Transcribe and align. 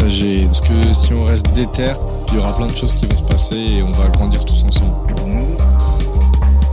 partager. 0.00 0.44
Parce 0.46 0.60
que 0.60 0.94
si 0.94 1.12
on 1.12 1.24
reste 1.24 1.52
déter, 1.54 1.92
il 2.28 2.34
y 2.34 2.38
aura 2.38 2.56
plein 2.56 2.66
de 2.66 2.76
choses 2.76 2.94
qui 2.94 3.06
vont 3.06 3.16
se 3.16 3.28
passer 3.28 3.56
et 3.56 3.82
on 3.82 3.90
va 3.92 4.08
grandir 4.08 4.44
tous 4.44 4.62
ensemble. 4.64 5.14
Pour 5.14 5.26
nous, 5.26 5.56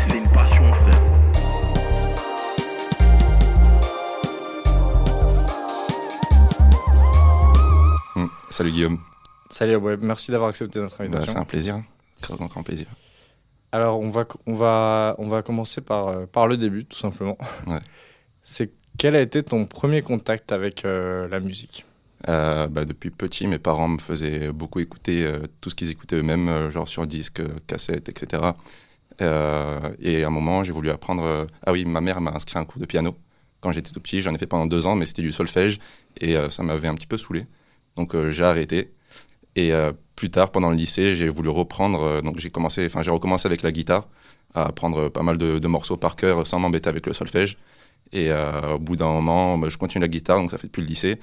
c'est 0.08 0.18
une 0.18 0.30
passion, 0.30 0.74
frère. 0.74 1.04
Hmm. 8.16 8.28
Salut 8.50 8.72
Guillaume. 8.72 9.00
Salut, 9.50 9.76
ouais, 9.76 9.98
merci 9.98 10.32
d'avoir 10.32 10.50
accepté 10.50 10.80
notre 10.80 10.98
Bah, 10.98 11.04
invitation. 11.06 11.34
c'est 11.34 11.40
un 11.40 11.46
plaisir. 11.46 11.82
Très 12.22 12.36
grand, 12.36 12.48
grand 12.48 12.64
plaisir. 12.64 12.88
Alors, 13.72 14.00
on 14.00 14.10
va, 14.10 14.26
on 14.46 14.56
va, 14.56 15.16
on 15.20 15.28
va 15.28 15.42
commencer 15.44 15.82
par, 15.82 16.08
euh, 16.08 16.26
par 16.26 16.48
le 16.48 16.58
début, 16.58 16.86
tout 16.86 16.98
simplement. 16.98 17.38
Ouais. 17.68 17.80
C'est 18.42 18.72
quel 18.98 19.16
a 19.16 19.22
été 19.22 19.44
ton 19.44 19.66
premier 19.66 20.02
contact 20.02 20.52
avec 20.52 20.86
euh, 20.86 21.28
la 21.28 21.40
musique? 21.40 21.86
Euh, 22.30 22.68
bah, 22.68 22.86
depuis 22.86 23.12
petit, 23.12 23.48
mes 23.48 23.60
parents 23.60 23.88
me 23.88 24.00
faisaient 24.00 24.52
beaucoup 24.52 24.80
écouter 24.80 25.24
euh, 25.24 25.40
tout 25.62 25.70
ce 25.70 25.76
qu'ils 25.76 25.92
écoutaient 25.92 26.18
eux-mêmes, 26.18 26.50
euh, 26.50 26.72
genre 26.72 26.88
sur 26.88 27.06
disque, 27.06 27.42
cassette, 27.68 28.10
etc. 28.10 28.42
Et 29.20 30.24
à 30.24 30.28
un 30.28 30.30
moment, 30.30 30.64
j'ai 30.64 30.72
voulu 30.72 30.90
apprendre. 30.90 31.48
Ah 31.66 31.72
oui, 31.72 31.86
ma 31.86 32.02
mère 32.02 32.22
m'a 32.22 32.32
inscrit 32.32 32.60
un 32.60 32.66
cours 32.66 32.80
de 32.80 32.86
piano 32.86 33.16
quand 33.62 33.72
j'étais 33.72 33.92
tout 33.92 34.00
petit. 34.00 34.22
J'en 34.22 34.34
ai 34.36 34.38
fait 34.38 34.46
pendant 34.46 34.68
deux 34.68 34.86
ans, 34.86 34.96
mais 34.96 35.06
c'était 35.08 35.24
du 35.24 35.32
solfège 35.32 35.80
et 36.22 36.36
ça 36.52 36.62
m'avait 36.62 36.88
un 36.88 36.94
petit 36.94 37.08
peu 37.08 37.18
saoulé. 37.18 37.48
Donc 37.96 38.16
j'ai 38.30 38.44
arrêté. 38.44 38.94
Et 39.56 39.72
plus 40.16 40.30
tard, 40.30 40.52
pendant 40.52 40.70
le 40.70 40.76
lycée, 40.76 41.16
j'ai 41.16 41.30
voulu 41.30 41.50
reprendre. 41.50 42.22
donc 42.22 42.38
j'ai 42.38 42.52
commencé, 42.52 42.86
enfin 42.86 43.02
j'ai 43.02 43.10
recommencé 43.10 43.48
avec 43.48 43.64
la 43.64 43.72
guitare, 43.72 44.08
à 44.54 44.68
apprendre 44.68 45.10
pas 45.10 45.24
mal 45.24 45.40
de, 45.40 45.68
morceaux 45.68 45.98
par 45.98 46.16
cœur 46.16 46.46
sans 46.46 46.60
m'embêter 46.60 46.88
avec 46.88 47.08
le 47.08 47.14
solfège. 47.14 47.58
Et 48.14 48.30
au 48.32 48.78
bout 48.78 48.98
d'un 48.98 49.12
moment, 49.12 49.58
bah, 49.58 49.70
je 49.70 49.80
continue 49.80 50.04
la 50.04 50.10
guitare, 50.10 50.38
donc 50.38 50.52
ça 50.52 50.60
fait 50.60 50.68
depuis 50.68 50.82
le 50.82 50.88
lycée. 50.90 51.20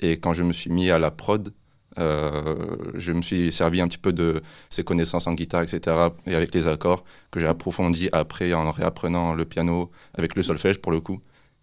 Et 0.00 0.18
quand 0.20 0.32
je 0.32 0.42
me 0.42 0.52
suis 0.52 0.70
mis 0.70 0.90
à 0.90 0.98
la 0.98 1.10
prod, 1.10 1.52
euh, 1.98 2.76
je 2.94 3.12
me 3.12 3.22
suis 3.22 3.50
servi 3.52 3.80
un 3.80 3.88
petit 3.88 3.98
peu 3.98 4.12
de 4.12 4.42
ces 4.70 4.84
connaissances 4.84 5.26
en 5.26 5.34
guitare, 5.34 5.62
etc. 5.62 6.14
Et 6.26 6.34
avec 6.34 6.54
les 6.54 6.68
accords 6.68 7.04
que 7.30 7.40
j'ai 7.40 7.46
approfondi 7.46 8.08
après 8.12 8.52
en 8.54 8.70
réapprenant 8.70 9.34
le 9.34 9.44
piano 9.44 9.90
avec 10.14 10.36
le 10.36 10.42
solfège 10.42 10.78
pour 10.80 10.92
le 10.92 11.00
coup. 11.00 11.20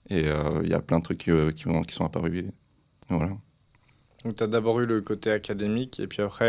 Et 0.10 0.28
euh, 0.28 0.62
il 0.64 0.70
y 0.70 0.74
a 0.74 0.82
plein 0.82 1.00
de 1.00 1.04
trucs 1.04 1.28
euh, 1.30 1.52
qui, 1.52 1.68
ont- 1.68 1.84
qui 1.84 1.96
sont 1.96 2.06
apparus. 2.06 2.46
Voilà. 3.10 3.32
Donc, 4.24 4.36
tu 4.36 4.44
as 4.44 4.48
d'abord 4.48 4.80
eu 4.82 4.86
le 4.86 5.00
côté 5.02 5.32
académique 5.32 6.00
et 6.00 6.08
puis 6.08 6.22
après, 6.22 6.46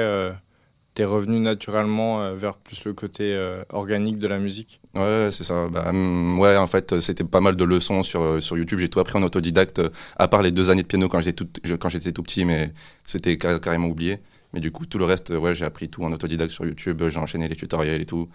es 1.03 1.05
revenu 1.05 1.41
naturellement 1.41 2.23
euh, 2.23 2.35
vers 2.35 2.57
plus 2.59 2.85
le 2.85 2.93
côté 2.95 3.33
euh, 3.35 3.63
organique 3.71 4.19
de 4.19 4.29
la 4.29 4.39
musique? 4.39 4.81
Ouais, 4.95 5.29
c'est 5.31 5.45
ça. 5.45 5.69
Bah, 5.69 5.89
hum, 5.91 6.39
ouais, 6.39 6.57
en 6.57 6.67
fait, 6.67 7.01
c'était 7.01 7.25
pas 7.25 7.41
mal 7.41 7.55
de 7.57 7.65
leçons 7.65 8.03
sur, 8.03 8.23
euh, 8.23 8.41
sur 8.41 8.57
YouTube. 8.57 8.79
J'ai 8.79 8.89
tout 8.89 9.01
appris 9.01 9.19
en 9.19 9.23
autodidacte, 9.23 9.81
à 10.17 10.29
part 10.29 10.43
les 10.43 10.53
deux 10.53 10.71
années 10.71 10.83
de 10.83 10.87
piano 10.87 11.09
quand 11.09 11.21
j'étais 11.21 11.45
tout, 11.45 11.49
quand 11.79 11.89
j'étais 11.91 12.13
tout 12.13 12.23
petit, 12.23 12.45
mais 12.47 12.73
c'était 13.05 13.37
car- 13.37 13.61
carrément 13.61 13.89
oublié. 13.89 14.21
Mais 14.55 14.61
du 14.61 14.71
coup, 14.73 14.87
tout 14.87 14.99
le 14.99 15.05
reste, 15.05 15.31
ouais, 15.31 15.55
j'ai 15.55 15.67
appris 15.67 15.89
tout 15.91 16.03
en 16.05 16.13
autodidacte 16.13 16.53
sur 16.53 16.65
YouTube. 16.65 17.03
J'ai 17.11 17.19
enchaîné 17.19 17.47
les 17.49 17.57
tutoriels 17.57 18.01
et 18.01 18.07
tout. 18.07 18.29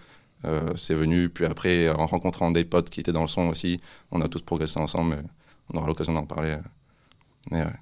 Euh, 0.44 0.72
c'est 0.76 0.94
venu. 0.94 1.28
Puis 1.30 1.46
après, 1.46 1.88
en 1.90 2.06
rencontrant 2.06 2.50
des 2.52 2.64
potes 2.64 2.90
qui 2.90 3.00
étaient 3.00 3.12
dans 3.12 3.22
le 3.22 3.28
son 3.28 3.48
aussi, 3.48 3.80
on 4.12 4.20
a 4.20 4.28
tous 4.28 4.42
progressé 4.42 4.78
ensemble. 4.78 5.24
on 5.72 5.78
aura 5.78 5.88
l'occasion 5.88 6.12
d'en 6.12 6.26
parler. 6.26 6.56
Mais 7.50 7.62
ouais. 7.64 7.72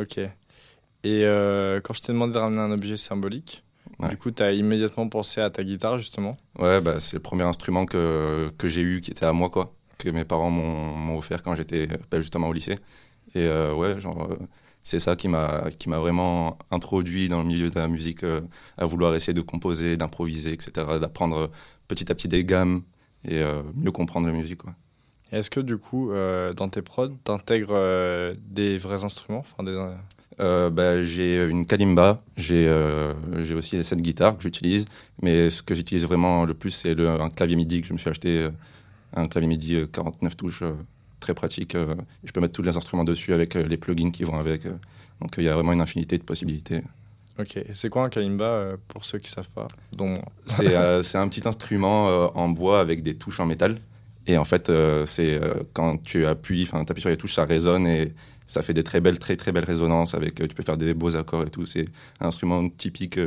Ok. 0.00 0.18
Et 0.18 1.24
euh, 1.24 1.80
quand 1.80 1.94
je 1.94 2.02
t'ai 2.02 2.12
demandé 2.12 2.34
de 2.34 2.38
ramener 2.38 2.60
un 2.60 2.72
objet 2.72 2.96
symbolique, 2.96 3.64
Ouais. 4.00 4.10
du 4.10 4.16
coup, 4.16 4.30
tu 4.30 4.42
as 4.42 4.52
immédiatement 4.52 5.08
pensé 5.08 5.40
à 5.40 5.50
ta 5.50 5.64
guitare, 5.64 5.98
justement. 5.98 6.36
Ouais, 6.58 6.80
bah, 6.80 7.00
c'est 7.00 7.16
le 7.16 7.22
premier 7.22 7.42
instrument 7.42 7.84
que, 7.84 8.50
que 8.56 8.68
j'ai 8.68 8.82
eu 8.82 9.00
qui 9.00 9.10
était 9.10 9.26
à 9.26 9.32
moi, 9.32 9.50
quoi. 9.50 9.74
Que 9.98 10.10
mes 10.10 10.24
parents 10.24 10.50
m'ont 10.50 11.18
offert 11.18 11.42
quand 11.42 11.56
j'étais 11.56 11.88
bah, 12.10 12.20
justement 12.20 12.48
au 12.48 12.52
lycée. 12.52 12.76
Et 13.34 13.46
euh, 13.46 13.74
ouais, 13.74 14.00
genre, 14.00 14.28
euh, 14.30 14.36
c'est 14.82 15.00
ça 15.00 15.16
qui 15.16 15.28
m'a 15.28 15.70
vraiment 15.86 16.58
introduit 16.70 17.28
dans 17.28 17.42
le 17.42 17.48
milieu 17.48 17.70
de 17.70 17.78
la 17.78 17.88
musique, 17.88 18.24
euh, 18.24 18.40
à 18.76 18.86
vouloir 18.86 19.14
essayer 19.14 19.34
de 19.34 19.40
composer, 19.40 19.96
d'improviser, 19.96 20.52
etc., 20.52 20.86
d'apprendre 21.00 21.50
petit 21.88 22.10
à 22.10 22.14
petit 22.14 22.28
des 22.28 22.44
gammes 22.44 22.82
et 23.28 23.42
mieux 23.74 23.90
comprendre 23.90 24.28
la 24.28 24.32
musique, 24.32 24.62
quoi. 24.62 24.74
Est-ce 25.32 25.50
que 25.50 25.60
du 25.60 25.76
coup, 25.76 26.10
euh, 26.10 26.52
dans 26.54 26.68
tes 26.68 26.82
prods, 26.82 27.10
tu 27.24 27.30
intègres 27.32 27.76
des 28.48 28.78
vrais 28.78 29.04
instruments 29.04 29.40
enfin, 29.40 29.62
des... 29.62 29.76
Euh, 30.40 30.70
bah, 30.70 31.02
j'ai 31.02 31.44
une 31.44 31.66
kalimba, 31.66 32.22
j'ai 32.36 32.66
euh, 32.68 33.12
aussi 33.56 33.82
cette 33.82 34.00
guitare 34.00 34.36
que 34.36 34.42
j'utilise, 34.42 34.86
mais 35.20 35.50
ce 35.50 35.62
que 35.62 35.74
j'utilise 35.74 36.04
vraiment 36.04 36.44
le 36.44 36.54
plus, 36.54 36.70
c'est 36.70 36.98
un 37.00 37.28
clavier 37.28 37.56
MIDI 37.56 37.80
que 37.80 37.88
je 37.88 37.92
me 37.92 37.98
suis 37.98 38.08
acheté, 38.08 38.42
euh, 38.44 38.50
un 39.16 39.26
clavier 39.26 39.48
MIDI 39.48 39.76
euh, 39.76 39.86
49 39.86 40.36
touches, 40.36 40.62
euh, 40.62 40.74
très 41.18 41.34
pratique. 41.34 41.74
euh, 41.74 41.94
je 42.22 42.30
peux 42.30 42.40
mettre 42.40 42.52
tous 42.52 42.62
les 42.62 42.76
instruments 42.76 43.02
dessus 43.04 43.34
avec 43.34 43.56
euh, 43.56 43.66
les 43.66 43.76
plugins 43.76 44.10
qui 44.10 44.22
vont 44.22 44.38
avec. 44.38 44.66
euh, 44.66 44.74
donc 45.20 45.30
il 45.38 45.42
y 45.44 45.48
a 45.48 45.54
vraiment 45.54 45.72
une 45.72 45.80
infinité 45.80 46.16
de 46.18 46.22
possibilités. 46.22 46.82
Ok. 47.40 47.58
C'est 47.72 47.88
quoi 47.88 48.04
un 48.04 48.08
kalimba 48.08 48.44
euh, 48.44 48.76
pour 48.86 49.04
ceux 49.04 49.18
qui 49.18 49.30
savent 49.30 49.48
pas 49.50 49.66
C'est 50.46 50.74
euh, 50.76 51.02
un 51.14 51.28
petit 51.28 51.46
instrument 51.48 52.08
euh, 52.08 52.28
en 52.34 52.48
bois 52.48 52.80
avec 52.80 53.02
des 53.02 53.16
touches 53.16 53.40
en 53.40 53.46
métal. 53.46 53.78
Et 54.28 54.36
en 54.36 54.44
fait, 54.44 54.68
euh, 54.68 55.06
c'est 55.06 55.42
euh, 55.42 55.54
quand 55.72 55.96
tu 56.02 56.26
appuies, 56.26 56.62
enfin, 56.64 56.82
appuies 56.82 57.00
sur 57.00 57.10
les 57.10 57.16
touches, 57.16 57.34
ça 57.34 57.46
résonne 57.46 57.86
et 57.86 58.12
ça 58.46 58.62
fait 58.62 58.74
des 58.74 58.84
très 58.84 59.00
belles, 59.00 59.18
très 59.18 59.36
très 59.36 59.52
belles 59.52 59.64
résonances. 59.64 60.14
Avec, 60.14 60.40
euh, 60.40 60.46
tu 60.46 60.54
peux 60.54 60.62
faire 60.62 60.76
des 60.76 60.92
beaux 60.92 61.16
accords 61.16 61.44
et 61.44 61.50
tout. 61.50 61.64
C'est 61.64 61.86
un 62.20 62.28
instrument 62.28 62.68
typique 62.68 63.18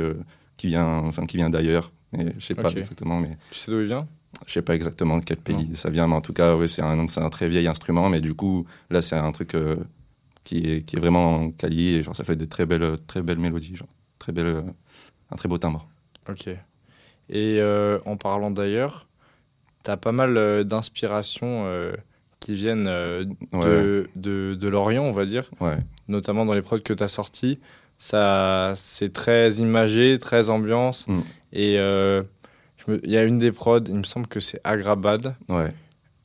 qui 0.56 0.66
vient, 0.68 0.86
enfin, 0.86 1.26
qui 1.26 1.36
vient 1.36 1.50
d'ailleurs. 1.50 1.92
Je 2.12 2.30
sais 2.38 2.54
pas 2.54 2.70
exactement, 2.70 3.18
mais 3.20 3.36
Tu 3.50 3.58
sais 3.58 3.70
d'où 3.72 3.80
il 3.80 3.86
vient? 3.86 4.06
je 4.46 4.52
sais 4.54 4.62
pas 4.62 4.74
exactement 4.74 5.18
de 5.18 5.24
quel 5.24 5.36
pays 5.36 5.74
ça 5.74 5.90
vient. 5.90 6.06
Mais 6.06 6.14
en 6.14 6.20
tout 6.20 6.32
cas, 6.32 6.56
ouais, 6.56 6.68
c'est 6.68 6.82
un, 6.82 7.06
c'est 7.06 7.20
un 7.20 7.28
très 7.28 7.48
vieil 7.48 7.66
instrument. 7.66 8.08
Mais 8.08 8.20
du 8.20 8.32
coup, 8.34 8.66
là, 8.88 9.02
c'est 9.02 9.16
un 9.16 9.32
truc 9.32 9.56
qui 10.44 10.58
est, 10.58 10.82
qui 10.82 10.96
est 10.96 11.00
vraiment 11.00 11.50
quali 11.50 11.96
et 11.96 12.02
genre 12.02 12.14
ça 12.14 12.24
fait 12.24 12.36
de 12.36 12.44
très 12.44 12.64
belles, 12.64 12.94
très 13.06 13.22
belles 13.22 13.38
mélodies, 13.38 13.74
genre 13.76 13.88
très 14.18 14.32
belle, 14.32 14.62
un 15.30 15.36
très 15.36 15.48
beau 15.48 15.58
timbre. 15.58 15.88
Ok. 16.28 16.48
Et 17.28 17.60
en 18.06 18.16
parlant 18.16 18.52
d'ailleurs, 18.52 19.06
tu 19.06 19.11
as 19.90 19.96
pas 19.96 20.12
mal 20.12 20.36
euh, 20.36 20.64
d'inspirations 20.64 21.64
euh, 21.66 21.92
qui 22.40 22.54
viennent 22.54 22.88
euh, 22.88 23.24
Ouais, 23.52 23.64
de, 23.64 24.08
de, 24.16 24.54
de 24.54 24.68
l'Orient, 24.68 25.04
on 25.04 25.12
va 25.12 25.26
dire, 25.26 25.50
ouais. 25.60 25.76
notamment 26.08 26.44
dans 26.46 26.54
les 26.54 26.62
prods 26.62 26.78
que 26.78 26.92
tu 26.92 27.02
as 27.02 27.08
sortis. 27.08 27.58
Ça, 27.98 28.72
c'est 28.76 29.12
très 29.12 29.52
imagé, 29.54 30.18
très 30.18 30.50
ambiance. 30.50 31.06
Mm. 31.06 31.20
Et 31.52 31.78
il 33.04 33.10
y 33.10 33.16
a 33.16 33.22
une 33.22 33.38
des 33.38 33.52
prods, 33.52 33.78
il 33.86 33.94
me 33.94 34.02
semble 34.02 34.26
que 34.26 34.40
c'est 34.40 34.60
Agrabad, 34.64 35.34
ouais. 35.48 35.72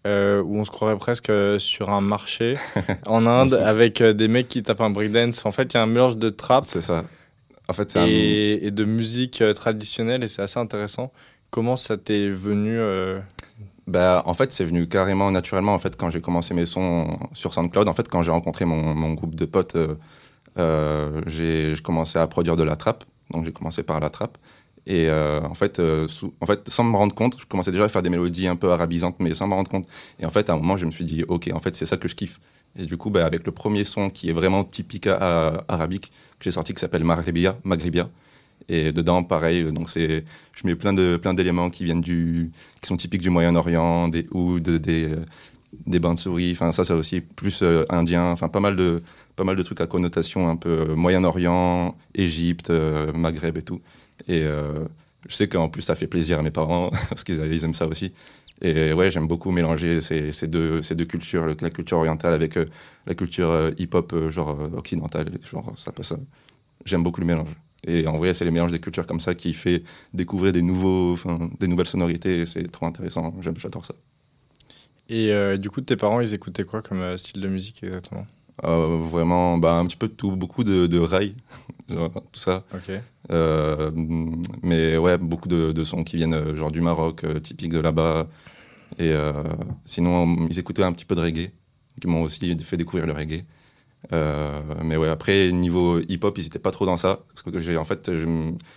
euh, 0.08 0.42
où 0.42 0.58
on 0.58 0.64
se 0.64 0.72
croirait 0.72 0.98
presque 0.98 1.32
sur 1.60 1.90
un 1.90 2.02
marché 2.02 2.56
en 3.06 3.26
Inde 3.28 3.54
avec 3.54 4.02
euh, 4.02 4.14
des 4.14 4.28
mecs 4.28 4.48
qui 4.48 4.64
tapent 4.64 4.82
un 4.82 4.90
breakdance. 4.90 5.46
En 5.46 5.52
fait, 5.52 5.74
il 5.74 5.78
y 5.78 5.80
a 5.80 5.84
un 5.84 5.88
mélange 5.88 6.18
de 6.18 6.30
trap 6.30 6.64
ça. 6.64 7.04
En 7.70 7.74
fait, 7.74 7.98
un... 7.98 8.06
et, 8.08 8.60
et 8.66 8.72
de 8.72 8.86
musique 8.86 9.42
euh, 9.42 9.54
traditionnelle 9.54 10.24
et 10.24 10.28
c'est 10.28 10.42
assez 10.42 10.60
intéressant. 10.60 11.12
Comment 11.58 11.76
ça 11.76 11.98
t'est 11.98 12.30
venu 12.30 12.78
euh, 12.78 13.20
Bah, 13.88 14.22
en 14.28 14.36
fait, 14.36 14.52
c'est 14.52 14.64
venu 14.64 14.88
carrément 14.88 15.32
naturellement. 15.32 15.74
En 15.74 15.80
fait, 15.80 15.98
quand 15.98 16.12
j'ai 16.12 16.22
commencé 16.22 16.54
mes 16.54 16.68
sons 16.68 17.18
sur 17.34 17.52
SoundCloud, 17.52 17.90
en 17.90 17.94
fait, 17.94 18.08
quand 18.10 18.22
j'ai 18.22 18.30
rencontré 18.30 18.64
mon, 18.66 18.94
mon 18.94 19.14
groupe 19.16 19.34
de 19.34 19.46
potes, 19.46 19.76
euh, 19.76 19.96
euh, 20.60 21.20
j'ai 21.26 21.74
commencé 21.84 22.20
à 22.20 22.28
produire 22.28 22.58
de 22.58 22.62
la 22.62 22.76
trappe. 22.76 23.06
Donc, 23.32 23.44
j'ai 23.44 23.52
commencé 23.52 23.82
par 23.82 24.00
la 24.00 24.12
trappe. 24.12 24.38
Et 24.86 25.10
en, 25.12 25.56
fait, 25.56 25.82
sous- 26.08 26.32
en 26.42 26.46
fait, 26.46 26.70
sans 26.70 26.84
me 26.84 26.96
rendre 26.96 27.16
compte, 27.16 27.38
je 27.42 27.46
commençais 27.48 27.72
déjà 27.72 27.86
à 27.86 27.90
faire 27.90 28.04
des 28.04 28.12
mélodies 28.12 28.48
un 28.48 28.56
peu 28.56 28.72
arabisantes, 28.72 29.16
mais 29.18 29.34
sans 29.34 29.48
me 29.48 29.56
rendre 29.56 29.72
compte. 29.72 29.88
Et 30.20 30.28
en 30.28 30.30
fait, 30.30 30.52
à 30.52 30.54
un 30.54 30.58
moment, 30.58 30.78
je 30.78 30.86
me 30.86 30.92
suis 30.92 31.06
dit, 31.06 31.24
OK, 31.28 31.50
en 31.52 31.60
fait, 31.60 31.76
c'est 31.76 31.88
ça 31.88 31.98
que 31.98 32.08
je 32.08 32.14
kiffe. 32.14 32.40
Et 32.78 32.86
du 32.86 32.98
coup, 32.98 33.10
bah, 33.10 33.26
avec 33.26 33.48
le 33.48 33.52
premier 33.52 33.84
son 33.84 34.12
qui 34.12 34.30
est 34.30 34.34
vraiment 34.34 34.64
typique 34.64 35.08
à- 35.08 35.64
arabique 35.68 36.12
que 36.38 36.44
j'ai 36.44 36.52
sorti, 36.52 36.76
qui 36.76 36.80
s'appelle 36.82 37.04
Maghribia, 37.04 37.58
Maghribia. 37.64 38.08
Et 38.70 38.92
dedans, 38.92 39.24
pareil, 39.24 39.64
euh, 39.64 39.72
donc 39.72 39.90
c'est, 39.90 40.26
je 40.54 40.68
mets 40.68 40.76
plein 40.76 40.94
de 40.94 41.18
plein 41.18 41.34
d'éléments 41.34 41.70
qui 41.70 41.84
viennent 41.86 42.02
du, 42.02 42.52
qui 42.82 42.88
sont 42.88 42.98
typiques 42.98 43.22
du 43.22 43.30
Moyen-Orient, 43.30 44.10
des 44.10 44.28
ouds, 44.32 44.60
des 44.60 45.06
euh, 45.10 45.26
des 45.86 46.00
bains 46.00 46.14
de 46.14 46.20
souris. 46.20 46.52
Enfin, 46.54 46.72
ça, 46.72 46.86
c'est 46.86 46.94
aussi 46.94 47.22
plus 47.22 47.62
euh, 47.64 47.86
indien. 47.90 48.32
Enfin, 48.32 48.48
pas 48.50 48.60
mal 48.60 48.76
de 48.76 49.02
pas 49.36 49.44
mal 49.44 49.56
de 49.56 49.64
trucs 49.64 49.82
à 49.82 49.88
connotation 49.88 50.50
un 50.50 50.56
peu 50.56 50.70
euh, 50.92 50.96
Moyen-Orient, 50.96 51.96
Égypte, 52.16 52.70
euh, 52.70 53.12
Maghreb 53.14 53.58
et 53.58 53.62
tout. 53.64 53.82
Et 54.28 54.42
euh, 54.44 54.86
je 55.28 55.36
sais 55.36 55.48
qu'en 55.48 55.70
plus, 55.70 55.82
ça 55.82 55.96
fait 55.96 56.08
plaisir 56.08 56.40
à 56.40 56.42
mes 56.42 56.52
parents 56.52 56.92
parce 57.10 57.24
qu'ils 57.24 57.36
ils 57.54 57.64
aiment 57.64 57.74
ça 57.74 57.88
aussi. 57.88 58.14
Et 58.62 58.92
ouais, 58.94 59.12
j'aime 59.12 59.28
beaucoup 59.28 59.52
mélanger 59.52 60.02
ces, 60.02 60.32
ces 60.32 60.48
deux 60.48 60.82
ces 60.82 60.96
deux 60.96 61.06
cultures, 61.06 61.46
la 61.62 61.70
culture 61.70 61.98
orientale 62.00 62.34
avec 62.34 62.58
euh, 62.58 62.66
la 63.06 63.14
culture 63.16 63.52
euh, 63.52 63.72
hip-hop 63.78 64.14
euh, 64.14 64.30
genre 64.32 64.60
euh, 64.60 64.70
occidentale. 64.78 65.30
Genre, 65.46 65.74
ça 65.78 65.92
passe, 65.92 66.14
j'aime 66.86 67.04
beaucoup 67.04 67.22
le 67.22 67.28
mélange. 67.28 67.50
Et 67.86 68.08
en 68.08 68.18
vrai, 68.18 68.34
c'est 68.34 68.46
les 68.46 68.52
mélanges 68.52 68.72
des 68.72 68.80
cultures 68.80 69.06
comme 69.06 69.20
ça 69.20 69.36
qui 69.36 69.54
fait 69.54 69.84
découvrir 70.14 70.52
des, 70.52 70.62
nouveaux, 70.62 71.18
des 71.60 71.68
nouvelles 71.68 71.88
sonorités. 71.88 72.46
C'est 72.46 72.64
trop 72.72 72.86
intéressant. 72.86 73.34
J'adore 73.42 73.86
ça. 73.86 73.94
Et 75.10 75.32
euh, 75.32 75.58
du 75.58 75.70
coup, 75.70 75.82
tes 75.82 75.96
parents, 75.96 76.20
ils 76.20 76.34
écoutaient 76.34 76.64
quoi 76.64 76.82
comme 76.82 77.00
euh, 77.00 77.18
style 77.18 77.42
de 77.42 77.48
musique 77.48 77.84
exactement? 77.84 78.28
Euh, 78.66 78.98
vraiment, 79.02 79.58
bah, 79.58 79.74
un 79.76 79.86
petit 79.86 79.96
peu 79.96 80.08
de 80.08 80.14
tout, 80.14 80.32
beaucoup 80.32 80.64
de, 80.64 80.88
de 80.88 80.98
genre, 81.90 82.12
tout 82.14 82.40
ça. 82.40 82.66
Ok. 82.74 82.92
Euh, 83.30 83.92
mais 84.64 84.98
ouais, 84.98 85.18
beaucoup 85.18 85.48
de, 85.48 85.72
de 85.72 85.84
sons 85.84 86.04
qui 86.04 86.18
viennent 86.18 86.56
genre 86.56 86.72
du 86.72 86.82
Maroc, 86.82 87.24
typique 87.42 87.72
de 87.72 87.80
là-bas. 87.80 88.28
Et 89.00 89.14
sinon, 89.86 90.48
ils 90.50 90.58
écoutaient 90.58 90.84
un 90.84 90.92
petit 90.92 91.06
peu 91.06 91.14
de 91.14 91.22
reggae, 91.22 91.52
qui 92.02 92.08
m'ont 92.08 92.24
aussi 92.24 92.58
fait 92.60 92.78
découvrir 92.78 93.06
le 93.06 93.14
reggae. 93.14 93.44
Euh, 94.14 94.62
mais 94.84 94.96
ouais, 94.98 95.10
après, 95.10 95.52
niveau 95.52 96.00
hip-hop, 96.00 96.38
ils 96.38 96.44
n'étaient 96.44 96.60
pas 96.60 96.72
trop 96.72 96.86
dans 96.86 96.98
ça. 96.98 97.20
Parce 97.30 97.44
que 97.44 97.60
j'ai 97.60 97.78
en 97.78 97.84
fait, 97.84 98.10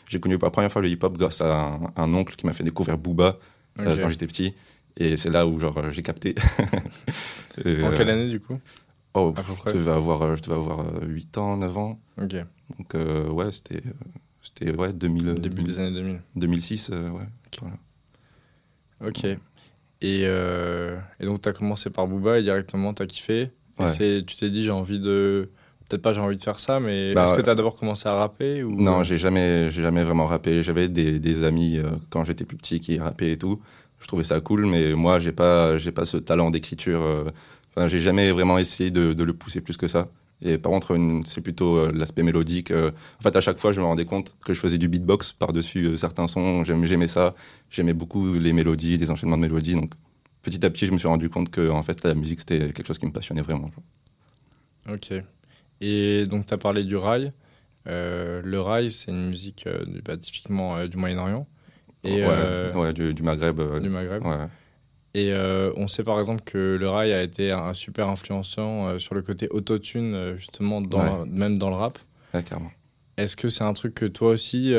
j'ai 0.09 0.21
connu 0.21 0.38
pour 0.38 0.47
la 0.47 0.50
première 0.50 0.73
fois 0.73 0.82
le 0.82 0.88
hip-hop 0.88 1.17
grâce 1.17 1.41
à 1.41 1.75
un, 1.75 1.81
un 1.97 2.15
oncle 2.15 2.35
qui 2.35 2.47
m'a 2.47 2.53
fait 2.53 2.65
découvrir 2.65 2.99
Booba 2.99 3.38
euh, 3.79 3.94
Ok. 3.94 4.00
quand 4.00 4.09
j'étais 4.09 4.27
petit. 4.27 4.55
Et 4.97 5.17
c'est 5.17 5.31
là 5.31 5.47
où 5.47 5.59
genre 5.61 5.79
euh, 5.79 5.91
j'ai 5.93 6.03
capté. 6.03 6.35
Et, 7.65 7.85
En 7.85 7.93
quelle 7.93 8.11
année 8.11 8.29
du 8.29 8.41
coup? 8.41 8.59
Oh, 9.15 9.35
à 9.37 9.43
je 9.71 9.77
devais 9.77 9.91
avoir, 9.91 10.37
je 10.37 10.43
devais 10.43 10.55
avoir 10.55 10.81
euh, 10.81 11.06
8 11.06 11.38
ans, 11.38 11.56
9 11.56 11.79
ans. 11.79 12.00
Ok. 12.21 12.37
Donc 12.79 12.94
euh, 12.94 13.29
ouais, 13.29 13.50
c'était 13.53 13.82
c'était 14.43 14.75
ouais, 14.75 14.93
2000, 14.93 15.35
Début 15.35 15.62
des 15.62 15.79
années 15.79 15.93
2000. 15.93 16.23
2006, 16.37 16.91
euh, 16.93 17.11
ouais. 17.11 17.25
voilà. 17.61 17.77
Ok. 19.05 19.25
Et, 20.03 20.23
et 20.23 21.27
donc, 21.27 21.43
tu 21.43 21.49
as 21.49 21.53
commencé 21.53 21.91
par 21.91 22.06
Booba 22.06 22.38
et 22.38 22.43
directement, 22.43 22.94
tu 22.94 23.03
as 23.03 23.06
kiffé? 23.06 23.50
Ouais. 23.81 24.23
tu 24.25 24.37
t'es 24.37 24.50
dit, 24.50 24.65
j'ai 24.65 24.71
envie 24.71 24.99
de. 25.00 25.50
Peut-être 25.88 26.03
pas 26.03 26.12
j'ai 26.12 26.21
envie 26.21 26.37
de 26.37 26.41
faire 26.41 26.61
ça, 26.61 26.79
mais 26.79 27.15
Bah, 27.15 27.27
est-ce 27.27 27.35
que 27.35 27.43
tu 27.43 27.50
as 27.50 27.55
d'abord 27.56 27.77
commencé 27.77 28.09
à 28.09 28.15
rapper 28.15 28.62
ou... 28.62 28.71
Non, 28.81 29.03
j'ai 29.03 29.19
jamais, 29.19 29.73
jamais 29.73 30.05
vraiment 30.05 30.27
rappé. 30.27 30.62
J'avais 30.62 30.88
des, 30.88 31.19
des 31.19 31.43
amis 31.43 31.79
euh, 31.79 31.91
quand 32.11 32.25
j'étais 32.25 32.44
plus 32.44 32.56
petit 32.56 32.79
qui 32.81 32.97
rappaient 33.00 33.32
et 33.32 33.37
tout. 33.37 33.61
Je 33.99 34.06
trouvais 34.06 34.23
ça 34.23 34.41
cool, 34.41 34.67
mais 34.67 34.94
moi, 34.94 35.19
j'ai 35.19 35.32
pas, 35.32 35.75
pas 35.93 36.05
ce 36.05 36.17
talent 36.17 36.50
d'écriture. 36.50 37.03
euh, 37.03 37.25
Enfin, 37.75 37.88
j'ai 37.88 37.99
jamais 37.99 38.31
vraiment 38.31 38.56
essayé 38.59 38.91
de, 38.93 39.12
de 39.15 39.25
le 39.25 39.32
pousser 39.32 39.61
plus 39.61 39.77
que 39.77 39.88
ça. 39.88 40.09
Et 40.43 40.59
par 40.59 40.71
contre, 40.73 40.97
c'est 41.27 41.41
plutôt 41.41 41.77
euh, 41.77 41.91
l'aspect 41.93 42.23
mélodique. 42.23 42.71
En 42.73 43.23
fait, 43.23 43.35
à 43.35 43.41
chaque 43.41 43.59
fois, 43.59 43.73
je 43.73 43.81
me 43.81 43.87
rendais 43.87 44.05
compte 44.06 44.37
que 44.44 44.53
je 44.53 44.61
faisais 44.61 44.79
du 44.79 44.87
beatbox 44.88 45.32
par-dessus 45.32 45.97
certains 45.99 46.29
sons. 46.29 46.62
J'aimais, 46.65 46.87
j'aimais 46.87 47.09
ça. 47.09 47.35
J'aimais 47.69 47.93
beaucoup 47.94 48.32
les 48.32 48.53
mélodies, 48.53 48.97
les 48.97 49.11
enchaînements 49.11 49.37
de 49.37 49.43
mélodies. 49.43 49.75
Donc, 49.75 49.91
petit 50.42 50.64
à 50.64 50.70
petit, 50.70 50.87
je 50.87 50.92
me 50.92 50.98
suis 50.98 51.08
rendu 51.08 51.28
compte 51.28 51.50
que 51.50 51.69
en 51.70 51.82
fait, 51.82 52.04
la 52.04 52.14
musique, 52.14 52.40
c'était 52.40 52.72
quelque 52.72 52.87
chose 52.87 52.98
qui 52.98 53.06
me 53.06 53.12
passionnait 53.12 53.42
vraiment. 53.42 53.70
Ok. 54.88 55.12
Et 55.81 56.26
donc, 56.26 56.46
tu 56.46 56.54
as 56.54 56.58
parlé 56.58 56.84
du 56.84 56.96
rail. 56.96 57.32
Euh, 57.87 58.42
le 58.44 58.60
rail, 58.60 58.90
c'est 58.90 59.10
une 59.10 59.28
musique 59.28 59.66
euh, 59.66 59.84
bah, 60.04 60.16
typiquement 60.16 60.76
euh, 60.76 60.87
du 60.87 60.98
Moyen-Orient 60.98 61.46
et 62.04 62.25
ouais, 62.25 62.72
ouais, 62.75 62.92
du, 62.92 63.14
du 63.14 63.22
Maghreb. 63.22 63.60
du 63.81 63.88
Maghreb. 63.88 64.25
ouais. 64.25 64.48
Et 65.12 65.34
on 65.76 65.88
sait 65.88 66.04
par 66.04 66.20
exemple 66.20 66.43
que 66.44 66.76
le 66.78 66.88
rail 66.88 67.12
a 67.12 67.20
été 67.20 67.50
un 67.50 67.75
super 67.75 68.08
influençant 68.08 68.98
sur 68.98 69.14
le 69.14 69.22
côté 69.22 69.48
autotune, 69.50 70.36
justement, 70.36 70.81
dans 70.81 71.26
même 71.26 71.58
dans 71.58 71.69
le 71.69 71.75
rap. 71.75 71.98
Est-ce 73.16 73.36
que 73.36 73.48
c'est 73.48 73.64
un 73.64 73.72
truc 73.72 73.93
que 73.94 74.06
toi 74.06 74.31
aussi, 74.31 74.72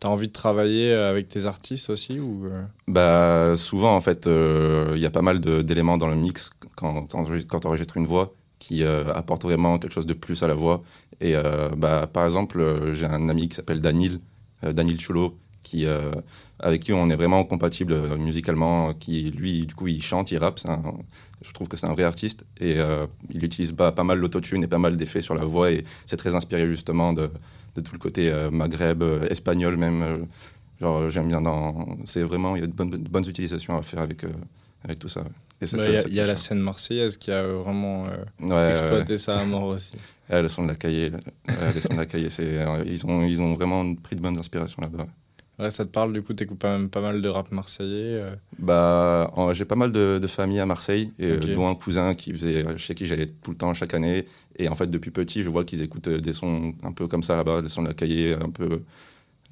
euh, 0.00 0.06
tu 0.06 0.06
as 0.06 0.10
envie 0.10 0.28
de 0.28 0.32
travailler 0.32 0.92
euh, 0.92 1.10
avec 1.10 1.28
tes 1.28 1.46
artistes 1.46 1.90
aussi 1.90 2.18
ou, 2.20 2.46
euh, 2.46 2.62
Bah, 2.88 3.56
souvent, 3.56 3.94
en 3.94 4.00
fait, 4.00 4.26
euh, 4.26 4.92
il 4.94 5.00
y 5.00 5.06
a 5.06 5.10
pas 5.10 5.22
mal 5.22 5.40
d'éléments 5.40 5.98
dans 5.98 6.08
le 6.08 6.16
mix 6.16 6.50
quand 6.76 7.06
tu 7.06 7.16
enregistres 7.66 7.96
une 7.96 8.06
voix 8.06 8.34
qui 8.58 8.84
apportent 8.84 9.44
vraiment 9.44 9.78
quelque 9.78 9.92
chose 9.92 10.06
de 10.06 10.12
plus 10.12 10.42
à 10.42 10.46
la 10.46 10.54
voix. 10.54 10.82
Et 11.22 11.34
bah, 11.76 12.06
par 12.12 12.26
exemple, 12.26 12.92
j'ai 12.92 13.06
un 13.06 13.28
ami 13.30 13.48
qui 13.48 13.56
s'appelle 13.56 13.80
Danil, 13.80 14.20
Danil 14.62 15.00
Chulo, 15.00 15.38
qui, 15.62 15.86
euh, 15.86 16.10
avec 16.58 16.82
qui 16.82 16.92
on 16.92 17.08
est 17.08 17.16
vraiment 17.16 17.44
compatible 17.44 17.92
euh, 17.92 18.16
musicalement, 18.16 18.92
qui 18.94 19.30
lui, 19.30 19.66
du 19.66 19.74
coup, 19.74 19.88
il 19.88 20.02
chante, 20.02 20.30
il 20.30 20.38
rappe. 20.38 20.58
un- 20.66 20.82
je 21.42 21.52
trouve 21.52 21.68
que 21.68 21.76
c'est 21.76 21.86
un 21.86 21.92
vrai 21.94 22.04
artiste. 22.04 22.44
Et 22.60 22.74
euh, 22.78 23.06
il 23.30 23.42
utilise 23.44 23.72
pas, 23.72 23.92
pas 23.92 24.04
mal 24.04 24.18
l'autotune 24.18 24.62
et 24.64 24.66
pas 24.68 24.78
mal 24.78 24.96
d'effets 24.96 25.22
sur 25.22 25.34
la 25.34 25.44
voix. 25.44 25.70
Et 25.70 25.84
c'est 26.06 26.16
très 26.16 26.34
inspiré 26.34 26.66
justement 26.68 27.12
de, 27.12 27.30
de 27.74 27.80
tout 27.80 27.92
le 27.92 27.98
côté 27.98 28.30
euh, 28.30 28.50
maghreb, 28.50 29.02
espagnol 29.30 29.76
même. 29.76 30.26
Genre, 30.80 31.08
j'aime 31.10 31.28
bien 31.28 31.40
dans. 31.42 31.96
C'est 32.04 32.22
vraiment, 32.22 32.56
il 32.56 32.60
y 32.60 32.64
a 32.64 32.66
de 32.66 32.72
bonnes, 32.72 32.90
de 32.90 32.96
bonnes 32.96 33.28
utilisations 33.28 33.76
à 33.76 33.82
faire 33.82 34.00
avec, 34.00 34.24
avec 34.84 34.98
tout 34.98 35.08
ça. 35.08 35.22
bah, 35.76 35.84
Il 35.88 35.92
y 35.92 35.96
a- 35.96 36.24
y, 36.24 36.26
la 36.26 36.36
scène 36.36 36.58
marseillaise 36.60 37.16
qui 37.18 37.30
a 37.30 37.42
vraiment 37.42 38.06
euh, 38.06 38.16
Ouais, 38.40 38.50
ouais, 38.50 38.70
exploité 38.70 39.18
ça 39.18 39.38
à 39.38 39.44
mort 39.44 39.64
aussi. 39.64 39.92
le 40.30 40.48
son 40.48 40.62
de 40.62 40.68
la 40.68 40.74
cahier. 40.74 41.10
le 41.48 41.80
son 41.80 41.92
de 41.94 41.98
la 41.98 42.06
cahier, 42.06 42.30
c'est, 42.30 42.44
euh, 42.58 42.82
ils, 42.86 43.04
ont, 43.06 43.22
ils 43.24 43.42
ont 43.42 43.54
vraiment 43.54 43.94
pris 43.94 44.16
de 44.16 44.20
bonnes 44.22 44.38
inspirations 44.38 44.80
là-bas. 44.80 45.06
Ouais, 45.60 45.70
ça 45.70 45.84
te 45.84 45.90
parle, 45.90 46.12
du 46.12 46.22
coup, 46.22 46.32
t'écoutes 46.32 46.62
même 46.64 46.88
pas 46.88 47.02
mal 47.02 47.20
de 47.20 47.28
rap 47.28 47.50
marseillais. 47.52 48.14
euh. 48.16 48.34
Bah, 48.58 49.30
j'ai 49.52 49.64
pas 49.66 49.74
mal 49.74 49.92
de, 49.92 50.18
de 50.20 50.26
familles 50.26 50.60
à 50.60 50.66
Marseille, 50.66 51.12
et, 51.18 51.32
euh, 51.32 51.36
dont 51.38 51.68
un 51.68 51.74
cousin 51.74 52.14
qui 52.14 52.32
faisait, 52.32 52.64
chez 52.78 52.94
qui 52.94 53.04
j'allais 53.06 53.26
tout 53.26 53.50
le 53.50 53.56
temps 53.58 53.74
chaque 53.74 53.92
année. 53.92 54.24
Et 54.56 54.68
en 54.68 54.74
fait, 54.74 54.86
depuis 54.88 55.10
petit, 55.10 55.42
je 55.42 55.50
vois 55.50 55.64
qu'ils 55.64 55.82
écoutent 55.82 56.08
euh, 56.08 56.20
des 56.20 56.32
sons 56.32 56.72
un 56.82 56.92
peu 56.92 57.08
comme 57.08 57.22
ça 57.22 57.36
là-bas, 57.36 57.60
des 57.60 57.68
sons 57.68 57.82
de 57.82 57.88
la 57.88 57.94
cahier, 57.94 58.34
un 58.34 58.48
peu 58.48 58.82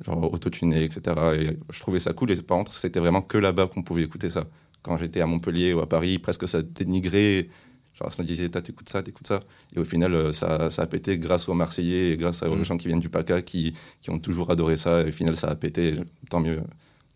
genre 0.07 0.33
autotunés, 0.33 0.85
etc. 0.85 1.17
Et 1.39 1.59
je 1.71 1.81
trouvais 1.81 2.01
ça 2.01 2.13
cool. 2.13 2.31
Et 2.31 2.37
par 2.37 2.59
contre, 2.59 2.73
c'était 2.73 3.01
vraiment 3.01 3.21
que 3.23 3.37
là-bas 3.39 3.67
qu'on 3.67 3.83
pouvait 3.83 4.03
écouter 4.05 4.31
ça. 4.31 4.45
Quand 4.83 4.97
j'étais 4.97 5.21
à 5.21 5.27
Montpellier 5.27 5.75
ou 5.75 5.81
à 5.81 5.89
Paris, 5.89 6.19
presque 6.19 6.49
ça 6.49 6.63
dénigrait. 6.63 7.49
Genre, 7.99 8.13
ça 8.13 8.23
disait, 8.23 8.49
t'écoutes 8.49 8.89
ça, 8.89 9.03
t'écoutes 9.03 9.27
ça. 9.27 9.41
Et 9.75 9.79
au 9.81 9.85
final, 9.85 10.15
euh, 10.15 10.33
ça, 10.33 10.71
ça 10.71 10.83
a 10.83 10.87
pété 10.87 11.19
grâce 11.19 11.49
aux 11.49 11.55
Marseillais 11.55 12.13
et 12.13 12.17
grâce 12.17 12.43
aux 12.43 12.55
Mm. 12.55 12.65
gens 12.65 12.77
qui 12.77 12.87
viennent 12.89 13.01
du 13.01 13.09
PACA 13.09 13.43
qui, 13.43 13.75
qui 14.01 14.11
ont 14.11 14.19
toujours 14.21 14.51
adoré 14.51 14.77
ça. 14.77 15.03
Et 15.03 15.09
au 15.09 15.13
final, 15.13 15.35
ça 15.37 15.49
a 15.49 15.55
pété. 15.57 15.95
Tant 16.31 16.41
mieux, 16.41 16.61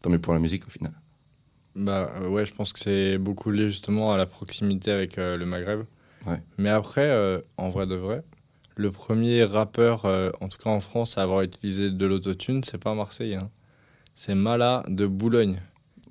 tant 0.00 0.10
mieux 0.10 0.18
pour 0.18 0.34
la 0.34 0.40
musique 0.40 0.66
au 0.66 0.70
final. 0.70 0.92
Bah 1.74 2.12
euh, 2.20 2.28
ouais, 2.28 2.44
je 2.44 2.52
pense 2.52 2.72
que 2.72 2.80
c'est 2.80 3.16
beaucoup 3.18 3.50
lié 3.50 3.68
justement 3.68 4.12
à 4.12 4.16
la 4.16 4.26
proximité 4.26 4.90
avec 4.90 5.16
euh, 5.18 5.36
le 5.36 5.46
Maghreb. 5.46 5.84
Ouais. 6.26 6.40
Mais 6.58 6.68
après, 6.68 7.08
euh, 7.08 7.40
en 7.56 7.70
vrai 7.70 7.86
de 7.86 7.94
vrai, 7.94 8.22
le 8.76 8.90
premier 8.90 9.44
rappeur, 9.44 10.04
euh, 10.04 10.30
en 10.40 10.48
tout 10.48 10.58
cas 10.58 10.70
en 10.70 10.80
France, 10.80 11.16
à 11.16 11.22
avoir 11.22 11.42
utilisé 11.42 11.90
de 11.90 12.06
l'autotune, 12.06 12.62
c'est 12.64 12.78
pas 12.78 12.90
un 12.90 12.94
Marseillais. 12.94 13.36
hein. 13.36 13.50
C'est 14.14 14.34
Mala 14.34 14.84
de 14.88 15.06
Boulogne. 15.06 15.60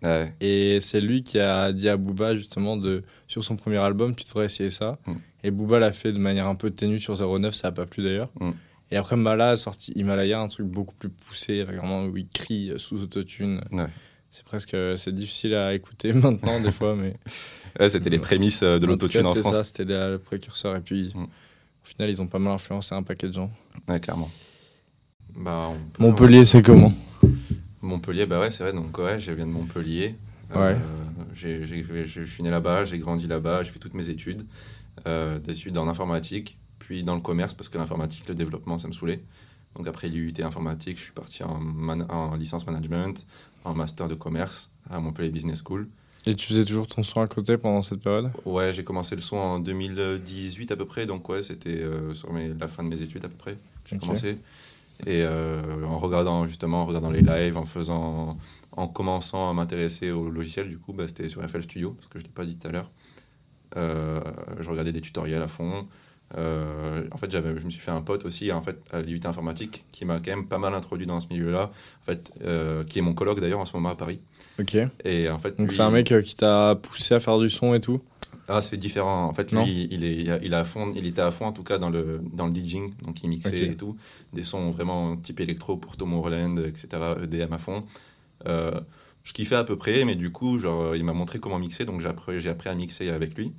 Ouais. 0.03 0.33
Et 0.41 0.79
c'est 0.81 0.99
lui 1.01 1.23
qui 1.23 1.39
a 1.39 1.71
dit 1.71 1.87
à 1.89 1.95
Booba 1.97 2.35
justement 2.35 2.75
de 2.77 3.03
sur 3.27 3.43
son 3.43 3.55
premier 3.55 3.77
album, 3.77 4.15
tu 4.15 4.25
devrais 4.25 4.45
essayer 4.45 4.69
ça. 4.71 4.97
Mm. 5.05 5.13
Et 5.43 5.51
Booba 5.51 5.79
l'a 5.79 5.91
fait 5.91 6.11
de 6.11 6.17
manière 6.17 6.47
un 6.47 6.55
peu 6.55 6.71
ténue 6.71 6.99
sur 6.99 7.15
09, 7.15 7.53
ça 7.53 7.67
a 7.67 7.71
pas 7.71 7.85
plu 7.85 8.03
d'ailleurs. 8.03 8.29
Mm. 8.39 8.51
Et 8.91 8.97
après 8.97 9.15
Mala 9.15 9.51
a 9.51 9.55
sorti 9.55 9.91
Himalaya, 9.95 10.39
un 10.39 10.47
truc 10.47 10.65
beaucoup 10.67 10.95
plus 10.95 11.09
poussé, 11.09 11.63
vraiment 11.63 12.03
où 12.05 12.17
il 12.17 12.27
crie 12.27 12.71
euh, 12.71 12.77
sous 12.77 13.01
autotune. 13.01 13.61
Ouais. 13.71 13.85
C'est 14.31 14.43
presque 14.43 14.75
c'est 14.97 15.13
difficile 15.13 15.53
à 15.55 15.73
écouter 15.73 16.13
maintenant 16.13 16.59
des 16.59 16.71
fois, 16.71 16.95
mais 16.95 17.13
Ouais, 17.79 17.89
c'était 17.89 18.09
les 18.09 18.17
Mm. 18.17 18.21
prémices 18.21 18.63
euh, 18.63 18.79
de 18.79 18.85
l'autotune 18.87 19.25
en 19.25 19.35
France. 19.35 19.55
ça, 19.55 19.63
c'était 19.63 19.85
le 19.85 20.17
précurseur. 20.17 20.75
Et 20.75 20.81
puis 20.81 21.11
Mm. 21.15 21.23
au 21.23 21.27
final, 21.83 22.09
ils 22.09 22.21
ont 22.21 22.27
pas 22.27 22.39
mal 22.39 22.53
influencé 22.53 22.95
un 22.95 23.03
paquet 23.03 23.27
de 23.27 23.33
gens. 23.33 23.51
Ouais, 23.87 23.99
clairement. 23.99 24.29
Bah, 25.35 25.69
on 25.71 25.75
peut- 25.91 26.03
Montpellier, 26.03 26.43
c'est 26.45 26.61
comment? 26.61 26.91
Montpellier, 27.81 28.25
bah 28.25 28.39
ouais, 28.39 28.51
c'est 28.51 28.63
vrai. 28.63 28.73
Donc, 28.73 28.97
ouais, 28.97 29.19
je 29.19 29.31
viens 29.31 29.45
de 29.47 29.51
Montpellier. 29.51 30.15
Ouais. 30.55 30.77
j'ai- 31.33 31.63
j'ai 31.65 31.83
je 32.05 32.21
suis 32.23 32.43
né 32.43 32.49
là-bas, 32.49 32.83
j'ai 32.85 32.99
grandi 32.99 33.25
là-bas, 33.27 33.63
j'ai 33.63 33.71
fait 33.71 33.79
toutes 33.79 33.93
mes 33.93 34.09
études. 34.09 34.45
Euh, 35.07 35.39
des 35.39 35.53
études 35.53 35.77
en 35.77 35.87
informatique, 35.87 36.57
puis 36.77 37.03
dans 37.03 37.15
le 37.15 37.21
commerce, 37.21 37.53
parce 37.53 37.69
que 37.69 37.77
l'informatique, 37.77 38.27
le 38.27 38.35
développement, 38.35 38.77
ça 38.77 38.87
me 38.89 38.93
saoulait. 38.93 39.21
Donc, 39.75 39.87
après 39.87 40.09
l'IUT 40.09 40.33
informatique, 40.43 40.97
je 40.97 41.03
suis 41.03 41.13
parti 41.13 41.43
en, 41.43 41.57
man- 41.59 42.05
en 42.09 42.35
licence 42.35 42.65
management, 42.67 43.25
en 43.63 43.73
master 43.73 44.07
de 44.09 44.15
commerce 44.15 44.71
à 44.89 44.99
Montpellier 44.99 45.29
Business 45.29 45.63
School. 45.65 45.87
Et 46.27 46.35
tu 46.35 46.45
faisais 46.45 46.65
toujours 46.65 46.87
ton 46.87 47.01
son 47.03 47.21
à 47.21 47.27
côté 47.27 47.57
pendant 47.57 47.81
cette 47.81 48.01
période? 48.01 48.31
Ouais, 48.45 48.73
j'ai 48.73 48.83
commencé 48.83 49.15
le 49.15 49.21
son 49.21 49.37
en 49.37 49.59
2018 49.59 50.71
à 50.71 50.75
peu 50.75 50.85
près, 50.85 51.05
donc 51.05 51.27
ouais, 51.29 51.41
c'était 51.41 51.81
euh, 51.81 52.13
sur 52.13 52.31
mes- 52.33 52.49
la 52.53 52.67
fin 52.67 52.83
de 52.83 52.89
mes 52.89 53.01
études 53.01 53.23
à 53.25 53.29
peu 53.29 53.37
près. 53.37 53.57
J'ai 53.85 53.97
commencé. 53.97 54.37
Et 55.07 55.23
euh, 55.23 55.61
en 55.87 55.97
regardant 55.97 56.45
justement, 56.45 56.83
en 56.83 56.85
regardant 56.85 57.09
les 57.11 57.21
lives, 57.21 57.57
en 57.57 57.65
faisant, 57.65 58.37
en 58.73 58.87
commençant 58.87 59.49
à 59.49 59.53
m'intéresser 59.53 60.11
au 60.11 60.29
logiciel, 60.29 60.69
du 60.69 60.77
coup, 60.77 60.93
bah, 60.93 61.07
c'était 61.07 61.27
sur 61.29 61.41
FL 61.47 61.63
Studio, 61.63 61.91
parce 61.91 62.07
que 62.07 62.19
je 62.19 62.23
l'ai 62.23 62.29
pas 62.29 62.45
dit 62.45 62.57
tout 62.57 62.67
à 62.67 62.71
l'heure. 62.71 62.89
Euh, 63.77 64.21
je 64.59 64.69
regardais 64.69 64.91
des 64.91 65.01
tutoriels 65.01 65.41
à 65.41 65.47
fond. 65.47 65.87
Euh, 66.37 67.03
en 67.11 67.17
fait, 67.17 67.29
j'avais, 67.29 67.57
je 67.57 67.65
me 67.65 67.69
suis 67.69 67.81
fait 67.81 67.91
un 67.91 68.01
pote 68.01 68.25
aussi, 68.25 68.51
en 68.51 68.61
fait, 68.61 68.79
à 68.91 69.01
l'IUT 69.01 69.19
informatique, 69.25 69.85
qui 69.91 70.05
m'a 70.05 70.15
quand 70.19 70.31
même 70.35 70.47
pas 70.47 70.57
mal 70.59 70.73
introduit 70.73 71.05
dans 71.05 71.19
ce 71.19 71.27
milieu-là, 71.29 71.71
en 72.01 72.05
fait, 72.05 72.31
euh, 72.43 72.83
qui 72.83 72.99
est 72.99 73.01
mon 73.01 73.13
colloque 73.13 73.39
d'ailleurs 73.41 73.59
en 73.59 73.65
ce 73.65 73.73
moment 73.73 73.89
à 73.89 73.95
Paris. 73.95 74.19
Ok. 74.59 74.77
Et 75.03 75.29
en 75.29 75.39
fait, 75.39 75.57
Donc 75.57 75.69
lui- 75.69 75.75
c'est 75.75 75.81
un 75.81 75.89
mec 75.91 76.11
euh, 76.11 76.21
qui 76.21 76.35
t'a 76.35 76.75
poussé 76.75 77.13
à 77.15 77.19
faire 77.19 77.37
du 77.37 77.49
son 77.49 77.73
et 77.73 77.81
tout 77.81 78.01
Ah, 78.47 78.61
c'est 78.61 78.77
différent. 78.77 79.25
En 79.25 79.33
fait, 79.33 79.51
Non. 79.51 79.63
lui, 79.65 79.87
il, 79.91 80.03
est, 80.03 80.39
il, 80.43 80.53
a- 80.53 80.63
fond, 80.63 80.91
il 80.95 81.05
était 81.07 81.21
à 81.21 81.31
fond, 81.31 81.45
en 81.45 81.51
tout 81.53 81.63
cas, 81.63 81.77
dans 81.77 81.89
le, 81.89 82.21
dans 82.33 82.47
le 82.47 82.53
DJing. 82.53 82.93
Donc, 83.03 83.23
il 83.23 83.29
mixait 83.29 83.65
et 83.67 83.75
tout. 83.77 83.95
Des 84.33 84.43
sons 84.43 84.71
vraiment 84.71 85.15
type 85.17 85.39
électro 85.39 85.77
pour 85.77 85.95
Tomorrowland, 85.97 86.57
etc. 86.59 86.87
EDM 87.23 87.53
à 87.53 87.57
fond. 87.57 87.83
Euh, 88.47 88.79
je 89.23 89.33
kiffais 89.33 89.55
à 89.55 89.63
peu 89.63 89.77
près, 89.77 90.03
mais 90.03 90.15
du 90.15 90.31
coup, 90.31 90.59
genre, 90.59 90.95
il 90.95 91.03
m'a 91.03 91.13
montré 91.13 91.39
comment 91.39 91.59
mixer. 91.59 91.85
Donc, 91.85 92.01
j'ai 92.01 92.07
appris, 92.07 92.39
j'ai 92.41 92.49
appris 92.49 92.69
à 92.69 92.75
mixer 92.75 93.09
avec 93.09 93.35
lui. 93.35 93.53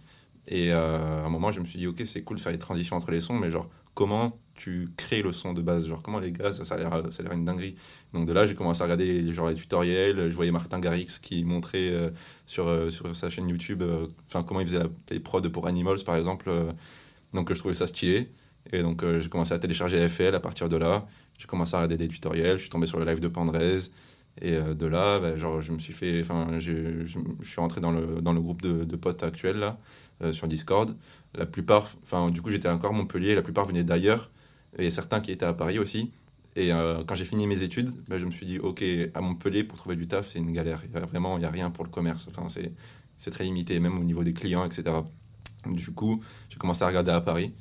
Et 0.48 0.72
euh, 0.72 1.22
à 1.22 1.26
un 1.26 1.30
moment, 1.30 1.52
je 1.52 1.60
me 1.60 1.66
suis 1.66 1.78
dit, 1.78 1.86
ok, 1.86 2.02
c'est 2.04 2.22
cool 2.22 2.36
de 2.38 2.42
faire 2.42 2.52
les 2.52 2.58
transitions 2.58 2.96
entre 2.96 3.12
les 3.12 3.20
sons, 3.20 3.38
mais 3.38 3.50
genre, 3.50 3.68
comment 3.94 4.36
tu 4.54 4.90
crées 4.96 5.22
le 5.22 5.32
son 5.32 5.52
de 5.52 5.62
base 5.62 5.86
Genre, 5.86 6.02
comment 6.02 6.18
les 6.18 6.32
gars, 6.32 6.52
ça, 6.52 6.64
ça 6.64 6.74
a 6.74 6.78
l'air 6.78 7.32
une 7.32 7.44
dinguerie. 7.44 7.74
Donc 8.12 8.26
de 8.26 8.32
là, 8.32 8.46
j'ai 8.46 8.54
commencé 8.54 8.82
à 8.82 8.84
regarder 8.84 9.06
les, 9.06 9.32
genre, 9.32 9.48
les 9.48 9.54
tutoriels. 9.54 10.30
Je 10.30 10.34
voyais 10.34 10.50
Martin 10.50 10.78
Garrix 10.78 11.18
qui 11.20 11.44
montrait 11.44 11.90
euh, 11.90 12.10
sur, 12.46 12.68
euh, 12.68 12.90
sur 12.90 13.14
sa 13.16 13.30
chaîne 13.30 13.48
YouTube 13.48 13.82
euh, 13.82 14.06
enfin 14.28 14.42
comment 14.42 14.60
il 14.60 14.66
faisait 14.66 14.78
la, 14.78 14.88
les 15.10 15.20
prods 15.20 15.42
pour 15.50 15.66
Animals, 15.66 16.04
par 16.04 16.16
exemple. 16.16 16.50
donc 17.32 17.52
je 17.52 17.58
trouvais 17.58 17.74
ça 17.74 17.86
stylé. 17.86 18.30
Et 18.72 18.82
donc 18.82 19.04
j'ai 19.18 19.28
commencé 19.28 19.52
à 19.54 19.58
télécharger 19.58 20.06
FL 20.08 20.34
à 20.34 20.40
partir 20.40 20.68
de 20.68 20.76
là. 20.76 21.06
J'ai 21.38 21.46
commencé 21.46 21.74
à 21.74 21.78
regarder 21.78 21.96
des 21.96 22.08
tutoriels. 22.08 22.56
Je 22.56 22.62
suis 22.62 22.70
tombé 22.70 22.86
sur 22.86 22.98
le 22.98 23.04
live 23.04 23.20
de 23.20 23.28
Pandrez. 23.28 23.78
Et 24.40 24.52
de 24.52 24.86
là, 24.86 25.18
bah, 25.18 25.36
genre, 25.36 25.60
je 25.60 25.72
me 25.72 25.78
suis 25.78 25.92
fait, 25.92 26.22
enfin, 26.22 26.58
je, 26.58 27.04
suis 27.42 27.60
rentré 27.60 27.82
dans 27.82 27.90
le, 27.90 28.22
dans 28.22 28.32
le 28.32 28.40
groupe 28.40 28.62
de, 28.62 28.84
de 28.84 28.96
potes 28.96 29.22
actuel 29.22 29.58
là, 29.58 29.78
sur 30.32 30.48
Discord. 30.48 30.96
La 31.34 31.44
plupart, 31.44 31.90
enfin, 32.02 32.30
du 32.30 32.40
coup, 32.40 32.50
j'étais 32.50 32.68
encore 32.68 32.94
Montpellier. 32.94 33.34
La 33.34 33.42
plupart 33.42 33.66
venaient 33.66 33.84
d'ailleurs, 33.84 34.30
et 34.78 34.90
certains 34.90 35.20
qui 35.20 35.32
étaient 35.32 35.46
à 35.46 35.52
Paris 35.52 35.78
aussi. 35.78 36.10
Et 36.54 36.72
euh, 36.72 37.02
quand 37.04 37.14
j'ai 37.14 37.24
fini 37.24 37.46
mes 37.46 37.62
études, 37.62 37.90
bah, 38.08 38.18
je 38.18 38.26
me 38.26 38.30
suis 38.30 38.46
dit, 38.46 38.58
ok, 38.58 38.84
à 39.14 39.20
Montpellier 39.20 39.64
pour 39.64 39.78
trouver 39.78 39.96
du 39.96 40.06
taf, 40.06 40.28
c'est 40.28 40.38
une 40.38 40.52
galère. 40.52 40.82
Vraiment, 40.92 41.38
il 41.38 41.42
y 41.42 41.46
a 41.46 41.50
rien 41.50 41.70
pour 41.70 41.84
le 41.84 41.90
commerce. 41.90 42.28
Enfin, 42.28 42.48
c'est, 42.48 43.30
très 43.30 43.44
limité, 43.44 43.78
même 43.80 43.98
au 43.98 44.04
niveau 44.04 44.24
des 44.24 44.32
clients, 44.32 44.64
etc. 44.64 44.96
Du 45.66 45.92
coup, 45.92 46.22
j'ai 46.48 46.58
commencé 46.58 46.82
à 46.82 46.88
regarder 46.88 47.12
à 47.12 47.20
Paris. 47.20 47.54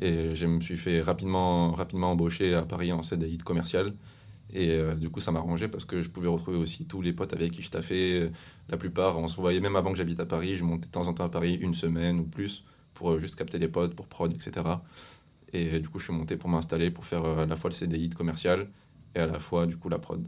Et 0.00 0.34
je 0.34 0.46
me 0.46 0.60
suis 0.60 0.76
fait 0.76 1.00
rapidement, 1.00 1.72
rapidement 1.72 2.12
embaucher 2.12 2.54
à 2.54 2.62
Paris 2.62 2.92
en 2.92 3.02
CDI 3.02 3.38
de 3.38 3.42
commercial. 3.42 3.94
Et 4.52 4.70
euh, 4.72 4.94
du 4.94 5.10
coup, 5.10 5.20
ça 5.20 5.32
m'a 5.32 5.40
arrangé 5.40 5.66
parce 5.68 5.84
que 5.84 6.00
je 6.00 6.10
pouvais 6.10 6.28
retrouver 6.28 6.58
aussi 6.58 6.86
tous 6.86 7.02
les 7.02 7.12
potes 7.12 7.32
avec 7.32 7.50
qui 7.50 7.62
je 7.62 7.70
taffais. 7.70 8.30
La 8.68 8.76
plupart, 8.76 9.18
on 9.18 9.26
se 9.26 9.36
voyait 9.36 9.60
même 9.60 9.74
avant 9.74 9.90
que 9.90 9.96
j'habite 9.96 10.20
à 10.20 10.26
Paris. 10.26 10.56
Je 10.56 10.64
montais 10.64 10.86
de 10.86 10.92
temps 10.92 11.08
en 11.08 11.14
temps 11.14 11.24
à 11.24 11.28
Paris 11.30 11.58
une 11.60 11.74
semaine 11.74 12.20
ou 12.20 12.24
plus 12.24 12.62
pour 12.96 13.12
euh, 13.12 13.18
juste 13.18 13.36
capter 13.36 13.58
les 13.58 13.68
potes, 13.68 13.94
pour 13.94 14.06
prod, 14.06 14.32
etc. 14.32 14.66
Et 15.56 15.80
du 15.80 15.88
coup, 15.88 15.98
je 15.98 16.04
suis 16.04 16.12
monté 16.12 16.36
pour 16.36 16.50
m'installer, 16.50 16.90
pour 16.90 17.04
faire 17.04 17.24
euh, 17.24 17.44
à 17.44 17.46
la 17.46 17.56
fois 17.56 17.70
le 17.70 17.74
CDI 17.74 18.08
de 18.08 18.14
commercial 18.14 18.68
et 19.14 19.20
à 19.20 19.26
la 19.26 19.38
fois, 19.38 19.66
du 19.66 19.76
coup, 19.76 19.88
la 19.88 19.98
prod. 19.98 20.22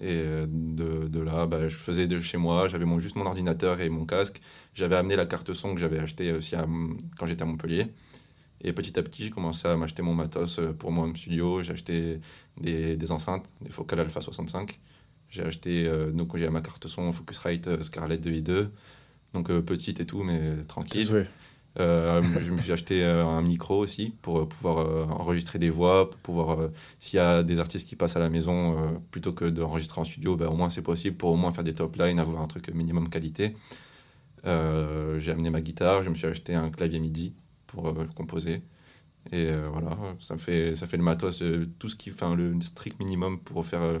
Et 0.00 0.08
euh, 0.10 0.46
de, 0.48 1.20
là, 1.20 1.46
bah, 1.46 1.68
je 1.68 1.76
faisais 1.76 2.06
de 2.06 2.18
chez 2.20 2.36
moi, 2.36 2.68
j'avais 2.68 2.86
juste 2.98 3.16
mon 3.16 3.24
ordinateur 3.24 3.80
et 3.80 3.88
mon 3.88 4.04
casque. 4.04 4.40
J'avais 4.74 4.96
amené 4.96 5.16
la 5.16 5.26
carte 5.26 5.54
son 5.54 5.74
que 5.74 5.80
j'avais 5.80 5.98
acheté 5.98 6.32
aussi 6.32 6.54
quand 7.18 7.26
j'étais 7.26 7.42
à 7.42 7.46
Montpellier. 7.46 7.86
Et 8.60 8.72
petit 8.72 8.98
à 8.98 9.02
petit, 9.02 9.24
j'ai 9.24 9.30
commencé 9.30 9.66
à 9.66 9.76
m'acheter 9.76 10.02
mon 10.02 10.14
matos 10.14 10.58
euh, 10.58 10.72
pour 10.72 10.92
mon 10.92 11.14
studio. 11.14 11.62
J'ai 11.62 11.72
acheté 11.72 12.20
des, 12.60 12.96
des 12.96 13.12
enceintes, 13.12 13.48
des 13.62 13.70
Focal 13.70 14.00
Alpha 14.00 14.20
65. 14.20 14.78
J'ai 15.30 15.44
acheté, 15.44 15.90
donc 16.12 16.36
j'ai 16.36 16.50
ma 16.50 16.60
carte 16.60 16.86
son 16.88 17.10
Focusrite 17.10 17.82
Scarlett 17.82 18.22
2i2. 18.22 18.68
Donc 19.32 19.50
petite 19.60 19.98
et 20.00 20.04
tout, 20.04 20.22
mais 20.22 20.62
tranquille. 20.68 21.10
Ouais. 21.10 21.26
Euh, 21.80 22.22
je 22.40 22.52
me 22.52 22.58
suis 22.58 22.72
acheté 22.72 23.02
euh, 23.02 23.24
un 23.26 23.40
micro 23.40 23.78
aussi 23.78 24.14
pour 24.20 24.40
euh, 24.40 24.46
pouvoir 24.46 25.10
enregistrer 25.10 25.58
des 25.58 25.70
voix, 25.70 26.10
pour 26.10 26.20
pouvoir, 26.20 26.70
s'il 26.98 27.16
y 27.16 27.20
a 27.20 27.42
des 27.42 27.60
artistes 27.60 27.88
qui 27.88 27.96
passent 27.96 28.16
à 28.16 28.20
la 28.20 28.28
maison, 28.30 29.00
plutôt 29.10 29.32
que 29.32 29.46
d'enregistrer 29.46 30.00
en 30.00 30.04
studio, 30.04 30.36
ben, 30.36 30.48
au 30.48 30.54
moins 30.56 30.70
c'est 30.70 30.82
possible 30.82 31.16
pour 31.16 31.30
au 31.30 31.36
moins 31.36 31.52
faire 31.52 31.64
des 31.64 31.74
top 31.74 31.96
lines, 31.96 32.18
avoir 32.18 32.42
un 32.42 32.46
truc 32.46 32.72
minimum 32.74 33.08
qualité. 33.08 33.54
J'ai 34.44 35.30
amené 35.30 35.50
ma 35.50 35.60
guitare, 35.60 36.02
je 36.02 36.10
me 36.10 36.14
suis 36.14 36.26
acheté 36.26 36.54
un 36.54 36.70
clavier 36.70 37.00
MIDI 37.00 37.32
pour 37.66 37.94
composer. 38.14 38.62
Et 39.32 39.48
voilà, 39.72 39.96
ça 40.20 40.36
fait, 40.36 40.74
ça 40.74 40.86
fait 40.86 40.96
le 40.96 41.04
matos, 41.04 41.42
tout 41.78 41.88
ce 41.88 41.96
qui, 41.96 42.10
enfin 42.10 42.34
le 42.34 42.60
strict 42.60 42.98
minimum 42.98 43.38
pour 43.40 43.64
faire, 43.64 44.00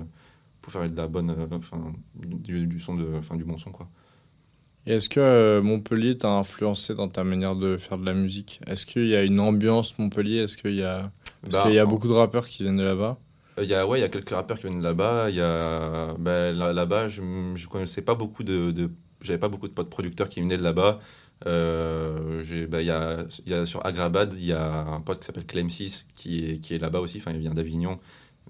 pour 0.60 0.72
faire 0.72 0.90
de 0.90 0.96
la 0.96 1.06
bonne, 1.06 1.34
du, 2.14 2.78
son 2.78 2.96
de, 2.96 3.36
du 3.36 3.44
bon 3.44 3.58
son 3.58 3.70
quoi. 3.70 3.88
Est-ce 4.86 5.08
que 5.08 5.20
euh, 5.20 5.62
Montpellier 5.62 6.16
t'a 6.18 6.30
influencé 6.30 6.94
dans 6.94 7.08
ta 7.08 7.22
manière 7.24 7.54
de 7.54 7.76
faire 7.76 7.98
de 7.98 8.04
la 8.04 8.14
musique? 8.14 8.60
Est-ce 8.66 8.84
qu'il 8.84 9.06
y 9.06 9.14
a 9.14 9.22
une 9.22 9.38
ambiance 9.40 9.98
Montpellier? 9.98 10.38
Est-ce 10.38 10.56
qu'il 10.56 10.74
y 10.74 10.82
a... 10.82 11.12
Parce 11.42 11.54
Bah, 11.56 11.62
qu'il 11.64 11.74
y 11.74 11.78
a 11.78 11.86
beaucoup 11.86 12.08
de 12.08 12.12
rappeurs 12.12 12.48
qui 12.48 12.62
viennent 12.64 12.76
de 12.76 12.82
là-bas? 12.82 13.18
Il 13.58 13.64
y 13.68 13.74
a, 13.74 13.86
ouais, 13.86 13.98
il 13.98 14.02
y 14.02 14.04
a 14.04 14.08
quelques 14.08 14.30
rappeurs 14.30 14.58
qui 14.58 14.66
viennent 14.66 14.78
de 14.80 14.84
là-bas. 14.84 15.30
Il 15.30 15.36
y 15.36 15.40
a, 15.40 16.14
ben, 16.18 16.56
là- 16.56 16.72
là-bas, 16.72 17.08
je 17.08 17.22
ne 17.22 17.66
connaissais 17.68 18.02
pas 18.02 18.14
beaucoup 18.14 18.42
de, 18.42 18.70
de 18.72 18.90
j'avais 19.20 19.38
pas 19.38 19.48
beaucoup 19.48 19.68
de 19.68 19.72
potes 19.72 19.90
producteurs 19.90 20.28
qui 20.28 20.40
venaient 20.40 20.56
de 20.56 20.62
là-bas. 20.62 20.98
Euh, 21.46 22.42
ben, 22.68 22.80
il 22.80 22.86
y 22.86 22.90
a, 22.90 23.18
il 23.46 23.52
y 23.52 23.54
a 23.54 23.66
sur 23.66 23.84
Agrabad, 23.86 24.32
il 24.34 24.44
y 24.46 24.52
a 24.52 24.84
un 24.86 25.00
pote 25.00 25.20
qui 25.20 25.26
s'appelle 25.26 25.46
Clem 25.46 25.70
6 25.70 26.08
qui 26.14 26.44
est, 26.46 26.58
qui 26.58 26.74
est 26.74 26.78
là-bas 26.78 27.00
aussi. 27.00 27.18
Enfin, 27.18 27.32
il 27.32 27.40
vient 27.40 27.54
d'Avignon. 27.54 27.98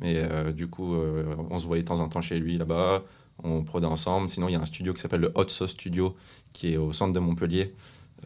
Mais 0.01 0.15
euh, 0.17 0.53
du 0.53 0.69
coup, 0.69 0.95
euh, 0.95 1.35
on 1.51 1.59
se 1.59 1.67
voyait 1.67 1.83
de 1.83 1.89
temps 1.89 2.01
en 2.01 2.09
temps 2.09 2.23
chez 2.23 2.39
lui 2.39 2.57
là-bas. 2.57 3.03
On 3.45 3.63
prodait 3.65 3.87
ensemble. 3.87 4.29
Sinon, 4.29 4.49
il 4.49 4.53
y 4.53 4.57
a 4.57 4.61
un 4.61 4.67
studio 4.67 4.93
qui 4.95 5.01
s'appelle 5.01 5.21
le 5.23 5.33
Hot 5.35 5.49
Sauce 5.49 5.71
Studio 5.73 6.17
qui 6.53 6.75
est 6.75 6.77
au 6.77 6.93
centre 6.93 7.13
de 7.13 7.19
Montpellier. 7.21 7.75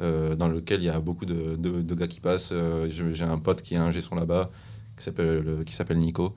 euh, 0.00 0.34
dans 0.36 0.48
lequel 0.48 0.80
il 0.82 0.86
y 0.86 0.90
a 0.90 1.00
beaucoup 1.00 1.24
de, 1.24 1.56
de- 1.56 1.94
gars 1.94 2.06
qui 2.06 2.20
passent. 2.20 2.50
Euh, 2.52 2.88
j'ai 2.90 3.24
un 3.24 3.38
pote 3.38 3.62
qui 3.62 3.74
est 3.74 3.78
un 3.78 3.92
son 3.92 4.14
là-bas 4.14 4.50
qui 4.96 5.04
s'appelle 5.04 5.98
Nico 5.98 6.34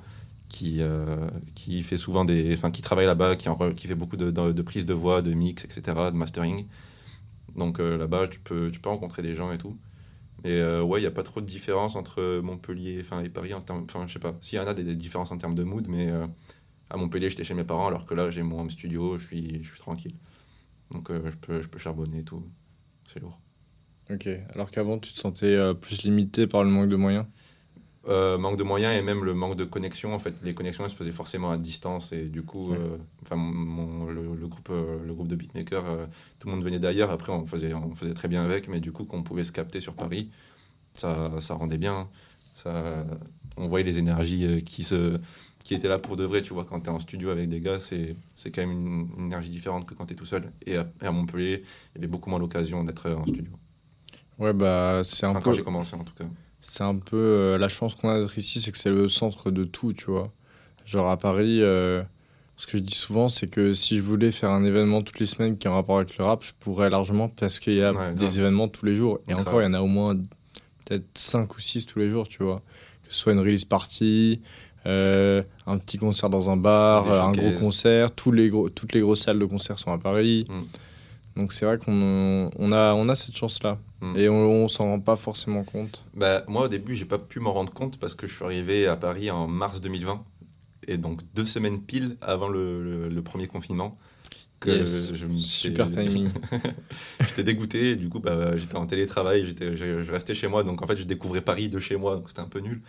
qui, 0.49 0.77
euh, 0.81 1.29
qui 1.55 1.83
fait 1.83 1.97
souvent 1.97 2.25
des. 2.25 2.53
Enfin, 2.53 2.71
qui 2.71 2.81
travaille 2.81 3.05
là-bas, 3.05 3.35
qui, 3.35 3.49
qui 3.75 3.87
fait 3.87 3.95
beaucoup 3.95 4.17
de, 4.17 4.31
de, 4.31 4.61
prises 4.61 4.85
de 4.85 4.93
voix, 4.93 5.21
de 5.21 5.33
mix, 5.33 5.63
etc., 5.65 5.81
de 6.11 6.17
mastering. 6.17 6.65
Donc 7.55 7.79
là-bas, 7.79 8.27
tu 8.27 8.39
peux, 8.39 8.71
tu 8.71 8.79
peux 8.79 8.89
rencontrer 8.89 9.21
des 9.21 9.35
gens 9.35 9.51
et 9.51 9.57
tout. 9.57 9.77
Et 10.45 10.61
ouais, 10.63 10.99
il 10.99 11.03
n'y 11.03 11.07
a 11.07 11.11
pas 11.11 11.23
trop 11.23 11.41
de 11.41 11.45
différence 11.45 11.95
entre 11.95 12.39
Montpellier 12.41 12.99
et 12.99 13.29
Paris. 13.29 13.53
Enfin, 13.53 14.07
je 14.07 14.13
sais 14.13 14.19
pas. 14.19 14.35
S'il 14.41 14.57
y 14.57 14.61
en 14.61 14.67
a 14.67 14.73
des, 14.73 14.95
différences 14.95 15.31
en 15.31 15.37
termes 15.37 15.55
de 15.55 15.63
mood, 15.63 15.87
mais 15.89 16.11
à 16.89 16.97
Montpellier, 16.97 17.29
j'étais 17.29 17.43
chez 17.43 17.53
mes 17.53 17.63
parents, 17.63 17.87
alors 17.87 18.05
que 18.05 18.13
là, 18.13 18.29
j'ai 18.31 18.43
mon 18.43 18.59
home 18.61 18.69
studio, 18.69 19.17
je 19.17 19.25
suis, 19.25 19.63
je 19.63 19.69
suis 19.69 19.79
tranquille. 19.79 20.15
Donc 20.91 21.11
euh, 21.11 21.21
je, 21.29 21.37
peux, 21.37 21.61
je 21.61 21.67
peux 21.67 21.79
charbonner 21.79 22.19
et 22.19 22.23
tout. 22.23 22.43
C'est 23.05 23.19
lourd. 23.19 23.39
Ok. 24.09 24.27
Alors 24.53 24.71
qu'avant, 24.71 24.97
tu 24.97 25.13
te 25.13 25.19
sentais 25.19 25.53
euh, 25.55 25.73
plus 25.73 26.01
limité 26.03 26.47
par 26.47 26.63
le 26.63 26.69
manque 26.69 26.89
de 26.89 26.95
moyens? 26.95 27.25
Euh, 28.07 28.37
manque 28.37 28.57
de 28.57 28.63
moyens 28.63 28.95
et 28.95 29.01
même 29.03 29.23
le 29.23 29.33
manque 29.33 29.55
de 29.55 29.65
connexion. 29.65 30.13
En 30.13 30.19
fait, 30.19 30.33
les 30.41 30.53
connexions 30.55 30.83
elles 30.85 30.89
se 30.89 30.95
faisaient 30.95 31.11
forcément 31.11 31.51
à 31.51 31.57
distance 31.57 32.11
et 32.11 32.25
du 32.25 32.41
coup, 32.41 32.71
Ouais. 32.71 32.77
enfin, 33.21 33.35
le, 34.07 34.35
le 34.35 34.47
groupe, 34.47 34.69
le 34.69 35.13
groupe 35.13 35.27
de 35.27 35.35
beatmakers, 35.35 36.07
tout 36.39 36.47
le 36.47 36.53
monde 36.55 36.63
venait 36.63 36.79
d'ailleurs. 36.79 37.11
Après, 37.11 37.31
on 37.31 37.45
faisait, 37.45 37.73
on 37.73 37.93
faisait 37.93 38.13
très 38.13 38.27
bien 38.27 38.43
avec, 38.43 38.67
mais 38.67 38.79
du 38.79 38.91
coup, 38.91 39.05
qu'on 39.05 39.21
pouvait 39.21 39.43
se 39.43 39.51
capter 39.51 39.79
sur 39.81 39.93
Paris, 39.93 40.31
ça, 40.95 41.31
ça 41.41 41.53
rendait 41.55 41.77
bien. 41.77 42.09
Ça, 42.53 43.05
on 43.57 43.67
voyait 43.67 43.85
les 43.85 43.99
énergies 43.99 44.63
qui 44.63 44.83
se 44.83 45.19
qui 45.69 45.75
étaient 45.75 45.87
là 45.87 45.99
pour 45.99 46.17
de 46.17 46.23
vrai, 46.23 46.41
tu 46.41 46.53
vois, 46.53 46.65
quand 46.65 46.79
tu 46.81 46.87
es 46.87 46.89
en 46.89 46.99
studio 46.99 47.29
avec 47.29 47.47
des 47.47 47.61
gars, 47.61 47.79
c'est 47.79 48.15
c'est 48.35 48.49
quand 48.51 48.61
même 48.65 48.71
une, 48.71 49.07
une 49.19 49.25
énergie 49.27 49.49
différente 49.51 49.85
que 49.85 49.93
quand 49.93 50.07
tu 50.07 50.13
es 50.13 50.15
tout 50.15 50.25
seul. 50.25 50.51
Et 50.65 50.77
à, 50.77 50.87
et 51.01 51.05
à 51.05 51.11
Montpellier, 51.11 51.63
il 51.63 51.95
y 51.95 51.97
avait 51.99 52.07
beaucoup 52.07 52.29
moins 52.29 52.39
l'occasion 52.39 52.83
d'être 52.83 53.05
euh, 53.07 53.15
en 53.15 53.25
studio. 53.27 53.51
Ouais, 54.39 54.53
bah, 54.53 55.01
c'est 55.03 55.25
un 55.25 55.29
Enfin, 55.29 55.39
peu. 55.39 55.45
quand 55.45 55.51
j'ai 55.51 55.63
commencé, 55.63 55.95
en 55.95 56.03
tout 56.03 56.13
cas. 56.15 56.25
C'est 56.59 56.83
un 56.83 56.95
peu 56.95 57.17
euh, 57.17 57.57
la 57.57 57.69
chance 57.69 57.93
qu'on 57.95 58.09
a 58.09 58.19
d'être 58.19 58.37
ici, 58.37 58.59
c'est 58.59 58.71
que 58.71 58.77
c'est 58.77 58.89
le 58.89 59.07
centre 59.07 59.51
de 59.51 59.63
tout, 59.63 59.93
tu 59.93 60.05
vois. 60.05 60.31
Genre 60.85 61.07
à 61.09 61.17
Paris, 61.17 61.61
euh, 61.61 62.01
ce 62.57 62.65
que 62.65 62.77
je 62.77 62.81
dis 62.83 62.95
souvent, 62.95 63.29
c'est 63.29 63.47
que 63.47 63.71
si 63.73 63.95
je 63.97 64.01
voulais 64.01 64.31
faire 64.31 64.49
un 64.49 64.65
événement 64.65 65.03
toutes 65.03 65.19
les 65.19 65.25
semaines 65.27 65.57
qui 65.57 65.67
a 65.67 65.71
un 65.71 65.75
rapport 65.75 65.97
avec 65.99 66.17
le 66.17 66.23
rap, 66.25 66.43
je 66.43 66.53
pourrais 66.59 66.89
largement 66.89 67.29
parce 67.29 67.59
qu'il 67.59 67.75
y 67.75 67.83
a 67.83 67.93
Ouais, 67.93 68.13
des 68.13 68.25
grave. 68.25 68.39
événements 68.39 68.67
tous 68.69 68.85
les 68.85 68.95
jours. 68.95 69.19
Et 69.27 69.33
Grave. 69.33 69.47
encore, 69.47 69.61
il 69.61 69.65
y 69.65 69.67
en 69.67 69.73
a 69.75 69.81
au 69.81 69.87
moins 69.87 70.15
peut-être 70.85 71.05
5 71.15 71.55
ou 71.55 71.59
6 71.59 71.85
tous 71.85 71.99
les 71.99 72.09
jours, 72.09 72.27
tu 72.27 72.41
vois. 72.43 72.63
Que 73.03 73.13
ce 73.15 73.19
soit 73.21 73.33
une 73.33 73.39
release 73.41 73.65
party, 73.65 74.41
euh, 74.85 75.43
un 75.67 75.77
petit 75.77 75.97
concert 75.97 76.29
dans 76.29 76.49
un 76.49 76.57
bar, 76.57 77.11
un 77.11 77.31
gros 77.31 77.51
concert, 77.59 78.11
tous 78.11 78.31
les 78.31 78.49
gros, 78.49 78.69
toutes 78.69 78.93
les 78.93 79.01
grosses 79.01 79.21
salles 79.23 79.39
de 79.39 79.45
concert 79.45 79.77
sont 79.79 79.91
à 79.91 79.97
Paris. 79.97 80.45
Mm. 80.49 81.39
Donc 81.41 81.53
c'est 81.53 81.65
vrai 81.65 81.77
qu'on 81.77 82.49
on 82.57 82.71
a, 82.71 82.93
on 82.95 83.07
a 83.09 83.15
cette 83.15 83.35
chance-là. 83.37 83.77
Mm. 84.01 84.17
Et 84.17 84.29
on, 84.29 84.63
on 84.63 84.67
s'en 84.67 84.85
rend 84.85 84.99
pas 84.99 85.15
forcément 85.15 85.63
compte. 85.63 86.03
Bah, 86.15 86.43
moi, 86.47 86.65
au 86.65 86.67
début, 86.67 86.95
j'ai 86.95 87.05
pas 87.05 87.19
pu 87.19 87.39
m'en 87.39 87.51
rendre 87.53 87.73
compte 87.73 87.97
parce 87.99 88.15
que 88.15 88.27
je 88.27 88.33
suis 88.35 88.43
arrivé 88.45 88.87
à 88.87 88.95
Paris 88.95 89.29
en 89.31 89.47
mars 89.47 89.81
2020. 89.81 90.23
Et 90.87 90.97
donc, 90.97 91.21
deux 91.35 91.45
semaines 91.45 91.79
pile 91.81 92.15
avant 92.21 92.47
le, 92.47 92.83
le- 92.83 93.09
le 93.09 93.21
premier 93.21 93.47
confinement. 93.47 93.97
Que 94.59 94.71
Yes. 94.71 95.13
je 95.13 95.25
me 95.25 95.37
Super 95.37 95.89
timing. 95.91 96.29
J'étais 97.21 97.43
dégoûté. 97.43 97.91
Et 97.91 97.95
du 97.95 98.09
coup, 98.09 98.19
bah, 98.19 98.57
j'étais 98.57 98.75
en 98.75 98.85
télétravail. 98.85 99.45
J'étais, 99.45 99.75
je, 99.77 100.01
je 100.03 100.11
restais 100.11 100.33
chez 100.35 100.47
moi. 100.47 100.63
Donc, 100.63 100.81
en 100.81 100.87
fait, 100.87 100.97
je 100.97 101.03
découvrais 101.03 101.41
Paris 101.41 101.69
de 101.69 101.79
chez 101.79 101.95
moi. 101.95 102.15
Donc, 102.15 102.29
c'était 102.29 102.41
un 102.41 102.45
peu 102.47 102.59
nul. 102.59 102.81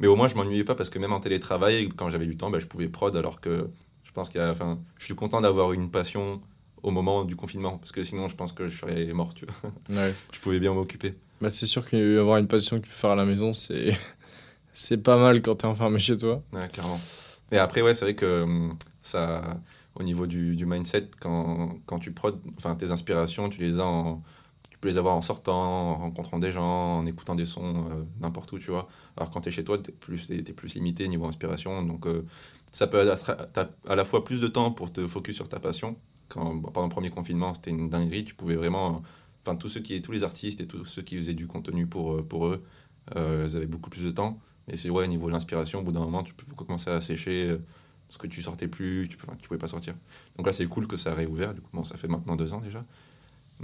Mais 0.00 0.06
au 0.08 0.16
moins, 0.16 0.26
je 0.28 0.34
m'ennuyais 0.34 0.64
pas 0.64 0.74
parce 0.74 0.90
que 0.90 0.98
même 0.98 1.12
en 1.12 1.20
télétravail, 1.20 1.88
quand 1.90 2.08
j'avais 2.10 2.26
du 2.26 2.36
temps, 2.36 2.50
bah, 2.50 2.58
je 2.58 2.66
pouvais 2.66 2.88
prod. 2.88 3.14
Alors 3.16 3.40
que 3.40 3.68
je 4.02 4.12
pense 4.12 4.28
qu'il 4.30 4.40
y 4.40 4.44
a. 4.44 4.50
Enfin, 4.50 4.80
je 4.98 5.04
suis 5.04 5.14
content 5.14 5.40
d'avoir 5.40 5.72
une 5.72 5.90
passion 5.90 6.40
au 6.82 6.90
moment 6.90 7.24
du 7.24 7.36
confinement. 7.36 7.78
Parce 7.78 7.92
que 7.92 8.02
sinon, 8.02 8.26
je 8.28 8.34
pense 8.34 8.52
que 8.52 8.66
je 8.66 8.76
serais 8.78 9.06
mort. 9.12 9.34
Tu 9.34 9.44
vois. 9.46 9.72
Ouais. 9.96 10.14
Je 10.32 10.40
pouvais 10.40 10.58
bien 10.58 10.72
m'occuper. 10.74 11.14
Bah, 11.40 11.50
c'est 11.50 11.66
sûr 11.66 11.86
qu'avoir 11.88 12.38
une 12.38 12.48
passion 12.48 12.78
que 12.80 12.84
tu 12.84 12.90
peux 12.90 12.96
faire 12.96 13.10
à 13.10 13.14
la 13.14 13.24
maison, 13.26 13.54
c'est 13.54 13.96
c'est 14.72 14.98
pas 14.98 15.16
mal 15.18 15.42
quand 15.42 15.56
t'es 15.56 15.66
enfermé 15.66 15.98
chez 15.98 16.16
toi. 16.16 16.42
Ouais, 16.52 16.66
clairement. 16.68 17.00
Et 17.52 17.58
après, 17.58 17.82
ouais, 17.82 17.94
c'est 17.94 18.04
vrai 18.06 18.14
que 18.14 18.42
hum, 18.42 18.72
ça, 19.00 19.60
au 19.96 20.02
niveau 20.02 20.26
du, 20.26 20.56
du 20.56 20.66
mindset, 20.66 21.08
quand, 21.20 21.74
quand 21.86 21.98
tu 21.98 22.12
prod, 22.12 22.38
enfin, 22.56 22.74
tes 22.74 22.90
inspirations, 22.90 23.48
tu 23.48 23.60
les 23.60 23.80
as 23.80 23.84
en- 23.84 24.22
peux 24.80 24.88
les 24.88 24.98
avoir 24.98 25.14
en 25.16 25.22
sortant, 25.22 25.90
en 25.90 25.94
rencontrant 25.96 26.38
des 26.38 26.52
gens, 26.52 26.98
en 26.98 27.06
écoutant 27.06 27.34
des 27.34 27.46
sons 27.46 27.86
euh, 27.90 28.04
n'importe 28.20 28.52
où, 28.52 28.58
tu 28.58 28.70
vois. 28.70 28.88
Alors 29.16 29.30
quand 29.30 29.42
tu 29.42 29.48
es 29.48 29.52
chez 29.52 29.64
toi, 29.64 29.78
tu 29.78 29.90
es 29.90 29.92
plus, 29.92 30.28
t'es 30.28 30.52
plus 30.52 30.74
limité 30.74 31.06
niveau 31.08 31.26
inspiration. 31.26 31.82
Donc 31.82 32.06
euh, 32.06 32.24
ça 32.72 32.86
peut 32.86 33.00
à 33.88 33.96
la 33.96 34.04
fois 34.04 34.24
plus 34.24 34.40
de 34.40 34.48
temps 34.48 34.70
pour 34.70 34.92
te 34.92 35.06
focus 35.06 35.36
sur 35.36 35.48
ta 35.48 35.60
passion. 35.60 35.96
Quand, 36.28 36.60
pendant 36.60 36.86
le 36.86 36.90
premier 36.90 37.10
confinement, 37.10 37.54
c'était 37.54 37.70
une 37.70 37.90
dinguerie. 37.90 38.24
Tu 38.24 38.34
pouvais 38.34 38.56
vraiment 38.56 39.02
enfin 39.42 39.56
tous 39.56 39.78
tous 40.02 40.12
les 40.12 40.24
artistes 40.24 40.60
et 40.60 40.66
tous 40.66 40.84
ceux 40.84 41.02
qui 41.02 41.16
faisaient 41.16 41.34
du 41.34 41.46
contenu 41.46 41.86
pour, 41.86 42.14
euh, 42.14 42.22
pour 42.22 42.46
eux, 42.46 42.64
euh, 43.16 43.46
ils 43.48 43.56
avaient 43.56 43.66
beaucoup 43.66 43.90
plus 43.90 44.04
de 44.04 44.10
temps. 44.10 44.38
Et 44.68 44.76
c'est 44.76 44.90
ouais, 44.90 45.04
au 45.04 45.08
niveau 45.08 45.26
de 45.26 45.32
l'inspiration, 45.32 45.80
au 45.80 45.82
bout 45.82 45.92
d'un 45.92 46.00
moment, 46.00 46.22
tu 46.22 46.34
peux 46.34 46.46
commencer 46.54 46.90
à 46.90 47.00
sécher 47.00 47.56
parce 48.06 48.18
que 48.18 48.26
tu 48.26 48.42
sortais 48.42 48.68
plus, 48.68 49.08
tu, 49.08 49.16
tu 49.16 49.48
pouvais 49.48 49.58
pas 49.58 49.68
sortir. 49.68 49.94
Donc 50.36 50.46
là, 50.46 50.52
c'est 50.52 50.66
cool 50.66 50.86
que 50.86 50.96
ça 50.96 51.12
a 51.12 51.14
réouvert. 51.14 51.54
Du 51.54 51.60
coup, 51.60 51.70
bon, 51.72 51.84
ça 51.84 51.96
fait 51.96 52.08
maintenant 52.08 52.36
deux 52.36 52.52
ans 52.52 52.60
déjà. 52.60 52.84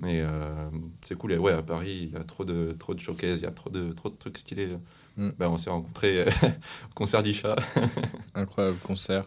Mais 0.02 0.20
euh, 0.20 0.68
c'est 1.00 1.16
cool. 1.16 1.32
Et 1.32 1.38
ouais, 1.38 1.52
à 1.52 1.62
Paris, 1.62 2.08
il 2.08 2.12
y 2.12 2.16
a 2.16 2.24
trop 2.24 2.44
de, 2.44 2.72
trop 2.78 2.94
de 2.94 3.00
showcases, 3.00 3.40
il 3.40 3.44
y 3.44 3.46
a 3.46 3.50
trop 3.50 3.70
de, 3.70 3.92
trop 3.92 4.10
de 4.10 4.16
trucs 4.16 4.38
stylés. 4.38 4.76
Mm. 5.16 5.30
Ben, 5.38 5.48
on 5.48 5.56
s'est 5.56 5.70
rencontrés 5.70 6.20
euh, 6.20 6.30
au 6.90 6.94
concert 6.94 7.22
d'Isha. 7.22 7.56
Incroyable 8.34 8.78
concert. 8.78 9.24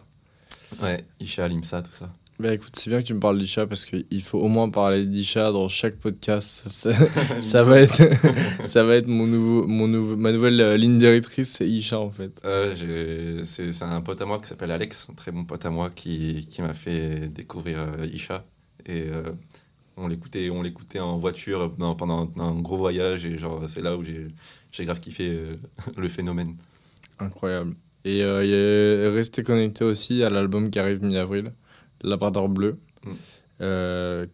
Ouais, 0.82 1.04
Isha, 1.18 1.48
Limsa, 1.48 1.82
tout 1.82 1.90
ça. 1.90 2.10
Bah 2.40 2.54
écoute, 2.54 2.74
c'est 2.74 2.88
bien 2.88 3.02
que 3.02 3.06
tu 3.06 3.12
me 3.12 3.20
parles 3.20 3.36
d'Isha 3.36 3.66
parce 3.66 3.84
qu'il 3.84 4.22
faut 4.22 4.38
au 4.38 4.48
moins 4.48 4.70
parler 4.70 5.04
d'Isha 5.04 5.52
dans 5.52 5.68
chaque 5.68 5.96
podcast. 5.96 6.68
Ça, 6.68 6.90
ça 7.42 7.62
va 7.64 7.80
être, 7.80 8.02
ça 8.64 8.82
va 8.82 8.96
être 8.96 9.08
mon 9.08 9.26
nouveau, 9.26 9.66
mon 9.66 9.86
nouveau, 9.86 10.16
ma 10.16 10.32
nouvelle 10.32 10.58
euh, 10.58 10.78
ligne 10.78 10.96
directrice, 10.96 11.50
c'est 11.50 11.68
Isha 11.68 12.00
en 12.00 12.10
fait. 12.10 12.40
Euh, 12.46 13.42
c'est 13.44 13.72
c'est 13.72 13.84
un 13.84 14.00
pote 14.00 14.22
à 14.22 14.24
moi 14.24 14.38
qui 14.38 14.48
s'appelle 14.48 14.70
Alex, 14.70 15.10
un 15.10 15.14
très 15.14 15.32
bon 15.32 15.44
pote 15.44 15.66
à 15.66 15.70
moi 15.70 15.90
qui, 15.90 16.46
qui 16.48 16.62
m'a 16.62 16.72
fait 16.72 17.28
découvrir 17.28 17.80
euh, 17.80 18.06
Isha. 18.10 18.46
Et 18.86 19.08
on 20.00 20.08
l'écoutait 20.08 20.50
on 20.50 20.62
l'écoutait 20.62 20.98
en 21.00 21.18
voiture 21.18 21.72
pendant 21.96 22.30
un 22.38 22.54
gros 22.60 22.76
voyage. 22.76 23.24
Et 23.24 23.38
genre, 23.38 23.68
c'est 23.68 23.82
là 23.82 23.96
où 23.96 24.02
j'ai 24.04 24.28
j'ai 24.72 24.84
grave 24.84 25.00
kiffé 25.00 25.28
euh, 25.30 25.56
le 25.96 26.08
phénomène. 26.08 26.56
Incroyable. 27.18 27.74
Et 28.04 28.22
euh, 28.22 28.44
il 28.44 28.52
est 28.52 29.08
resté 29.14 29.42
connecté 29.42 29.84
aussi 29.84 30.22
à 30.22 30.30
l'album 30.30 30.70
qui 30.70 30.78
arrive 30.78 31.02
mi-avril, 31.02 31.52
Labrador 32.02 32.48
Bleu, 32.48 32.78
Mm. 33.04 33.10
euh, 33.62 34.26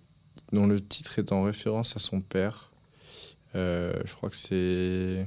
dont 0.52 0.66
le 0.66 0.80
titre 0.80 1.18
est 1.20 1.30
en 1.32 1.42
référence 1.42 1.94
à 1.96 2.00
son 2.00 2.20
père. 2.20 2.70
Euh, 3.54 3.92
je 4.04 4.12
crois 4.14 4.28
que 4.28 4.36
c'est. 4.36 5.26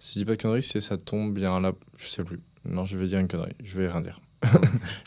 Si 0.00 0.14
je 0.14 0.18
dis 0.20 0.24
pas 0.24 0.34
de 0.36 0.42
conneries, 0.42 0.62
c'est 0.62 0.80
ça 0.80 0.96
tombe 0.98 1.32
bien 1.34 1.60
là. 1.60 1.72
Je 1.96 2.06
sais 2.08 2.24
plus. 2.24 2.40
Non, 2.68 2.84
je 2.84 2.98
vais 2.98 3.06
dire 3.06 3.18
une 3.20 3.28
connerie. 3.28 3.54
Je 3.62 3.80
vais 3.80 3.88
rien 3.88 4.00
dire. 4.00 4.20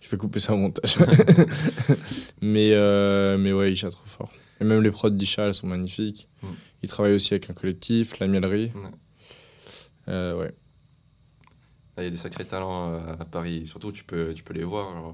je 0.02 0.10
vais 0.10 0.18
couper 0.18 0.40
ça 0.40 0.54
au 0.54 0.58
montage. 0.58 0.98
mais, 2.42 2.72
euh, 2.72 3.38
mais 3.38 3.52
ouais, 3.54 3.72
Isha 3.72 3.90
trop 3.90 4.06
fort. 4.06 4.32
Et 4.60 4.64
même 4.64 4.82
les 4.82 4.92
prods 4.92 5.10
d'Isha, 5.10 5.46
elles 5.46 5.54
sont 5.54 5.68
magnifiques. 5.68 6.28
Mm. 6.42 6.48
Il 6.84 6.90
travaille 6.90 7.14
aussi 7.14 7.34
avec 7.34 7.50
un 7.50 7.54
collectif, 7.54 8.18
La 8.20 8.28
Mielerie. 8.28 8.72
Ouais. 8.76 8.82
Euh, 10.10 10.38
ouais. 10.40 10.54
Là, 11.98 12.04
Il 12.04 12.06
y 12.06 12.08
a 12.08 12.12
des 12.12 12.18
sacrés 12.18 12.46
talents 12.46 12.94
euh, 12.94 13.00
à 13.20 13.26
Paris. 13.26 13.66
Surtout, 13.66 13.92
tu 13.92 14.04
peux, 14.04 14.34
tu 14.34 14.44
peux 14.44 14.54
les 14.54 14.64
voir. 14.64 15.14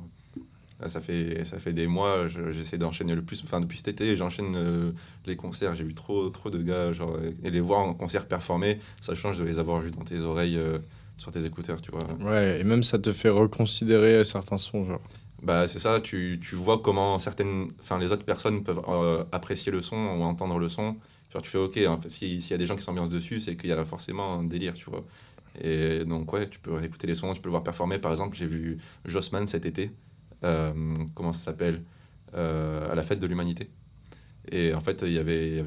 Là, 0.80 0.90
ça, 0.90 1.00
fait, 1.02 1.44
ça 1.46 1.60
fait 1.60 1.72
des 1.72 1.88
mois, 1.88 2.28
je- 2.28 2.52
j'essaie 2.52 2.78
d'enchaîner 2.78 3.16
le 3.16 3.22
plus. 3.22 3.42
Enfin, 3.44 3.62
depuis 3.62 3.78
cet 3.78 3.88
été, 3.90 4.16
j'enchaîne 4.16 4.56
euh, 4.56 4.92
les 5.26 5.36
concerts. 5.36 5.76
J'ai 5.76 5.84
vu 5.84 5.94
trop, 5.94 6.30
trop 6.30 6.50
de 6.50 6.62
gars. 6.62 6.92
Genre, 6.92 7.18
et 7.44 7.50
les 7.50 7.60
voir 7.62 7.80
en 7.82 7.94
concert 7.94 8.28
performer, 8.28 8.80
ça 9.00 9.16
change 9.16 9.38
de 9.38 9.44
les 9.44 9.60
avoir 9.60 9.80
vus 9.82 9.92
dans 9.92 10.04
tes 10.04 10.20
oreilles, 10.20 10.58
euh, 10.58 10.80
sur 11.18 11.32
tes 11.32 11.46
écouteurs, 11.46 11.82
tu 11.82 11.92
vois. 11.92 12.02
Ouais, 12.20 12.60
et 12.60 12.64
même 12.64 12.84
ça 12.84 13.00
te 13.00 13.12
fait 13.14 13.30
reconsidérer 13.30 14.24
certains 14.24 14.58
sons, 14.58 14.84
genre. 14.84 15.02
Bah, 15.44 15.68
c'est 15.68 15.80
ça, 15.80 16.00
tu, 16.00 16.40
tu 16.42 16.56
vois 16.56 16.80
comment 16.82 17.20
certaines, 17.20 17.70
enfin, 17.82 17.98
les 18.00 18.12
autres 18.14 18.24
personnes 18.26 18.64
peuvent 18.64 18.82
euh, 18.88 19.26
apprécier 19.34 19.72
le 19.74 19.82
son 19.82 19.98
ou 19.98 20.24
entendre 20.24 20.58
le 20.58 20.70
son. 20.70 20.96
Genre, 21.34 21.42
tu 21.42 21.50
fais 21.50 21.58
OK, 21.58 21.78
hein, 21.78 22.00
si- 22.08 22.42
s'il 22.42 22.52
y 22.52 22.54
a 22.54 22.58
des 22.58 22.66
gens 22.66 22.76
qui 22.78 22.84
s'ambiancent 22.84 23.10
dessus, 23.10 23.40
c'est 23.42 23.58
qu'il 23.58 23.70
y 23.70 23.74
a 23.74 23.84
forcément 23.86 24.36
un 24.40 24.44
délire, 24.44 24.74
tu 24.74 24.90
vois. 24.90 25.06
Et 25.62 26.06
donc, 26.06 26.32
ouais, 26.34 26.50
tu 26.50 26.60
peux 26.60 26.82
écouter 26.84 27.08
les 27.08 27.16
sons, 27.16 27.34
tu 27.34 27.42
peux 27.42 27.50
le 27.50 27.52
voir 27.52 27.64
performer. 27.64 28.00
Par 28.00 28.12
exemple, 28.12 28.38
j'ai 28.38 28.46
vu 28.48 28.78
Jossman 29.06 29.46
cet 29.48 29.66
été, 29.66 29.92
euh, 30.46 30.74
comment 31.16 31.34
ça 31.34 31.46
s'appelle 31.52 31.84
Euh, 32.36 32.92
À 32.92 32.96
la 32.96 33.04
fête 33.04 33.20
de 33.20 33.28
l'humanité. 33.28 33.70
Et 34.52 34.74
en 34.74 34.82
fait, 34.82 35.02
il 35.04 35.14
y 35.14 35.20
avait, 35.20 35.56
y 35.58 35.62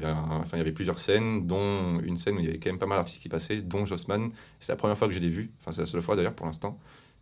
avait 0.59 0.71
plusieurs 0.71 0.99
scènes, 0.99 1.47
dont 1.47 1.99
une 2.01 2.17
scène 2.17 2.35
où 2.35 2.39
il 2.39 2.45
y 2.45 2.49
avait 2.49 2.59
quand 2.59 2.69
même 2.69 2.77
pas 2.79 2.85
mal 2.85 2.99
d'artistes 2.99 3.21
qui 3.21 3.29
passaient, 3.29 3.61
dont 3.61 3.85
Jossman. 3.85 4.29
C'est 4.59 4.71
la 4.71 4.75
première 4.75 4.97
fois 4.97 5.07
que 5.07 5.13
je 5.13 5.19
l'ai 5.19 5.29
vu, 5.29 5.51
enfin, 5.59 5.71
c'est 5.71 5.81
la 5.81 5.87
seule 5.87 6.01
fois 6.01 6.15
d'ailleurs 6.15 6.35
pour 6.35 6.45
l'instant. 6.45 6.77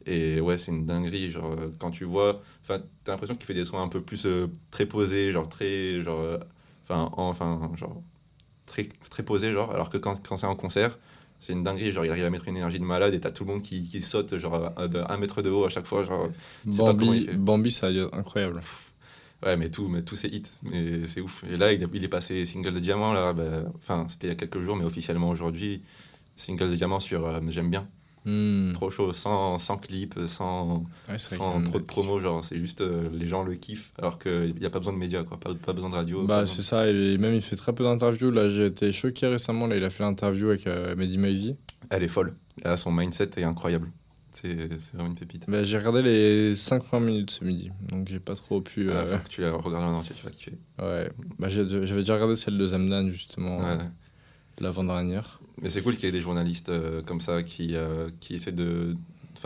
Et 0.07 0.39
ouais, 0.39 0.57
c'est 0.57 0.71
une 0.71 0.85
dinguerie. 0.85 1.31
Genre, 1.31 1.51
euh, 1.51 1.71
quand 1.79 1.91
tu 1.91 2.03
vois, 2.05 2.41
enfin, 2.63 2.79
t'as 3.03 3.13
l'impression 3.13 3.35
qu'il 3.35 3.45
fait 3.45 3.53
des 3.55 3.65
sons 3.65 3.79
un 3.79 3.87
peu 3.87 4.01
plus 4.01 4.25
euh, 4.25 4.47
très 4.71 4.85
posés, 4.85 5.31
genre 5.31 5.49
très, 5.49 6.01
genre, 6.01 6.19
euh, 6.19 6.37
enfin, 6.83 7.09
enfin, 7.17 7.71
genre 7.75 8.01
très, 8.65 8.83
très 9.09 9.23
posés, 9.23 9.51
genre. 9.51 9.71
Alors 9.71 9.89
que 9.89 9.97
quand, 9.97 10.21
quand 10.27 10.37
c'est 10.37 10.47
en 10.47 10.55
concert, 10.55 10.97
c'est 11.39 11.53
une 11.53 11.63
dinguerie. 11.63 11.91
Genre, 11.91 12.05
il 12.05 12.11
arrive 12.11 12.25
à 12.25 12.29
mettre 12.29 12.47
une 12.47 12.57
énergie 12.57 12.79
de 12.79 12.85
malade 12.85 13.13
et 13.13 13.19
t'as 13.19 13.31
tout 13.31 13.45
le 13.45 13.51
monde 13.53 13.61
qui, 13.63 13.87
qui 13.87 14.01
saute, 14.01 14.37
genre, 14.37 14.71
de 14.87 14.99
un 15.11 15.17
mètre 15.17 15.41
de 15.41 15.49
haut 15.49 15.65
à 15.65 15.69
chaque 15.69 15.85
fois. 15.87 16.03
Genre, 16.03 16.29
sais 16.71 16.83
pas 16.83 16.93
Bambi. 16.93 17.27
Bambi, 17.37 17.71
ça 17.71 17.87
a 17.87 17.89
incroyable. 18.13 18.59
ouais, 19.43 19.57
mais 19.57 19.69
tout, 19.69 19.87
mais 19.87 20.01
tous 20.03 20.15
ces 20.15 20.27
hits, 20.29 20.43
mais 20.63 21.05
c'est 21.07 21.21
ouf. 21.21 21.43
Et 21.51 21.57
là, 21.57 21.73
il, 21.73 21.81
est- 21.83 21.87
il 21.93 22.03
est 22.03 22.07
passé 22.07 22.45
single 22.45 22.73
de 22.73 22.79
diamant, 22.79 23.13
là. 23.13 23.33
bah, 23.33 23.43
Enfin, 23.77 24.05
c'était 24.07 24.27
il 24.27 24.29
y 24.31 24.33
a 24.33 24.35
quelques 24.35 24.61
jours, 24.61 24.75
mais 24.75 24.85
officiellement 24.85 25.29
aujourd'hui, 25.29 25.81
single 26.35 26.69
de 26.71 26.75
diamant 26.75 26.99
sur 26.99 27.25
euh, 27.25 27.39
J'aime 27.49 27.69
bien. 27.69 27.87
Hmm. 28.25 28.73
Trop 28.73 28.89
chaud, 28.89 29.13
sans, 29.13 29.59
sans 29.59 29.77
clip, 29.77 30.15
sans, 30.27 30.83
Ouais, 31.07 31.17
sans 31.19 31.61
trop 31.61 31.77
de 31.79 31.83
promo, 31.83 32.19
genre 32.19 32.43
c'est 32.43 32.57
juste 32.57 32.81
euh, 32.81 33.07
les 33.13 33.27
gens 33.27 33.43
le 33.43 33.53
kiffent 33.55 33.93
alors 33.99 34.17
qu'il 34.17 34.55
n'y 34.59 34.65
a 34.65 34.69
pas 34.71 34.79
besoin 34.79 34.93
de 34.93 34.97
médias, 34.97 35.23
quoi, 35.23 35.39
pas, 35.39 35.53
pas 35.53 35.73
besoin 35.73 35.91
de 35.91 35.95
radio. 35.95 36.25
Bah, 36.25 36.47
c'est 36.47 36.63
ça, 36.63 36.89
et 36.89 37.17
même 37.19 37.35
il 37.35 37.41
fait 37.41 37.55
très 37.55 37.73
peu 37.73 37.83
d'interviews. 37.83 38.31
Là, 38.31 38.49
j'ai 38.49 38.65
été 38.65 38.91
choqué 38.91 39.27
récemment. 39.27 39.67
Là, 39.67 39.75
il 39.77 39.83
a 39.83 39.89
fait 39.91 40.03
l'interview 40.03 40.49
avec 40.49 40.65
euh, 40.65 40.95
Mehdi 40.95 41.17
Maizi. 41.19 41.51
de- 41.51 41.57
Elle 41.91 42.01
est 42.03 42.07
folle, 42.07 42.33
Elle, 42.63 42.77
son 42.79 42.91
mindset 42.91 43.29
est 43.37 43.43
incroyable. 43.43 43.91
C'est 44.31 44.69
c'est 44.81 44.95
vraiment 44.95 45.11
une 45.11 45.15
pépite. 45.15 45.45
Bah, 45.47 45.63
j'ai 45.63 45.77
regardé 45.77 46.01
les 46.01 46.55
5 46.57 46.83
premières 46.83 47.07
minutes 47.09 47.29
ce 47.31 47.43
midi, 47.45 47.71
donc 47.87 48.07
j'ai 48.09 48.19
pas 48.19 48.35
trop 48.35 48.59
pu. 48.59 48.89
Ah, 48.91 48.95
euh, 48.95 49.17
que 49.19 49.29
tu 49.29 49.41
la 49.41 49.51
regardes 49.51 49.85
en 49.85 49.99
entier, 49.99 50.13
tu 50.17 50.25
vas 50.25 50.31
kiffer. 50.31 50.57
ouais. 50.79 51.09
Bah, 51.39 51.47
j'avais 51.47 51.85
déjà 52.01 52.15
regardé 52.15 52.35
celle 52.35 52.57
de 52.57 52.65
Zamdan, 52.65 53.07
justement, 53.07 53.57
Ouais. 53.57 53.77
l'avant-dernière. 54.59 55.39
Mais 55.61 55.69
c'est 55.69 55.81
cool 55.81 55.95
qu'il 55.95 56.05
y 56.05 56.07
ait 56.09 56.11
des 56.11 56.21
journalistes 56.21 56.69
euh, 56.69 57.01
comme 57.01 57.21
ça 57.21 57.41
qui, 57.43 57.75
euh, 57.75 58.09
qui 58.19 58.35
essaient 58.35 58.51
de, 58.51 58.95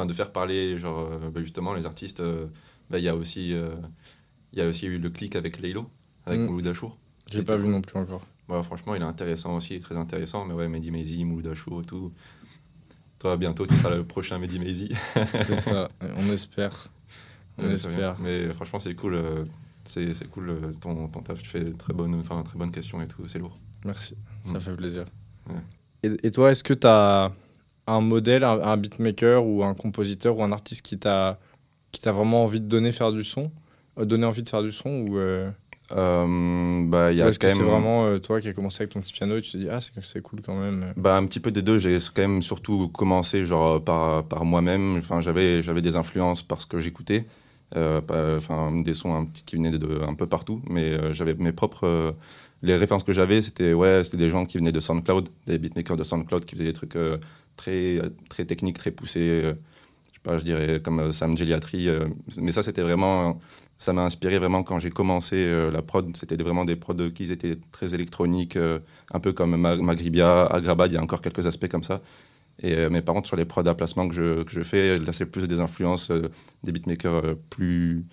de 0.08 0.14
faire 0.14 0.32
parler 0.32 0.78
genre, 0.78 1.00
euh, 1.00 1.30
bah, 1.30 1.42
justement 1.42 1.74
les 1.74 1.86
artistes. 1.86 2.22
bah, 2.90 2.98
Il 2.98 3.04
y, 3.04 3.10
a 3.10 3.16
aussi, 3.16 3.56
y 4.54 4.62
a 4.62 4.68
aussi 4.68 4.88
eu 4.88 4.98
le 4.98 5.10
clic 5.10 5.36
avec 5.36 5.60
Leilo, 5.60 5.88
avec 6.26 6.40
Mm. 6.40 6.46
Mouloud 6.46 6.68
Achour. 6.68 6.98
J'ai 7.32 7.44
pas 7.44 7.56
vu 7.58 7.68
non 7.68 7.82
plus 7.82 7.98
encore. 8.00 8.26
Ouais, 8.48 8.64
franchement, 8.64 8.96
il 8.96 9.02
est 9.02 9.06
intéressant 9.06 9.56
aussi, 9.56 9.80
très 9.80 9.96
intéressant. 9.96 10.46
Mais 10.46 10.56
ouais, 10.56 10.68
Mehdi 10.68 10.90
Maizi, 10.90 11.24
Mouloud 11.26 11.48
Achour 11.50 11.82
et 11.82 11.86
tout. 11.86 12.12
Toi, 13.20 13.38
bientôt, 13.38 13.68
tu 13.68 13.76
seras 13.76 13.96
le 13.96 14.04
prochain 14.04 14.40
Mehdi 14.40 14.58
Maizi. 14.60 14.92
c'est 15.28 15.60
ça, 15.62 15.90
on 16.02 16.32
espère. 16.32 16.88
On 17.60 17.66
Ouais, 17.68 17.74
espère. 17.74 18.18
Mais 18.20 18.50
franchement, 18.54 18.80
c'est 18.80 18.96
cool. 18.96 19.22
c'est 19.84 20.14
c'est 20.16 20.28
cool 20.30 20.72
ton, 20.82 21.08
ton 21.10 21.22
taf. 21.22 21.44
Tu 21.44 21.50
fais 21.50 21.72
très 21.74 21.94
enfin, 21.94 22.42
très 22.44 22.58
bonnes 22.58 22.72
questions 22.72 23.00
et 23.02 23.08
tout. 23.08 23.28
C'est 23.28 23.38
lourd. 23.40 23.60
Merci, 23.86 24.16
ça 24.42 24.54
Mm. 24.58 24.62
fait 24.62 24.76
plaisir. 24.76 25.06
Ouais. 25.50 25.56
Et, 26.04 26.12
et 26.24 26.32
toi, 26.32 26.52
est-ce 26.52 26.64
que 26.64 26.74
tu 26.74 26.88
as 26.88 27.32
un 27.88 28.02
modèle, 28.02 28.44
un, 28.44 28.60
un 28.62 28.78
beatmaker 28.78 29.46
ou 29.46 29.64
un 29.64 29.74
compositeur 29.74 30.38
ou 30.38 30.44
un 30.44 30.52
artiste 30.52 30.84
qui 30.86 30.98
t'a 30.98 31.40
qui 31.92 32.02
t'a 32.02 32.12
vraiment 32.12 32.44
envie 32.44 32.60
de 32.60 32.68
donner 32.68 32.92
faire 32.92 33.12
du 33.12 33.24
son, 33.24 33.52
euh, 34.00 34.06
donner 34.06 34.26
envie 34.26 34.44
de 34.44 34.50
faire 34.50 34.62
du 34.62 34.72
son 34.72 34.90
ou 34.92 35.18
euh, 35.18 35.50
Euh, 35.92 36.86
bah, 36.88 37.12
y 37.12 37.22
a 37.22 37.26
quand 37.26 37.38
que 37.40 37.48
même. 37.48 37.58
c'est 37.58 37.64
vraiment 37.64 38.06
euh, 38.06 38.20
toi 38.20 38.40
qui 38.40 38.48
as 38.48 38.54
commencé 38.54 38.84
avec 38.84 38.94
ton 38.94 39.02
petit 39.02 39.12
piano 39.14 39.38
et 39.38 39.42
tu 39.42 39.52
te 39.54 39.58
dis 39.58 39.68
ah 39.70 39.80
c'est 39.82 40.22
cool 40.22 40.42
quand 40.46 40.56
même. 40.56 40.94
Bah, 40.98 41.18
un 41.18 41.26
petit 41.26 41.40
peu 41.40 41.50
des 41.52 41.64
deux. 41.64 41.80
J'ai 41.80 41.98
quand 42.14 42.22
même 42.22 42.42
surtout 42.44 42.90
commencé 42.90 43.44
genre 43.44 43.84
par, 43.84 44.24
par 44.26 44.46
moi-même. 44.46 44.98
Enfin, 45.00 45.20
j'avais 45.20 45.64
j'avais 45.64 45.82
des 45.82 45.96
influences 45.96 46.44
parce 46.44 46.66
que 46.66 46.78
j'écoutais. 46.80 47.26
Euh, 47.76 48.02
enfin 48.38 48.72
des 48.82 48.96
sons 48.96 49.14
un 49.16 49.26
petit 49.26 49.44
qui 49.46 49.56
venaient 49.56 49.72
de, 49.78 50.02
un 50.08 50.14
peu 50.16 50.26
partout, 50.28 50.62
mais 50.70 51.14
j'avais 51.14 51.34
mes 51.36 51.52
propres. 51.52 52.16
Les 52.62 52.76
références 52.76 53.04
que 53.04 53.14
j'avais, 53.14 53.42
c'était 53.42 53.74
ouais, 53.74 54.02
des 54.14 54.30
gens 54.30 54.46
qui 54.46 54.58
venaient 54.58 54.72
de 54.72 54.80
SoundCloud, 54.80 55.30
des 55.46 55.58
beatmakers 55.58 55.98
de 55.98 56.04
SoundCloud 56.04 56.46
qui 56.46 56.56
faisaient 56.56 56.66
des 56.66 56.74
trucs 56.74 56.96
euh, 56.96 57.18
très 57.56 58.02
très 58.30 58.46
techniques, 58.46 58.78
très 58.78 58.92
poussés. 58.92 59.42
euh, 59.46 59.54
je 60.26 60.38
je 60.40 60.44
dirais 60.44 60.82
comme 60.82 61.00
euh, 61.00 61.12
Sam 61.12 61.38
Geliatri. 61.38 61.88
mais 62.38 62.52
ça, 62.52 62.64
c'était 62.64 62.82
vraiment, 62.82 63.40
ça 63.78 63.94
m'a 63.94 64.04
inspiré 64.04 64.38
vraiment 64.40 64.64
quand 64.64 64.80
j'ai 64.80 64.90
commencé 64.92 65.52
la 65.72 65.82
prod. 65.82 66.16
C'était 66.18 66.36
vraiment 66.38 66.66
des 66.66 66.76
prods 66.76 67.10
qui 67.16 67.32
étaient 67.32 67.58
très 67.72 67.94
électroniques, 67.96 68.58
un 68.58 69.20
peu 69.20 69.34
comme 69.34 69.56
Ma- 69.58 69.78
Magribia, 69.78 70.46
Agrabad. 70.48 70.92
Il 70.92 70.96
y 70.96 70.98
a 70.98 71.02
encore 71.04 71.22
quelques 71.22 71.48
aspects 71.48 71.68
comme 71.70 71.84
ça. 71.84 72.02
Et 72.62 72.90
mais 72.90 73.02
par 73.02 73.16
contre, 73.16 73.28
sur 73.28 73.38
les 73.38 73.46
prods 73.46 73.68
à 73.68 73.76
placement 73.76 74.08
que 74.10 74.16
je, 74.16 74.44
que 74.44 74.52
je 74.52 74.62
fais, 74.64 74.98
là, 75.00 75.14
c'est 75.14 75.28
plus 75.28 75.48
des 75.48 75.62
influences 75.62 76.12
des 76.64 76.72
beatmakers 76.74 77.38
plus, 77.50 78.06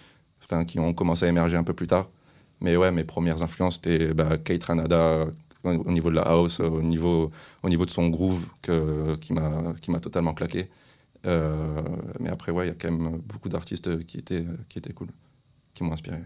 enfin, 0.45 0.65
qui 0.65 0.79
ont 0.81 0.95
commencé 0.95 1.27
à 1.27 1.29
émerger 1.29 1.57
un 1.57 1.65
peu 1.65 1.75
plus 1.75 1.87
tard. 1.89 2.09
Mais 2.61 2.77
ouais, 2.77 2.91
mes 2.91 3.05
premières 3.05 3.43
influences, 3.43 3.77
c'était 3.77 4.15
bah, 4.15 4.39
Kate 4.39 4.65
Ranada 4.65 5.27
au 5.65 5.71
au 5.71 5.91
niveau 5.91 6.11
de 6.11 6.15
la 6.15 6.23
house, 6.23 6.61
au 6.61 6.81
niveau, 6.81 7.31
au 7.63 7.69
niveau 7.69 7.85
de 7.85 7.91
son 7.91 8.09
groove 8.09 8.45
que, 8.63 9.17
qui 9.17 9.33
m'a 9.33 10.01
totalement 10.01 10.33
claqué. 10.33 10.69
Euh, 11.27 11.83
mais 12.21 12.29
après, 12.29 12.53
ouais, 12.53 12.67
il 12.67 12.69
y 12.69 12.71
a 12.71 12.75
quand 12.75 12.91
même 12.91 13.19
beaucoup 13.19 13.49
d'artistes 13.49 14.05
qui 14.07 14.19
étaient, 14.19 14.45
qui 14.69 14.79
étaient 14.79 14.93
cool, 14.93 15.09
qui 15.75 15.83
m'ont 15.83 15.93
inspiré. 15.93 16.19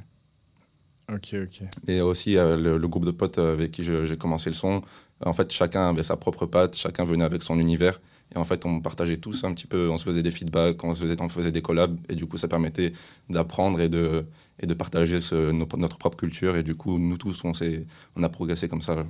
Ok 1.11 1.35
ok. 1.35 1.63
Et 1.89 2.03
aussi 2.03 2.37
euh, 2.37 2.57
le, 2.57 2.77
le 2.77 2.89
groupe 2.89 3.05
de 3.05 3.11
potes 3.11 3.39
avec 3.39 3.73
qui 3.73 3.83
j'ai 3.83 4.17
commencé 4.17 4.51
le 4.51 4.55
son. 4.55 4.83
En 5.25 5.33
fait, 5.33 5.51
chacun 5.53 5.89
avait 5.89 6.03
sa 6.03 6.17
propre 6.17 6.47
patte, 6.47 6.77
chacun 6.77 7.05
venait 7.05 7.25
avec 7.25 7.43
son 7.43 7.59
univers. 7.59 8.01
Et 8.35 8.39
en 8.39 8.45
fait, 8.45 8.65
on 8.65 8.81
partageait 8.81 9.17
tous 9.17 9.45
un 9.45 9.53
petit 9.55 9.67
peu, 9.67 9.91
on 9.91 9.97
se 9.97 10.05
faisait 10.05 10.23
des 10.23 10.31
feedbacks, 10.31 10.83
on 10.85 10.95
se 10.95 11.03
faisait, 11.03 11.21
on 11.21 11.29
faisait 11.29 11.53
des 11.53 11.63
collabs. 11.63 11.97
Et 12.09 12.15
du 12.15 12.27
coup, 12.27 12.37
ça 12.39 12.49
permettait 12.49 12.93
d'apprendre 13.29 13.81
et 13.81 13.89
de, 13.89 14.25
et 14.61 14.67
de 14.67 14.75
partager 14.75 15.21
ce- 15.21 15.51
nos- 15.51 15.67
notre 15.77 15.99
propre 15.99 16.17
culture. 16.17 16.57
Et 16.57 16.63
du 16.63 16.75
coup, 16.77 16.99
nous 16.99 17.17
tous, 17.17 17.43
on, 17.45 17.53
on 18.17 18.23
a 18.23 18.29
progressé 18.29 18.69
comme 18.69 18.83
ça. 18.83 19.05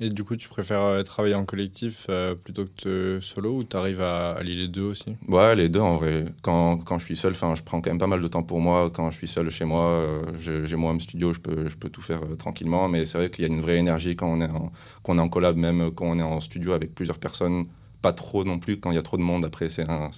Et 0.00 0.08
du 0.08 0.24
coup, 0.24 0.34
tu 0.36 0.48
préfères 0.48 0.80
euh, 0.82 1.02
travailler 1.04 1.34
en 1.36 1.44
collectif 1.44 2.06
euh, 2.08 2.34
plutôt 2.34 2.64
que 2.82 3.20
solo 3.20 3.58
ou 3.58 3.64
tu 3.64 3.76
arrives 3.76 4.00
à 4.00 4.32
allier 4.32 4.56
les 4.56 4.66
deux 4.66 4.82
aussi? 4.82 5.16
Ouais, 5.28 5.54
les 5.54 5.68
deux 5.68 5.78
en 5.80 5.96
vrai. 5.96 6.24
Quand, 6.42 6.78
quand 6.78 6.98
je 6.98 7.04
suis 7.04 7.16
seul, 7.16 7.32
je 7.34 7.62
prends 7.62 7.80
quand 7.80 7.90
même 7.90 7.98
pas 7.98 8.08
mal 8.08 8.20
de 8.20 8.26
temps 8.26 8.42
pour 8.42 8.60
moi. 8.60 8.90
Quand 8.90 9.10
je 9.12 9.16
suis 9.18 9.28
seul 9.28 9.50
chez 9.50 9.64
moi, 9.64 9.84
euh, 9.84 10.22
j'ai 10.64 10.74
mon 10.74 10.90
home 10.90 11.00
studio, 11.00 11.32
je 11.32 11.38
peux, 11.38 11.68
je 11.68 11.76
peux 11.76 11.90
tout 11.90 12.02
faire 12.02 12.22
euh, 12.24 12.34
tranquillement. 12.34 12.88
Mais 12.88 13.06
c'est 13.06 13.18
vrai 13.18 13.30
qu'il 13.30 13.46
y 13.46 13.48
a 13.48 13.52
une 13.52 13.60
vraie 13.60 13.76
énergie 13.76 14.16
quand 14.16 14.26
on 14.26 14.40
est 14.40 14.50
en, 14.50 14.72
quand 15.04 15.14
on 15.14 15.18
est 15.18 15.20
en 15.20 15.28
collab, 15.28 15.56
même 15.56 15.92
quand 15.92 16.06
on 16.06 16.18
est 16.18 16.22
en 16.22 16.40
studio 16.40 16.72
avec 16.72 16.92
plusieurs 16.94 17.18
personnes. 17.18 17.66
Pas 18.06 18.12
trop 18.12 18.44
non 18.44 18.58
plus. 18.64 18.74
Quand 18.80 18.90
il 18.92 18.96
y 18.96 18.98
a 19.04 19.06
trop 19.10 19.16
de 19.16 19.22
monde, 19.30 19.44
après, 19.50 19.68
c'est 19.70 19.86
un- 19.88 20.10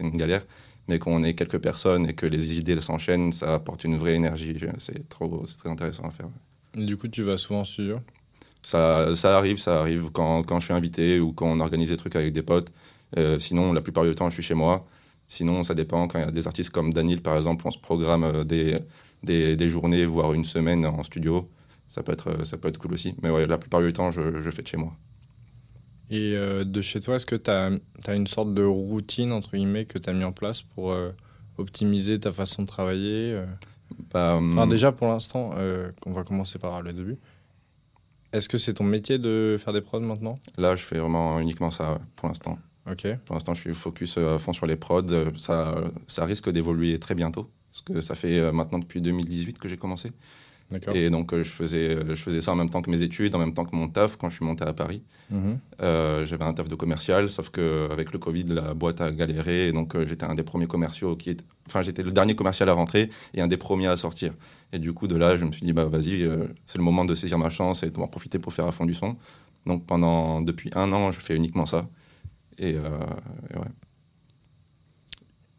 une 0.00 0.16
galère. 0.22 0.44
Mais 0.88 0.98
quand 0.98 1.10
on 1.18 1.22
est 1.22 1.34
quelques 1.40 1.58
personnes 1.68 2.04
et 2.08 2.14
que 2.20 2.26
les 2.34 2.42
idées 2.58 2.80
s'enchaînent, 2.80 3.32
ça 3.32 3.54
apporte 3.58 3.84
une 3.84 3.96
vraie 4.02 4.14
énergie. 4.14 4.56
C'est 4.78 5.08
trop, 5.14 5.44
c'est 5.46 5.58
très 5.58 5.70
intéressant 5.70 6.04
à 6.06 6.10
faire. 6.18 6.28
Du 6.74 6.96
coup, 6.96 7.08
tu 7.16 7.22
vas 7.22 7.36
souvent 7.36 7.60
en 7.60 7.64
studio? 7.64 7.96
Ça, 8.62 9.14
ça 9.14 9.36
arrive, 9.36 9.58
ça 9.58 9.80
arrive 9.82 10.04
quand, 10.10 10.42
quand 10.42 10.58
je 10.60 10.64
suis 10.68 10.74
invité 10.74 11.20
ou 11.20 11.32
quand 11.32 11.46
on 11.54 11.60
organise 11.60 11.90
des 11.90 11.98
trucs 11.98 12.16
avec 12.16 12.32
des 12.32 12.42
potes. 12.42 12.72
Euh, 13.18 13.38
sinon, 13.38 13.72
la 13.74 13.82
plupart 13.82 14.04
du 14.04 14.14
temps, 14.14 14.28
je 14.30 14.34
suis 14.34 14.42
chez 14.50 14.54
moi. 14.54 14.86
Sinon, 15.28 15.64
ça 15.64 15.74
dépend. 15.74 16.08
Quand 16.08 16.18
il 16.20 16.24
y 16.24 16.28
a 16.28 16.30
des 16.40 16.46
artistes 16.46 16.70
comme 16.70 16.92
Daniel, 16.98 17.20
par 17.20 17.36
exemple, 17.36 17.62
on 17.66 17.70
se 17.70 17.78
programme 17.78 18.24
euh, 18.24 18.44
des, 18.44 18.78
des, 19.22 19.54
des 19.56 19.68
journées, 19.68 20.06
voire 20.06 20.32
une 20.32 20.46
semaine 20.46 20.86
en 20.86 21.02
studio. 21.02 21.48
Ça 21.88 22.02
peut 22.02 22.12
être, 22.12 22.44
ça 22.46 22.56
peut 22.56 22.68
être 22.68 22.78
cool 22.78 22.94
aussi. 22.94 23.14
Mais 23.22 23.28
ouais, 23.30 23.46
la 23.46 23.58
plupart 23.58 23.82
du 23.82 23.92
temps, 23.92 24.10
je, 24.10 24.40
je 24.42 24.50
fais 24.50 24.62
de 24.62 24.68
chez 24.68 24.78
moi. 24.78 24.92
Et 26.10 26.34
euh, 26.36 26.64
de 26.64 26.80
chez 26.80 27.00
toi, 27.00 27.16
est-ce 27.16 27.26
que 27.26 27.36
tu 27.36 27.50
as, 27.50 28.14
une 28.14 28.26
sorte 28.26 28.52
de 28.54 28.62
routine, 28.62 29.32
entre 29.32 29.52
guillemets, 29.52 29.86
que 29.86 29.98
tu 29.98 30.10
as 30.10 30.12
mis 30.12 30.24
en 30.24 30.32
place 30.32 30.62
pour 30.62 30.92
euh, 30.92 31.10
optimiser 31.58 32.20
ta 32.20 32.30
façon 32.30 32.62
de 32.62 32.66
travailler 32.66 33.32
euh? 33.32 33.46
Bah, 34.12 34.36
hum, 34.36 34.58
Alors 34.58 34.68
déjà, 34.68 34.92
pour 34.92 35.08
l'instant, 35.08 35.50
on 36.06 36.12
va 36.12 36.24
commencer 36.24 36.58
par 36.58 36.82
le 36.82 36.92
début. 36.92 37.16
Est-ce 38.32 38.48
que 38.48 38.58
c'est 38.58 38.74
ton 38.74 38.84
métier 38.84 39.18
de 39.18 39.56
faire 39.58 39.72
des 39.72 39.80
prods 39.80 40.00
maintenant? 40.00 40.38
Là, 40.58 40.74
je 40.74 40.84
fais 40.84 40.98
vraiment 40.98 41.38
uniquement 41.38 41.70
ça 41.70 42.00
pour 42.16 42.28
l'instant. 42.28 42.58
Ok. 42.90 43.06
Pour 43.24 43.34
l'instant, 43.34 43.54
je 43.54 43.60
suis 43.60 43.74
focus 43.74 44.18
à 44.18 44.38
fond 44.38 44.52
sur 44.52 44.66
les 44.66 44.76
prods. 44.76 45.32
Ça, 45.36 45.76
ça 46.08 46.24
risque 46.24 46.50
d'évoluer 46.50 46.98
très 46.98 47.14
bientôt. 47.14 47.48
Parce 47.70 47.82
que 47.82 48.00
ça 48.00 48.14
fait 48.14 48.52
maintenant 48.52 48.80
depuis 48.80 49.00
2018 49.00 49.58
que 49.58 49.68
j'ai 49.68 49.76
commencé. 49.76 50.10
Et 50.94 51.10
donc, 51.10 51.32
euh, 51.32 51.42
je 51.42 51.50
faisais, 51.50 51.90
euh, 51.90 52.14
je 52.14 52.22
faisais 52.22 52.40
ça 52.40 52.52
en 52.52 52.56
même 52.56 52.70
temps 52.70 52.82
que 52.82 52.90
mes 52.90 53.02
études, 53.02 53.34
en 53.34 53.38
même 53.38 53.54
temps 53.54 53.64
que 53.64 53.76
mon 53.76 53.88
taf 53.88 54.16
quand 54.16 54.28
je 54.28 54.36
suis 54.36 54.44
monté 54.44 54.64
à 54.64 54.72
Paris. 54.72 55.02
Mhm. 55.30 55.58
Euh, 55.82 56.24
j'avais 56.24 56.44
un 56.44 56.52
taf 56.52 56.68
de 56.68 56.74
commercial, 56.74 57.30
sauf 57.30 57.50
qu'avec 57.50 58.12
le 58.12 58.18
Covid, 58.18 58.44
la 58.44 58.74
boîte 58.74 59.00
a 59.00 59.10
galéré. 59.10 59.68
Et 59.68 59.72
donc, 59.72 59.94
euh, 59.94 60.04
j'étais 60.06 60.24
un 60.24 60.34
des 60.34 60.42
premiers 60.42 60.66
commerciaux 60.66 61.16
qui 61.16 61.30
est... 61.30 61.44
Enfin, 61.66 61.82
j'étais 61.82 62.02
le 62.02 62.12
dernier 62.12 62.34
commercial 62.34 62.68
à 62.68 62.72
rentrer 62.72 63.10
et 63.34 63.40
un 63.40 63.46
des 63.46 63.56
premiers 63.56 63.86
à 63.86 63.96
sortir. 63.96 64.32
Et 64.72 64.78
du 64.78 64.92
coup, 64.92 65.06
de 65.06 65.16
là, 65.16 65.36
je 65.36 65.44
me 65.44 65.52
suis 65.52 65.64
dit, 65.64 65.72
bah, 65.72 65.84
vas-y, 65.84 66.22
euh, 66.22 66.46
c'est 66.66 66.78
le 66.78 66.84
moment 66.84 67.04
de 67.04 67.14
saisir 67.14 67.38
ma 67.38 67.50
chance 67.50 67.82
et 67.82 67.90
de 67.90 67.98
en 67.98 68.06
profiter 68.06 68.38
pour 68.38 68.52
faire 68.52 68.66
à 68.66 68.72
fond 68.72 68.86
du 68.86 68.94
son. 68.94 69.16
Donc, 69.66 69.86
pendant, 69.86 70.40
depuis 70.40 70.70
un 70.74 70.92
an, 70.92 71.12
je 71.12 71.20
fais 71.20 71.36
uniquement 71.36 71.66
ça. 71.66 71.86
Et, 72.58 72.70
et 72.70 72.76
ouais. 72.76 73.72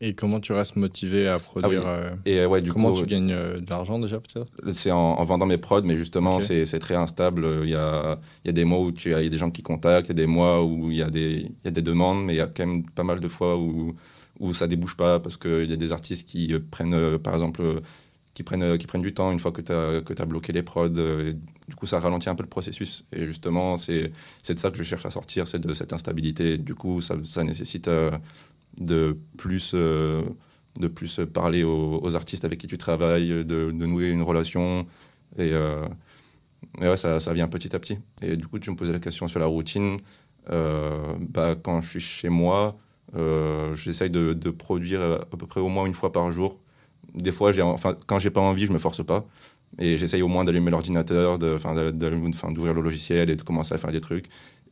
Et 0.02 0.14
comment 0.14 0.40
tu 0.42 0.52
restes 0.52 0.76
motivé 0.76 1.28
à 1.28 1.40
produire 1.40 1.84
Ah 1.86 1.90
euh, 1.90 2.16
Et 2.26 2.40
euh, 2.40 2.48
ouais, 2.48 2.62
du 2.62 2.72
Comment 2.72 2.92
coup, 2.92 3.00
tu 3.00 3.06
gagnes 3.06 3.32
euh, 3.32 3.60
de 3.60 3.70
l'argent 3.70 3.98
déjà 3.98 4.20
peut-être? 4.20 4.52
C'est 4.74 4.92
en, 4.92 4.98
en 4.98 5.24
vendant 5.24 5.46
mes 5.46 5.58
prods, 5.58 5.84
mais 5.84 5.96
justement, 5.98 6.40
c'est 6.40 6.66
très 6.80 6.96
instable. 6.96 7.48
Il 7.64 7.70
y 7.70 7.76
a, 7.76 8.20
il 8.44 8.48
y 8.48 8.50
a 8.50 8.54
des 8.54 8.66
mois 8.66 8.80
où 8.82 8.92
il 9.06 9.12
y 9.12 9.14
a 9.14 9.30
des 9.30 9.38
gens 9.38 9.52
qui 9.52 9.64
contactent, 9.64 10.08
il 10.08 10.10
y 10.10 10.12
a 10.12 10.16
des 10.16 10.28
mois 10.28 10.64
où 10.64 10.92
il 10.92 10.98
y 10.98 11.02
a 11.02 11.10
des, 11.10 11.44
il 11.44 11.66
y 11.66 11.68
a 11.68 11.72
des 11.72 11.82
demandes, 11.82 12.26
mais 12.26 12.34
il 12.34 12.38
y 12.38 12.42
a 12.42 12.48
quand 12.48 12.66
même 12.66 12.84
pas 12.90 13.04
mal 13.04 13.20
de 13.22 13.28
fois 13.30 13.58
où, 13.58 13.96
où 14.42 14.54
ça 14.54 14.68
débouche 14.68 14.98
pas 14.98 15.20
parce 15.20 15.38
qu'il 15.38 15.70
y 15.70 15.74
a 15.74 15.78
des 15.78 15.92
artistes 15.94 16.28
qui 16.28 16.54
euh, 16.54 16.60
prennent, 16.70 16.94
euh, 16.94 17.18
par 17.18 17.34
exemple, 17.34 17.62
euh, 17.62 17.80
qui 18.34 18.44
prennent, 18.44 18.64
euh, 18.64 18.78
qui 18.78 18.86
prennent 18.88 19.02
du 19.02 19.14
temps 19.14 19.32
une 19.32 19.40
fois 19.40 19.54
que 19.54 19.62
tu 19.62 19.72
as, 19.72 20.02
que 20.02 20.14
as 20.22 20.26
bloqué 20.26 20.52
les 20.52 20.62
prods. 20.62 20.90
euh, 20.98 21.32
du 21.70 21.76
coup, 21.76 21.86
ça 21.88 22.00
ralentit 22.02 22.30
un 22.30 22.36
peu 22.36 22.44
le 22.44 22.50
processus. 22.50 23.06
Et 23.14 23.26
justement, 23.26 23.78
c'est 23.78 24.12
c'est 24.44 24.54
de 24.56 24.60
ça 24.60 24.72
que 24.72 24.78
je 24.78 24.84
cherche 24.84 25.06
à 25.06 25.10
sortir, 25.10 25.48
c'est 25.48 25.60
de 25.60 25.74
cette 25.74 25.94
instabilité. 25.94 26.58
Du 26.58 26.76
coup, 26.76 27.00
ça, 27.02 27.16
ça 27.24 27.44
nécessite 27.46 27.88
euh, 27.88 28.12
de 28.80 29.18
plus. 29.38 29.72
euh, 29.74 30.24
de 30.80 30.88
plus 30.88 31.22
parler 31.34 31.64
aux, 31.64 32.16
artistes 32.16 32.44
avec 32.44 32.60
qui 32.60 32.68
tu 32.68 32.78
travailles, 32.78 33.46
de, 33.46 33.72
nouer 33.72 34.10
une 34.10 34.22
relation. 34.22 34.86
Et, 35.38 35.52
euh, 35.54 35.86
et 36.82 36.90
ouais, 36.90 36.98
ça, 36.98 37.20
ça 37.20 37.34
vient 37.34 37.48
petit 37.48 37.74
à 37.76 37.80
petit. 37.80 37.98
Et 38.22 38.36
du 38.36 38.46
coup, 38.48 38.60
tu 38.60 38.72
me 38.72 38.76
posais 38.76 38.92
la 38.92 39.00
question 39.00 39.28
sur 39.28 39.40
la 39.40 39.46
routine. 39.46 39.98
Euh, 40.52 41.16
bah, 41.30 41.56
quand 41.56 41.82
je 41.82 41.92
suis 41.92 42.00
chez 42.02 42.30
moi, 42.30 42.78
j'essaye 43.76 44.10
de, 44.10 44.50
produire 44.50 45.02
à 45.02 45.38
peu 45.38 45.48
près 45.48 45.62
au 45.62 45.70
moins 45.70 45.86
une 45.86 45.94
fois 45.94 46.12
par 46.12 46.30
jour. 46.32 46.60
Des 47.14 47.32
fois, 47.32 47.52
enfin, 47.64 47.96
quand 48.06 48.20
j'ai 48.20 48.32
pas 48.32 48.42
envie, 48.42 48.66
je 48.66 48.74
me 48.74 48.80
force 48.80 49.06
pas. 49.06 49.26
Et 49.80 49.98
j'essaye 49.98 50.22
au 50.22 50.28
moins 50.28 50.44
d'allumer 50.44 50.72
l'ordinateur, 50.72 51.38
d'ouvrir 51.40 52.74
le 52.74 52.82
logiciel 52.82 53.30
et 53.30 53.36
de 53.36 53.42
commencer 53.44 53.74
à 53.74 53.78
faire 53.78 53.92
des 53.92 54.02
trucs. 54.02 54.26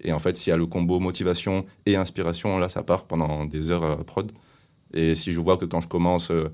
Et 0.03 0.13
en 0.13 0.19
fait, 0.19 0.37
s'il 0.37 0.51
y 0.51 0.53
a 0.53 0.57
le 0.57 0.65
combo 0.67 0.99
motivation 0.99 1.65
et 1.85 1.95
inspiration, 1.95 2.57
là, 2.59 2.69
ça 2.69 2.83
part 2.83 3.05
pendant 3.07 3.45
des 3.45 3.69
heures 3.71 3.83
à 3.83 4.03
prod. 4.03 4.31
Et 4.93 5.15
si 5.15 5.31
je 5.31 5.39
vois 5.39 5.57
que 5.57 5.65
quand 5.65 5.81
je 5.81 5.87
commence, 5.87 6.31
euh, 6.31 6.49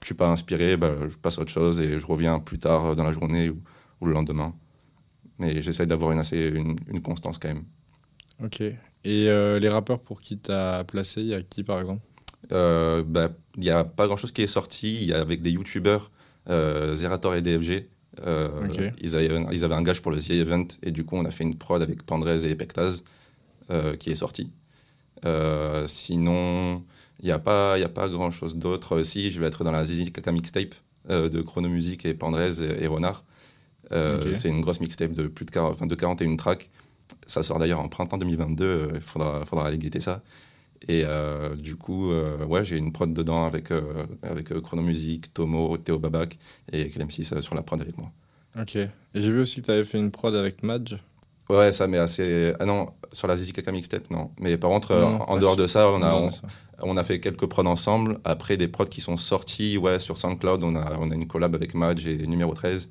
je 0.00 0.06
suis 0.06 0.14
pas 0.14 0.28
inspiré, 0.28 0.76
bah, 0.76 0.94
je 1.08 1.16
passe 1.16 1.38
à 1.38 1.42
autre 1.42 1.50
chose 1.52 1.80
et 1.80 1.98
je 1.98 2.06
reviens 2.06 2.38
plus 2.40 2.58
tard 2.58 2.86
euh, 2.86 2.94
dans 2.94 3.04
la 3.04 3.12
journée 3.12 3.50
ou, 3.50 3.62
ou 4.00 4.06
le 4.06 4.12
lendemain. 4.12 4.54
Mais 5.38 5.62
j'essaie 5.62 5.86
d'avoir 5.86 6.12
une, 6.12 6.20
assez, 6.20 6.48
une, 6.48 6.76
une 6.88 7.02
constance 7.02 7.38
quand 7.38 7.48
même. 7.48 7.64
Ok. 8.42 8.60
Et 8.60 9.28
euh, 9.28 9.58
les 9.58 9.68
rappeurs 9.68 10.00
pour 10.00 10.20
qui 10.20 10.38
t'as 10.38 10.84
placé, 10.84 11.20
il 11.22 11.28
y 11.28 11.34
a 11.34 11.42
qui 11.42 11.64
par 11.64 11.80
exemple? 11.80 12.02
Euh, 12.52 13.02
bah, 13.04 13.30
Il 13.56 13.62
n'y 13.62 13.70
a 13.70 13.84
pas 13.84 14.06
grand-chose 14.06 14.32
qui 14.32 14.42
est 14.42 14.46
sorti. 14.46 15.02
Il 15.02 15.08
y 15.08 15.14
a 15.14 15.20
avec 15.20 15.42
des 15.42 15.50
youtubeurs, 15.50 16.10
euh, 16.48 16.94
Zerator 16.94 17.34
et 17.34 17.42
DFG. 17.42 17.88
Euh, 18.26 18.68
ils, 19.00 19.16
avaient, 19.16 19.44
ils 19.52 19.64
avaient 19.64 19.74
un 19.74 19.82
gage 19.82 20.02
pour 20.02 20.12
le 20.12 20.18
The 20.18 20.30
Event 20.30 20.66
et 20.82 20.90
du 20.90 21.04
coup 21.04 21.16
on 21.16 21.24
a 21.24 21.30
fait 21.30 21.44
une 21.44 21.56
prod 21.56 21.80
avec 21.80 22.02
Pandrez 22.04 22.44
et 22.48 22.54
Pectaz 22.54 23.04
euh, 23.70 23.96
qui 23.96 24.10
est 24.10 24.14
sorti. 24.16 24.50
Euh, 25.24 25.86
sinon, 25.88 26.82
il 27.20 27.26
n'y 27.26 27.30
a 27.30 27.38
pas, 27.38 27.78
y 27.78 27.84
a 27.84 27.88
pas 27.88 28.08
grand-chose 28.08 28.56
d'autre. 28.56 28.96
Euh, 28.96 29.04
Si, 29.04 29.30
je 29.30 29.40
vais 29.40 29.46
être 29.46 29.64
dans 29.64 29.70
la 29.70 29.84
Zizi 29.84 30.12
Kaka 30.12 30.32
mixtape 30.32 30.74
de 31.08 31.42
Chronomusique 31.42 32.04
et 32.06 32.14
Pandrez 32.14 32.62
et, 32.62 32.84
et 32.84 32.86
Renard. 32.86 33.24
C'est 33.90 34.48
une 34.48 34.60
grosse 34.60 34.80
mixtape 34.80 35.12
de 35.12 35.26
plus 35.26 35.44
de 35.44 35.50
40, 35.50 35.72
enfin, 35.74 35.86
de 35.86 35.94
41 35.94 36.36
tracks. 36.36 36.70
Ça 37.26 37.42
sort 37.42 37.58
d'ailleurs 37.58 37.80
en 37.80 37.88
printemps 37.88 38.18
2022. 38.18 38.64
euh, 38.64 38.90
Il 38.94 39.00
faudra, 39.00 39.44
faudra 39.44 39.66
aller 39.66 39.78
guetter 39.78 40.00
ça. 40.00 40.22
Et 40.88 41.04
euh, 41.06 41.54
du 41.54 41.76
coup, 41.76 42.10
euh, 42.10 42.44
ouais, 42.44 42.64
j'ai 42.64 42.76
une 42.76 42.92
prod 42.92 43.12
dedans 43.12 43.44
avec, 43.46 43.70
euh, 43.70 44.06
avec 44.22 44.50
euh, 44.52 44.60
Chronomusique, 44.60 45.32
Tomo, 45.32 45.76
Théo 45.78 45.98
Babac 45.98 46.38
et 46.72 46.86
Clem6 46.86 47.40
sur 47.40 47.54
la 47.54 47.62
prod 47.62 47.80
avec 47.80 47.96
moi. 47.98 48.10
Ok. 48.58 48.76
Et 48.76 48.90
j'ai 49.14 49.30
vu 49.30 49.40
aussi 49.40 49.60
que 49.60 49.66
t'avais 49.66 49.84
fait 49.84 49.98
une 49.98 50.10
prod 50.10 50.34
avec 50.34 50.62
Madge. 50.62 50.96
Ouais, 51.48 51.72
ça, 51.72 51.86
mais 51.86 51.98
assez. 51.98 52.52
Ah 52.60 52.64
non, 52.64 52.86
sur 53.10 53.28
la 53.28 53.36
Zizi 53.36 53.52
Kaka 53.52 53.72
mixtape, 53.72 54.10
non. 54.10 54.30
Mais 54.40 54.56
par 54.56 54.70
contre, 54.70 54.92
euh, 54.92 55.02
Non, 55.02 55.22
en 55.28 55.38
dehors 55.38 55.56
de 55.56 55.66
ça, 55.66 55.88
on 55.90 56.02
a, 56.02 56.30
on 56.80 56.96
a 56.96 57.02
fait 57.02 57.20
quelques 57.20 57.46
prods 57.46 57.66
ensemble. 57.66 58.18
Après, 58.24 58.56
des 58.56 58.68
prods 58.68 58.86
qui 58.86 59.00
sont 59.00 59.16
sortis 59.16 59.76
ouais, 59.76 60.00
sur 60.00 60.16
SoundCloud, 60.18 60.62
on 60.62 60.74
a, 60.76 60.96
on 60.98 61.10
a 61.10 61.14
une 61.14 61.26
collab 61.26 61.54
avec 61.54 61.74
Madge 61.74 62.06
et 62.06 62.26
Numéro 62.26 62.54
13. 62.54 62.90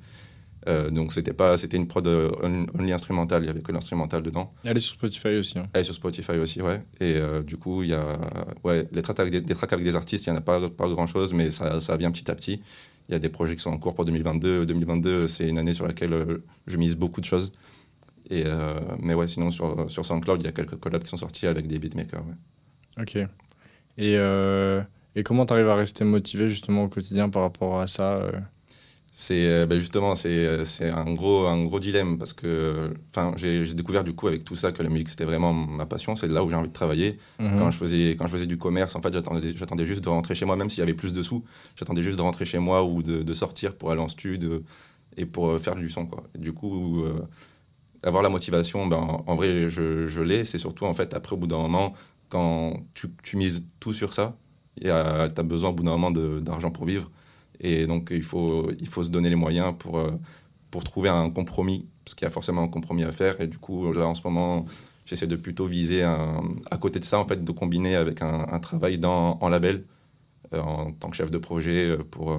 Euh, 0.68 0.90
donc, 0.90 1.12
c'était 1.12 1.32
pas, 1.32 1.56
c'était 1.56 1.76
une 1.76 1.88
prod 1.88 2.06
euh, 2.06 2.30
on- 2.42 2.66
only 2.78 2.92
instrumentale, 2.92 3.42
il 3.42 3.46
y 3.46 3.50
avait 3.50 3.62
que 3.62 3.72
l'instrumental 3.72 4.22
dedans. 4.22 4.52
Elle 4.64 4.76
est 4.76 4.80
sur 4.80 4.94
Spotify 4.94 5.36
aussi. 5.36 5.58
hein. 5.58 5.64
Elle 5.72 5.80
est 5.80 5.84
sur 5.84 5.94
Spotify 5.94 6.32
aussi, 6.38 6.62
ouais. 6.62 6.80
Et 7.00 7.16
euh, 7.16 7.42
du 7.42 7.56
coup, 7.56 7.82
il 7.82 7.88
y 7.90 7.94
a 7.94 8.18
ouais, 8.62 8.86
les 8.92 9.02
tracks 9.02 9.18
avec 9.18 9.32
des, 9.32 9.40
des 9.40 9.54
tracks 9.54 9.72
avec 9.72 9.84
des 9.84 9.96
artistes, 9.96 10.26
il 10.26 10.30
n'y 10.30 10.36
en 10.36 10.38
a 10.38 10.42
pas, 10.42 10.70
pas 10.70 10.88
grand-chose, 10.88 11.32
mais 11.32 11.50
ça, 11.50 11.80
ça 11.80 11.96
vient 11.96 12.10
petit 12.12 12.30
à 12.30 12.34
petit. 12.36 12.62
Il 13.08 13.12
y 13.12 13.14
a 13.16 13.18
des 13.18 13.28
projets 13.28 13.56
qui 13.56 13.62
sont 13.62 13.70
en 13.70 13.78
cours 13.78 13.94
pour 13.94 14.04
2022. 14.04 14.64
2022, 14.66 15.26
c'est 15.26 15.48
une 15.48 15.58
année 15.58 15.74
sur 15.74 15.86
laquelle 15.86 16.38
je 16.68 16.76
mise 16.76 16.94
beaucoup 16.96 17.20
de 17.20 17.26
choses. 17.26 17.50
Et, 18.30 18.44
euh, 18.46 18.78
mais 19.00 19.14
ouais, 19.14 19.26
sinon, 19.26 19.50
sur, 19.50 19.90
sur 19.90 20.06
SoundCloud, 20.06 20.40
il 20.42 20.44
y 20.46 20.48
a 20.48 20.52
quelques 20.52 20.76
collabs 20.76 21.02
qui 21.02 21.08
sont 21.08 21.16
sortis 21.16 21.48
avec 21.48 21.66
des 21.66 21.78
beatmakers. 21.80 22.22
ouais. 22.24 23.02
Ok. 23.02 23.16
Et, 23.98 24.14
et 25.14 25.22
comment 25.24 25.44
t'arrives 25.44 25.68
à 25.68 25.74
rester 25.74 26.04
motivé 26.04 26.48
justement 26.48 26.84
au 26.84 26.88
quotidien 26.88 27.28
par 27.28 27.42
rapport 27.42 27.80
à 27.80 27.86
ça 27.88 28.22
C'est 29.14 29.46
euh, 29.46 29.66
ben 29.66 29.78
justement 29.78 30.14
c'est 30.14 30.30
euh, 30.30 30.64
c'est 30.64 30.88
un 30.88 31.12
gros 31.12 31.46
un 31.46 31.62
gros 31.64 31.78
dilemme 31.80 32.16
parce 32.16 32.32
que 32.32 32.94
enfin 33.10 33.34
j'ai 33.36 33.62
j'ai 33.66 33.74
découvert 33.74 34.04
du 34.04 34.14
coup 34.14 34.26
avec 34.26 34.42
tout 34.42 34.56
ça 34.56 34.72
que 34.72 34.82
la 34.82 34.88
musique 34.88 35.10
c'était 35.10 35.26
vraiment 35.26 35.52
ma 35.52 35.84
passion, 35.84 36.16
c'est 36.16 36.28
là 36.28 36.42
où 36.42 36.48
j'ai 36.48 36.56
envie 36.56 36.68
de 36.68 36.72
travailler. 36.72 37.18
Mhm. 37.38 37.58
Quand 37.58 37.70
je 37.70 37.76
faisais 37.76 38.16
quand 38.18 38.26
je 38.26 38.32
faisais 38.32 38.46
du 38.46 38.56
commerce, 38.56 38.96
en 38.96 39.02
fait, 39.02 39.12
j'attendais 39.12 39.54
j'attendais 39.54 39.84
juste 39.84 40.02
de 40.02 40.08
rentrer 40.08 40.34
chez 40.34 40.46
moi 40.46 40.56
même 40.56 40.70
s'il 40.70 40.78
y 40.78 40.82
avait 40.82 40.94
plus 40.94 41.12
de 41.12 41.22
sous, 41.22 41.44
j'attendais 41.76 42.02
juste 42.02 42.16
de 42.16 42.22
rentrer 42.22 42.46
chez 42.46 42.58
moi 42.58 42.84
ou 42.84 43.02
de, 43.02 43.22
de 43.22 43.34
sortir 43.34 43.74
pour 43.74 43.90
aller 43.90 44.00
en 44.00 44.08
stud 44.08 44.62
et 45.18 45.26
pour 45.26 45.50
euh, 45.50 45.58
faire 45.58 45.74
du 45.76 45.90
son 45.90 46.06
quoi. 46.06 46.22
Et 46.34 46.38
du 46.38 46.54
coup 46.54 47.02
euh, 47.04 47.20
avoir 48.02 48.22
la 48.22 48.30
motivation 48.30 48.86
ben 48.86 48.96
en, 48.96 49.24
en 49.26 49.34
vrai 49.34 49.68
je, 49.68 50.06
je 50.06 50.22
l'ai, 50.22 50.46
c'est 50.46 50.56
surtout 50.56 50.86
en 50.86 50.94
fait 50.94 51.12
après 51.12 51.34
au 51.34 51.38
bout 51.38 51.46
d'un 51.46 51.58
moment 51.58 51.92
quand 52.30 52.78
tu, 52.94 53.08
tu 53.22 53.36
mises 53.36 53.66
tout 53.78 53.92
sur 53.92 54.14
ça, 54.14 54.36
tu 54.80 54.88
as 54.88 55.28
besoin 55.42 55.68
au 55.68 55.74
bout 55.74 55.82
d'un 55.82 55.90
moment 55.90 56.10
de- 56.10 56.40
d'argent 56.40 56.70
pour 56.70 56.86
vivre. 56.86 57.10
Et 57.62 57.86
donc, 57.86 58.08
il 58.10 58.22
faut, 58.22 58.70
il 58.80 58.88
faut 58.88 59.02
se 59.02 59.10
donner 59.10 59.30
les 59.30 59.36
moyens 59.36 59.74
pour, 59.78 59.98
euh, 59.98 60.10
pour 60.70 60.84
trouver 60.84 61.08
un 61.08 61.30
compromis, 61.30 61.86
parce 62.04 62.14
qu'il 62.14 62.24
y 62.26 62.28
a 62.28 62.30
forcément 62.30 62.62
un 62.62 62.68
compromis 62.68 63.04
à 63.04 63.12
faire. 63.12 63.40
Et 63.40 63.46
du 63.46 63.58
coup, 63.58 63.92
là, 63.92 64.06
en 64.06 64.14
ce 64.14 64.22
moment, 64.24 64.66
j'essaie 65.06 65.28
de 65.28 65.36
plutôt 65.36 65.66
viser 65.66 66.02
un, 66.02 66.42
à 66.70 66.76
côté 66.76 66.98
de 66.98 67.04
ça, 67.04 67.18
en 67.18 67.26
fait, 67.26 67.42
de 67.42 67.52
combiner 67.52 67.94
avec 67.94 68.20
un, 68.22 68.58
travail 68.58 68.98
dans, 68.98 69.38
en 69.40 69.48
label, 69.48 69.84
euh, 70.52 70.60
en 70.60 70.90
tant 70.92 71.08
que 71.08 71.16
chef 71.16 71.30
de 71.30 71.38
projet, 71.38 71.90
euh, 71.90 71.98
pour, 71.98 72.36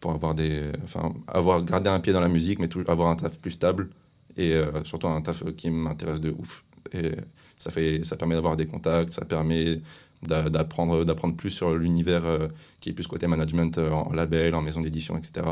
pour 0.00 0.12
avoir 0.12 0.34
des, 0.34 0.62
enfin, 0.84 1.12
avoir 1.26 1.64
gardé 1.64 1.90
un 1.90 1.98
pied 1.98 2.12
dans 2.12 2.20
la 2.20 2.28
musique, 2.28 2.60
mais 2.60 2.68
toujours 2.68 2.88
avoir 2.90 3.08
un 3.08 3.16
taf 3.16 3.38
plus 3.38 3.52
stable 3.52 3.90
et 4.36 4.54
surtout 4.84 5.08
un 5.08 5.22
taf 5.22 5.42
qui 5.54 5.70
m'intéresse 5.70 6.20
de 6.20 6.30
ouf. 6.30 6.62
Et 6.92 7.12
ça 7.58 7.70
fait, 7.70 8.04
ça 8.04 8.16
permet 8.16 8.34
d'avoir 8.34 8.54
des 8.54 8.66
contacts, 8.66 9.14
ça 9.14 9.24
permet 9.24 9.80
d'apprendre, 10.22 11.04
d'apprendre 11.04 11.36
plus 11.36 11.50
sur 11.50 11.74
l'univers 11.76 12.24
euh, 12.24 12.48
qui 12.80 12.90
est 12.90 12.92
plus 12.92 13.06
côté 13.06 13.26
management 13.26 13.78
euh, 13.78 13.90
en 13.90 14.12
label, 14.12 14.54
en 14.54 14.62
maison 14.62 14.80
d'édition, 14.80 15.16
etc. 15.16 15.46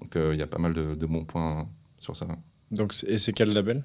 Donc 0.00 0.16
euh, 0.16 0.30
il 0.34 0.40
y 0.40 0.42
a 0.42 0.46
pas 0.46 0.58
mal 0.58 0.72
de, 0.72 0.94
de 0.94 1.06
bons 1.06 1.24
points 1.24 1.68
sur 1.98 2.16
ça. 2.16 2.26
Donc, 2.70 2.94
et 3.06 3.18
c'est 3.18 3.32
quel 3.32 3.52
label? 3.52 3.82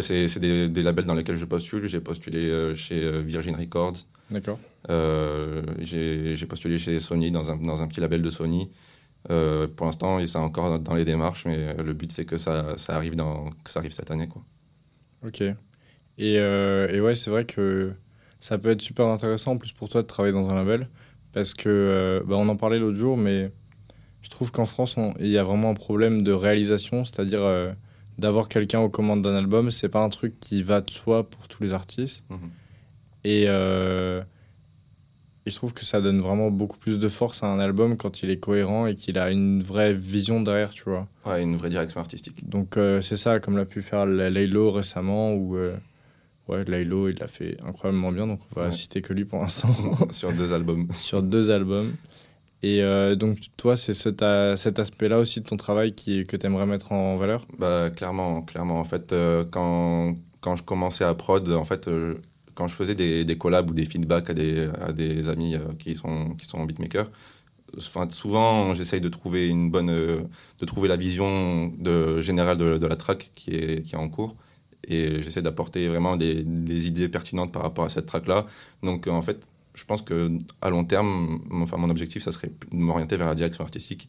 C'est 0.00 0.28
c'est 0.28 0.40
des, 0.40 0.68
des 0.68 0.82
labels 0.82 1.06
dans 1.06 1.14
lesquels 1.14 1.36
je 1.36 1.44
postule. 1.44 1.86
J'ai 1.86 2.00
postulé 2.00 2.74
chez 2.74 3.22
Virgin 3.22 3.56
Records. 3.56 4.06
D'accord. 4.30 4.58
Euh, 4.88 5.62
J'ai 5.80 6.34
j'ai 6.36 6.46
postulé 6.46 6.78
chez 6.78 6.98
Sony 7.00 7.30
dans 7.30 7.50
un, 7.50 7.56
dans 7.56 7.82
un 7.82 7.86
petit 7.88 8.00
label 8.00 8.22
de 8.22 8.30
Sony. 8.30 8.70
Euh, 9.30 9.68
pour 9.68 9.86
l'instant, 9.86 10.18
et 10.18 10.26
c'est 10.26 10.38
encore 10.38 10.80
dans 10.80 10.94
les 10.94 11.04
démarches, 11.04 11.44
mais 11.44 11.74
le 11.74 11.92
but 11.92 12.10
c'est 12.10 12.24
que 12.24 12.38
ça, 12.38 12.76
ça 12.76 12.96
arrive 12.96 13.14
dans, 13.14 13.50
que 13.62 13.70
ça 13.70 13.78
arrive 13.78 13.92
cette 13.92 14.10
année, 14.10 14.26
quoi. 14.28 14.42
Ok. 15.24 15.42
Et, 15.42 15.54
euh, 16.38 16.88
et 16.92 17.00
ouais, 17.00 17.14
c'est 17.14 17.30
vrai 17.30 17.44
que 17.44 17.92
ça 18.42 18.58
peut 18.58 18.70
être 18.70 18.82
super 18.82 19.06
intéressant 19.06 19.52
en 19.52 19.56
plus 19.56 19.70
pour 19.72 19.88
toi 19.88 20.02
de 20.02 20.06
travailler 20.08 20.34
dans 20.34 20.50
un 20.50 20.54
label 20.56 20.88
parce 21.32 21.54
que 21.54 21.68
euh, 21.68 22.20
bah, 22.26 22.34
on 22.36 22.48
en 22.48 22.56
parlait 22.56 22.80
l'autre 22.80 22.96
jour, 22.96 23.16
mais 23.16 23.52
je 24.20 24.28
trouve 24.30 24.50
qu'en 24.50 24.66
France, 24.66 24.96
il 25.20 25.28
y 25.28 25.38
a 25.38 25.44
vraiment 25.44 25.70
un 25.70 25.74
problème 25.74 26.22
de 26.22 26.32
réalisation, 26.32 27.04
c'est-à-dire 27.04 27.40
euh, 27.42 27.72
d'avoir 28.18 28.48
quelqu'un 28.48 28.80
aux 28.80 28.88
commandes 28.90 29.22
d'un 29.22 29.36
album, 29.36 29.70
c'est 29.70 29.88
pas 29.88 30.02
un 30.02 30.08
truc 30.08 30.40
qui 30.40 30.62
va 30.64 30.80
de 30.80 30.90
soi 30.90 31.22
pour 31.30 31.46
tous 31.46 31.62
les 31.62 31.72
artistes. 31.72 32.24
Mhm. 32.30 32.50
Et, 33.24 33.44
euh, 33.46 34.22
et 35.46 35.50
je 35.52 35.54
trouve 35.56 35.72
que 35.72 35.84
ça 35.84 36.00
donne 36.00 36.20
vraiment 36.20 36.50
beaucoup 36.50 36.78
plus 36.78 36.98
de 36.98 37.06
force 37.08 37.44
à 37.44 37.46
un 37.46 37.60
album 37.60 37.96
quand 37.96 38.24
il 38.24 38.30
est 38.30 38.38
cohérent 38.38 38.86
et 38.88 38.96
qu'il 38.96 39.18
a 39.18 39.30
une 39.30 39.62
vraie 39.62 39.92
vision 39.92 40.40
derrière, 40.40 40.70
tu 40.70 40.82
vois. 40.84 41.06
Ouais, 41.26 41.42
une 41.44 41.54
vraie 41.56 41.70
direction 41.70 42.00
artistique. 42.00 42.48
Donc 42.48 42.76
c'est 43.00 43.16
ça, 43.16 43.38
comme 43.38 43.56
l'a 43.56 43.66
pu 43.66 43.82
faire 43.82 44.04
la- 44.04 44.30
Laylo 44.30 44.72
récemment, 44.72 45.30
euh, 45.54 45.76
ouais, 46.52 46.64
il 46.66 47.16
l'a 47.18 47.28
fait 47.28 47.56
incroyablement 47.66 48.12
bien, 48.12 48.26
donc 48.26 48.40
on 48.54 48.60
va 48.60 48.66
Ouais. 48.66 48.72
citer 48.72 49.02
que 49.02 49.12
lui 49.12 49.24
pour 49.24 49.40
l'instant, 49.40 49.68
sur 50.10 50.32
deux 50.32 50.52
albums. 50.52 50.88
sur 50.94 51.22
deux 51.22 51.50
albums. 51.50 51.92
Et 52.64 52.80
euh, 52.82 53.16
donc 53.16 53.38
toi, 53.56 53.76
c'est 53.76 53.92
ce, 53.94 54.10
cet 54.56 54.78
aspect-là 54.78 55.18
aussi 55.18 55.40
de 55.40 55.44
ton 55.46 55.56
travail 55.56 55.92
qui, 55.92 56.24
que 56.24 56.36
tu 56.36 56.46
aimerais 56.46 56.66
mettre 56.66 56.92
en 56.92 57.16
valeur? 57.16 57.44
Bah, 57.58 57.90
clairement, 57.90 58.42
clairement. 58.42 58.78
En 58.78 58.84
fait, 58.84 59.12
euh, 59.12 59.44
quand, 59.50 60.14
quand 60.40 60.54
je 60.54 60.62
commençais 60.62 61.02
à 61.04 61.12
prod, 61.14 61.48
en 61.50 61.64
fait, 61.64 61.88
euh, 61.88 62.14
quand 62.54 62.68
je 62.68 62.74
faisais 62.74 62.94
des, 62.94 63.24
des 63.24 63.36
collabs 63.36 63.68
ou 63.68 63.74
des 63.74 63.84
feedbacks 63.84 64.30
à 64.30 64.34
des, 64.34 64.68
à 64.80 64.92
des 64.92 65.28
amis 65.28 65.56
qui, 65.80 65.96
sont, 65.96 66.34
qui 66.38 66.46
sont 66.46 66.62
beatmakers, 66.64 67.10
enfin, 67.76 68.06
souvent, 68.10 68.74
j'essaye 68.74 69.00
de 69.00 69.08
trouver 69.08 69.48
une 69.48 69.68
bonne, 69.70 69.90
euh, 69.90 70.20
de 70.60 70.64
trouver 70.66 70.86
la 70.88 70.96
vision 70.96 71.66
de, 71.78 72.20
générale 72.20 72.58
de, 72.58 72.78
de 72.78 72.86
la 72.86 72.94
track 72.96 73.32
qui 73.34 73.50
est, 73.56 73.82
qui 73.82 73.94
est 73.94 73.98
en 73.98 74.08
cours. 74.08 74.36
Et 74.88 75.22
j'essaie 75.22 75.42
d'apporter 75.42 75.88
vraiment 75.88 76.16
des, 76.16 76.44
idées 76.86 77.08
pertinentes 77.08 77.52
par 77.52 77.62
rapport 77.62 77.84
à 77.84 77.88
cette 77.88 78.06
track-là. 78.06 78.46
Donc, 78.82 79.06
euh, 79.06 79.10
en 79.10 79.22
fait, 79.22 79.46
je 79.74 79.84
pense 79.84 80.02
que 80.02 80.30
à 80.60 80.70
long 80.70 80.84
terme, 80.84 81.40
mon- 81.48 81.62
enfin, 81.62 81.76
mon 81.76 81.90
objectif, 81.90 82.22
ça 82.22 82.32
serait 82.32 82.50
de 82.72 82.76
m'orienter 82.76 83.16
vers 83.16 83.26
la 83.26 83.34
direction 83.34 83.64
artistique. 83.64 84.08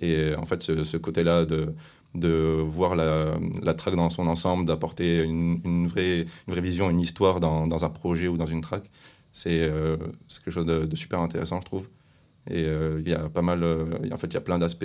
Et 0.00 0.14
euh, 0.16 0.38
en 0.38 0.46
fait, 0.46 0.62
ce, 0.62 0.96
côté-là 0.96 1.44
de, 1.46 1.74
de 2.14 2.28
voir 2.68 2.96
la, 2.96 3.36
la 3.62 3.74
track 3.74 3.96
dans 3.96 4.10
son 4.10 4.26
ensemble, 4.26 4.64
d'apporter 4.66 5.22
une, 5.22 5.86
vraie, 5.86 6.20
une 6.22 6.52
vraie 6.52 6.60
vision, 6.60 6.90
une 6.90 7.00
histoire 7.00 7.40
dans, 7.40 7.66
dans 7.66 7.84
un 7.84 7.90
projet 7.90 8.28
ou 8.28 8.36
dans 8.36 8.46
une 8.46 8.60
track, 8.60 8.90
c'est 9.32 9.60
euh, 9.62 9.96
quelque 10.44 10.50
chose 10.50 10.66
de, 10.66 10.94
super 10.96 11.20
intéressant, 11.20 11.60
je 11.60 11.66
trouve. 11.66 11.88
Et 12.50 12.64
euh, 12.64 13.00
il 13.04 13.08
y 13.08 13.14
a 13.14 13.28
pas 13.28 13.42
mal, 13.42 13.64
en 14.12 14.16
fait, 14.16 14.28
il 14.28 14.34
y 14.34 14.36
a 14.38 14.40
plein 14.40 14.58
d'aspects 14.58 14.84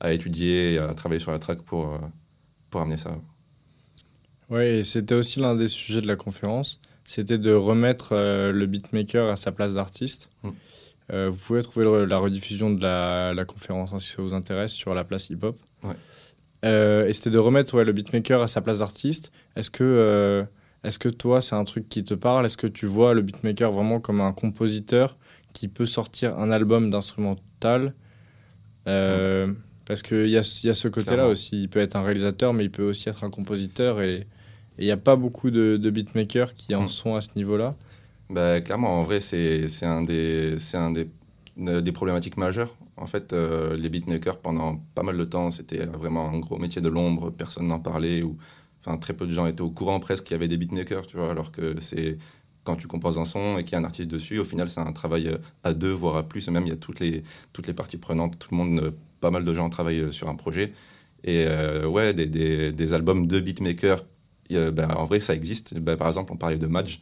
à, 0.00 0.12
étudier 0.12 0.74
et 0.74 0.78
à 0.78 0.92
travailler 0.94 1.20
sur 1.20 1.30
la 1.32 1.38
track 1.38 1.62
pour, 1.62 1.98
pour 2.70 2.80
amener 2.80 2.98
ça. 2.98 3.16
Et 4.60 4.82
c'était 4.82 5.14
aussi 5.14 5.40
l'un 5.40 5.54
des 5.54 5.68
sujets 5.68 6.00
de 6.00 6.06
la 6.06 6.16
conférence, 6.16 6.80
c'était 7.04 7.38
de 7.38 7.52
remettre 7.52 8.10
euh, 8.12 8.52
le 8.52 8.66
beatmaker 8.66 9.28
à 9.30 9.36
sa 9.36 9.52
place 9.52 9.74
d'artiste. 9.74 10.30
Mm. 10.42 10.50
Euh, 11.12 11.28
vous 11.30 11.38
pouvez 11.38 11.62
trouver 11.62 11.84
le- 11.84 12.04
la 12.06 12.16
rediffusion 12.18 12.70
de 12.70 12.80
la, 12.82 13.34
la 13.34 13.44
conférence 13.44 13.92
hein, 13.92 13.98
si 13.98 14.10
ça 14.12 14.22
vous 14.22 14.32
intéresse 14.34 14.72
sur 14.72 14.94
la 14.94 15.04
place 15.04 15.28
hip-hop. 15.30 15.58
Ouais. 15.82 15.94
Euh, 16.64 17.06
et 17.06 17.12
c'était 17.12 17.30
de 17.30 17.38
remettre 17.38 17.74
ouais, 17.74 17.84
le 17.84 17.92
beatmaker 17.92 18.40
à 18.40 18.48
sa 18.48 18.62
place 18.62 18.78
d'artiste. 18.78 19.32
Est-ce 19.54 19.70
que, 19.70 20.46
est-ce 20.82 20.98
que 20.98 21.10
toi, 21.10 21.42
c'est 21.42 21.54
un 21.56 21.64
truc 21.64 21.88
qui 21.90 22.04
te 22.04 22.14
parle? 22.14 22.46
Est-ce 22.46 22.56
que 22.56 22.66
tu 22.66 22.86
vois 22.86 23.12
le 23.12 23.20
beatmaker 23.20 23.70
vraiment 23.70 24.00
comme 24.00 24.22
un 24.22 24.32
compositeur 24.32 25.18
qui 25.52 25.68
peut 25.68 25.84
sortir 25.86 26.38
un 26.38 26.50
album 26.50 26.88
d'instrumental? 26.88 27.92
Parce 28.86 30.02
qu'il 30.02 30.28
y 30.28 30.38
a, 30.38 30.60
y 30.64 30.68
a 30.70 30.74
ce 30.74 30.88
côté-là 30.88 31.28
aussi. 31.28 31.62
Il 31.62 31.68
peut 31.68 31.80
être 31.80 31.96
un 31.96 32.02
réalisateur, 32.02 32.54
mais 32.54 32.64
il 32.64 32.70
peut 32.70 32.84
aussi 32.84 33.10
être 33.10 33.24
un 33.24 33.30
compositeur. 33.30 34.00
Et 34.00 34.26
il 34.78 34.84
n'y 34.86 34.90
a 34.90 34.96
pas 34.96 35.16
beaucoup 35.16 35.50
de, 35.50 35.76
de 35.76 35.90
beatmakers 35.90 36.54
qui 36.54 36.74
en 36.74 36.82
Mm. 36.84 36.88
sont 36.88 37.14
à 37.16 37.20
ce 37.20 37.30
niveau-là. 37.36 37.76
Bah, 38.30 38.60
clairement, 38.60 39.00
en 39.00 39.02
vrai, 39.02 39.20
c'est 39.20 39.66
un, 39.84 40.02
des, 40.02 40.56
un 40.74 40.90
des, 40.90 41.08
euh, 41.60 41.80
des 41.80 41.92
problématiques 41.92 42.36
majeures. 42.36 42.74
En 42.96 43.06
fait, 43.06 43.32
euh, 43.32 43.76
les 43.76 43.88
beatmakers, 43.88 44.38
pendant 44.38 44.78
pas 44.94 45.02
mal 45.02 45.16
de 45.18 45.24
temps, 45.24 45.50
c'était 45.50 45.84
vraiment 45.86 46.30
un 46.30 46.38
gros 46.38 46.58
métier 46.58 46.80
de 46.80 46.88
l'ombre, 46.88 47.30
personne 47.30 47.66
n'en 47.68 47.80
parlait, 47.80 48.22
ou 48.22 48.36
enfin, 48.80 48.96
très 48.98 49.12
peu 49.14 49.26
de 49.26 49.32
gens 49.32 49.46
étaient 49.46 49.60
au 49.62 49.70
courant 49.70 50.00
presque 50.00 50.24
qu'il 50.24 50.34
y 50.34 50.36
avait 50.36 50.48
des 50.48 50.56
beatmakers, 50.56 51.06
tu 51.06 51.16
vois, 51.16 51.30
alors 51.30 51.52
que 51.52 51.78
c'est 51.80 52.18
quand 52.64 52.76
tu 52.76 52.86
composes 52.86 53.18
un 53.18 53.26
son 53.26 53.58
et 53.58 53.64
qu'il 53.64 53.72
y 53.72 53.76
a 53.76 53.78
un 53.80 53.84
artiste 53.84 54.10
dessus, 54.10 54.38
au 54.38 54.44
final, 54.44 54.70
c'est 54.70 54.80
un 54.80 54.92
travail 54.92 55.28
euh, 55.28 55.36
à 55.64 55.74
deux, 55.74 55.92
voire 55.92 56.16
à 56.16 56.22
plus, 56.22 56.48
et 56.48 56.50
même 56.50 56.64
il 56.66 56.70
y 56.70 56.72
a 56.72 56.76
toutes 56.76 57.00
les, 57.00 57.22
toutes 57.52 57.66
les 57.66 57.74
parties 57.74 57.98
prenantes, 57.98 58.38
tout 58.38 58.48
le 58.52 58.56
monde, 58.56 58.94
pas 59.20 59.30
mal 59.30 59.44
de 59.44 59.52
gens 59.52 59.68
travaillent 59.68 60.12
sur 60.12 60.28
un 60.30 60.34
projet. 60.34 60.72
Et 61.24 61.44
euh, 61.46 61.86
ouais, 61.86 62.14
des, 62.14 62.26
des, 62.26 62.72
des 62.72 62.92
albums 62.94 63.26
de 63.26 63.40
beatmakers, 63.40 64.04
euh, 64.52 64.70
ben, 64.70 64.90
en 64.90 65.04
vrai, 65.04 65.20
ça 65.20 65.34
existe. 65.34 65.74
Ben, 65.74 65.96
par 65.96 66.08
exemple, 66.08 66.32
on 66.32 66.36
parlait 66.36 66.58
de 66.58 66.66
Madge. 66.66 67.00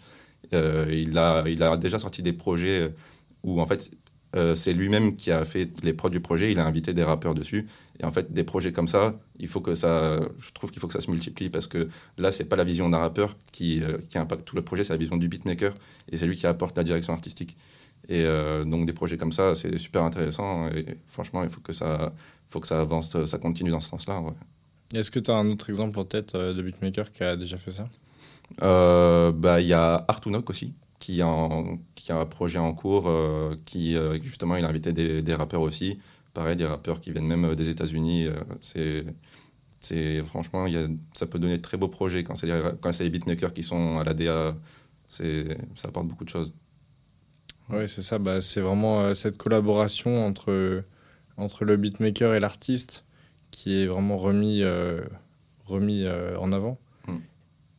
Euh, 0.55 0.87
il, 0.91 1.17
a, 1.19 1.77
déjà 1.77 1.99
sorti 1.99 2.23
des 2.23 2.33
projets 2.33 2.93
où 3.43 3.61
en 3.61 3.67
fait 3.67 3.91
euh, 4.35 4.55
c'est 4.55 4.73
lui-même 4.73 5.15
qui 5.15 5.31
a 5.31 5.45
fait 5.45 5.71
les 5.83 5.93
prods 5.93 6.09
du 6.09 6.21
projet, 6.21 6.51
il 6.51 6.59
a 6.59 6.67
invité 6.67 6.95
des 6.95 7.03
rappeurs 7.05 7.35
dessus. 7.35 7.69
Et 8.01 8.05
en 8.05 8.11
fait, 8.11 8.33
des 8.33 8.45
projets 8.45 8.73
comme 8.73 8.89
ça, 8.89 9.19
il 9.39 9.47
faut 9.49 9.61
que 9.61 9.75
ça, 9.75 10.21
je 10.39 10.53
trouve 10.53 10.71
qu'il 10.71 10.81
faut 10.81 10.87
que 10.87 10.95
ça 10.95 11.01
se 11.01 11.11
multiplie 11.11 11.51
parce 11.51 11.67
que 11.67 11.89
là, 12.17 12.33
c'est 12.33 12.47
pas 12.47 12.57
la 12.57 12.65
vision 12.65 12.89
d'un 12.89 12.99
rappeur 12.99 13.37
qui, 13.53 13.83
euh, 13.83 13.99
impacte 14.15 14.45
tout 14.47 14.57
le 14.57 14.63
projet, 14.63 14.85
c'est 14.85 14.95
la 14.95 14.99
vision 14.99 15.17
du 15.17 15.29
beatmaker 15.29 15.75
et 16.11 16.17
c'est 16.17 16.27
lui 16.27 16.37
qui 16.37 16.47
apporte 16.47 16.77
la 16.77 16.85
direction 16.85 17.13
artistique. 17.13 17.57
Et 18.09 18.25
euh, 18.25 18.65
donc 18.65 18.87
des 18.87 18.93
projets 18.93 19.17
comme 19.19 19.33
ça, 19.33 19.55
c'est 19.55 19.77
super 19.79 20.03
intéressant 20.03 20.69
et 20.71 20.87
franchement, 21.07 21.45
il 21.45 21.51
faut 21.51 21.61
que 21.61 21.73
ça, 21.73 22.13
avance, 22.71 23.25
ça 23.27 23.39
continue 23.39 23.71
dans 23.71 23.81
ce 23.81 23.89
sens-là. 23.89 24.23
Est-ce 24.93 25.11
que 25.11 25.19
tu 25.19 25.31
as 25.31 25.35
un 25.35 25.49
autre 25.51 25.71
exemple 25.71 25.99
en 25.99 26.05
tête 26.05 26.35
euh, 26.35 26.53
de 26.53 26.63
beatmaker 26.63 27.13
qui 27.13 27.25
a 27.25 27.37
déjà 27.37 27.57
fait 27.57 27.73
ça? 27.73 27.85
Euh, 28.63 29.33
bah, 29.33 29.61
il 29.61 29.67
y 29.67 29.73
a 29.73 30.05
Artunok 30.09 30.51
aussi, 30.51 30.75
qui, 30.99 31.23
a 31.23 31.27
un 31.27 32.27
projet 32.27 32.59
en 32.59 32.75
cours, 32.75 33.09
euh, 33.09 33.57
qui 33.65 33.97
euh, 33.97 34.19
justement, 34.23 34.57
il 34.57 34.65
a 34.65 34.69
invité 34.69 34.93
des, 34.93 35.23
des 35.23 35.35
rappeurs 35.35 35.63
aussi. 35.63 35.99
Pareil, 36.35 36.57
des 36.57 36.67
rappeurs 36.67 37.01
qui 37.01 37.13
viennent 37.13 37.27
même 37.27 37.55
des 37.55 37.69
États-Unis. 37.69 38.27
euh, 38.27 38.35
c'est, 38.61 39.05
c'est 39.81 40.23
franchement, 40.23 40.67
y 40.67 40.77
a, 40.77 40.87
ça 41.13 41.27
peut 41.27 41.39
donner 41.39 41.57
de 41.57 41.63
très 41.63 41.77
beaux 41.77 41.89
projets 41.89 42.25
quand 42.25 42.37
c'est 42.37 42.47
les, 42.47 42.61
quand 42.81 42.93
c'est 42.93 43.05
les 43.05 43.11
beatmakers 43.11 43.53
qui 43.53 43.63
sont 43.63 43.99
à 43.99 44.05
la 44.05 44.15
DA. 44.15 44.55
C'est, 45.09 45.59
ça 45.75 45.89
apporte 45.89 46.07
beaucoup 46.07 46.25
de 46.25 46.31
choses. 46.31 46.53
Oui, 47.69 47.89
c'est 47.89 48.03
ça. 48.03 48.19
Bah, 48.19 48.41
c'est 48.41 48.61
vraiment 48.61 49.15
cette 49.15 49.37
collaboration 49.37 50.25
entre, 50.25 50.85
entre 51.37 51.65
le 51.65 51.77
beatmaker 51.77 52.35
et 52.35 52.41
l'artiste 52.41 53.05
qui 53.53 53.81
est 53.81 53.87
vraiment 53.87 54.17
remis, 54.17 54.63
euh, 54.65 55.03
remis 55.65 56.05
euh, 56.05 56.37
en 56.39 56.51
avant. 56.51 56.81
Mm. 57.07 57.17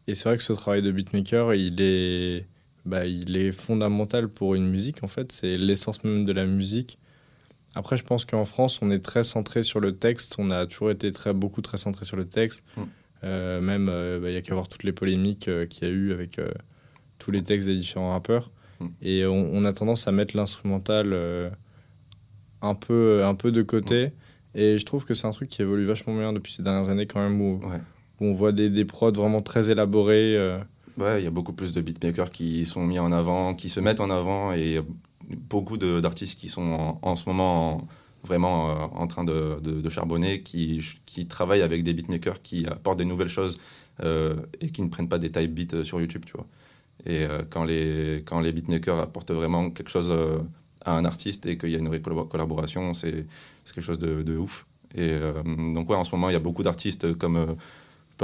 Et 0.07 0.15
c'est 0.15 0.29
vrai 0.29 0.37
que 0.37 0.43
ce 0.43 0.53
travail 0.53 0.81
de 0.81 0.91
beatmaker, 0.91 1.53
il 1.53 1.81
est, 1.81 2.45
bah, 2.85 3.05
il 3.05 3.35
est 3.35 3.51
fondamental 3.51 4.29
pour 4.29 4.55
une 4.55 4.69
musique, 4.69 5.03
en 5.03 5.07
fait. 5.07 5.33
C'est 5.33 5.57
l'essence 5.57 6.05
même 6.05 6.23
de 6.23 6.31
la 6.31 6.45
musique. 6.45 6.97
Après, 7.75 7.97
je 7.97 8.03
pense 8.03 8.23
qu'en 8.23 8.45
France, 8.45 8.79
on 8.81 8.91
est 8.91 8.99
très 8.99 9.23
centré 9.23 9.63
sur 9.63 9.79
le 9.79 9.95
texte. 9.97 10.35
On 10.37 10.51
a 10.51 10.65
toujours 10.65 10.91
été 10.91 11.11
très, 11.11 11.33
beaucoup 11.33 11.61
très 11.61 11.77
centré 11.77 12.05
sur 12.05 12.15
le 12.15 12.25
texte. 12.25 12.63
Mm. 12.77 12.81
Euh, 13.23 13.61
même, 13.61 13.89
euh, 13.89 14.19
bah, 14.19 14.29
il 14.29 14.33
y 14.33 14.37
a 14.37 14.41
qu'à 14.41 14.53
voir 14.53 14.67
toutes 14.67 14.83
les 14.83 14.91
polémiques 14.91 15.47
euh, 15.47 15.65
qu'il 15.65 15.87
y 15.87 15.91
a 15.91 15.93
eu 15.93 16.11
avec 16.11 16.39
euh, 16.39 16.51
tous 17.19 17.31
les 17.31 17.41
textes 17.41 17.67
des 17.67 17.75
différents 17.75 18.11
rappeurs. 18.11 18.51
Mm. 18.79 18.87
Et 19.01 19.25
on, 19.25 19.53
on 19.53 19.65
a 19.65 19.73
tendance 19.73 20.07
à 20.07 20.11
mettre 20.11 20.37
l'instrumental 20.37 21.13
euh, 21.13 21.49
un, 22.61 22.75
peu, 22.75 23.23
un 23.25 23.33
peu 23.33 23.51
de 23.51 23.63
côté. 23.63 24.11
Et 24.55 24.77
je 24.77 24.85
trouve 24.85 25.05
que 25.05 25.13
c'est 25.13 25.27
un 25.27 25.31
truc 25.31 25.49
qui 25.49 25.61
évolue 25.61 25.85
vachement 25.85 26.15
bien 26.17 26.31
depuis 26.33 26.53
ces 26.53 26.63
dernières 26.63 26.89
années, 26.89 27.07
quand 27.07 27.19
même, 27.21 27.41
où, 27.41 27.59
Ouais. 27.63 27.79
où 28.19 28.25
on 28.25 28.33
voit 28.33 28.51
des, 28.51 28.69
des 28.69 28.85
prods 28.85 29.11
vraiment 29.11 29.41
très 29.41 29.69
élaborés. 29.69 30.37
euh. 30.37 30.59
Ouais, 30.97 31.21
il 31.21 31.23
y 31.23 31.27
a 31.27 31.31
beaucoup 31.31 31.53
plus 31.53 31.71
de 31.71 31.81
beatmakers 31.81 32.29
qui 32.31 32.65
sont 32.65 32.85
mis 32.85 32.99
en 32.99 33.11
avant, 33.11 33.55
qui 33.55 33.67
se 33.69 33.79
mettent 33.79 33.99
en 33.99 34.09
avant, 34.11 34.53
et 34.53 34.79
beaucoup 35.49 35.77
d'artistes 35.77 36.37
qui 36.39 36.49
sont 36.49 36.61
en, 36.71 36.99
en 37.01 37.15
ce 37.15 37.27
moment 37.27 37.77
en- 37.77 37.87
vraiment 38.23 38.69
euh, 38.71 38.75
en 38.93 39.07
train 39.07 39.23
de, 39.23 39.59
de- 39.61 39.81
de 39.81 39.89
charbonner, 39.89 40.41
qui, 40.43 40.81
qui 41.05 41.25
travaillent 41.25 41.63
avec 41.63 41.83
des 41.83 41.93
beatmakers 41.93 42.41
qui 42.43 42.65
apportent 42.67 42.99
des 42.99 43.05
nouvelles 43.05 43.29
choses 43.29 43.57
euh, 44.03 44.35
et 44.61 44.69
qui 44.69 44.81
ne 44.83 44.89
prennent 44.89 45.09
pas 45.09 45.17
des 45.17 45.31
type 45.31 45.53
beats 45.53 45.75
euh, 45.77 45.83
sur 45.83 45.99
YouTube, 45.99 46.23
tu 46.25 46.33
vois. 46.33 46.45
Et 47.05 47.25
quand, 47.49 47.65
les, 47.65 48.23
quand 48.25 48.39
les 48.39 48.51
beatmakers 48.53 48.97
apportent 48.99 49.31
vraiment 49.31 49.69
quelque 49.71 49.89
chose 49.89 50.13
à 50.85 50.97
un 50.97 51.05
artiste 51.05 51.45
et 51.45 51.57
qu'il 51.57 51.69
y 51.69 51.75
a 51.75 51.79
une 51.79 51.87
vraie 51.87 51.99
collab- 51.99 52.27
collaboration, 52.27 52.93
c'est 52.93 53.25
quelque 53.65 53.81
chose 53.81 53.99
de, 53.99 54.37
ouf. 54.37 54.65
Et 54.95 55.09
euh, 55.11 55.33
donc, 55.73 55.89
ouais, 55.89 55.95
en 55.95 56.03
ce 56.03 56.11
moment, 56.15 56.29
il 56.29 56.33
y 56.33 56.35
a 56.35 56.39
beaucoup 56.39 56.63
d'artistes 56.63 57.17
comme, 57.17 57.37
euh, 57.37 57.53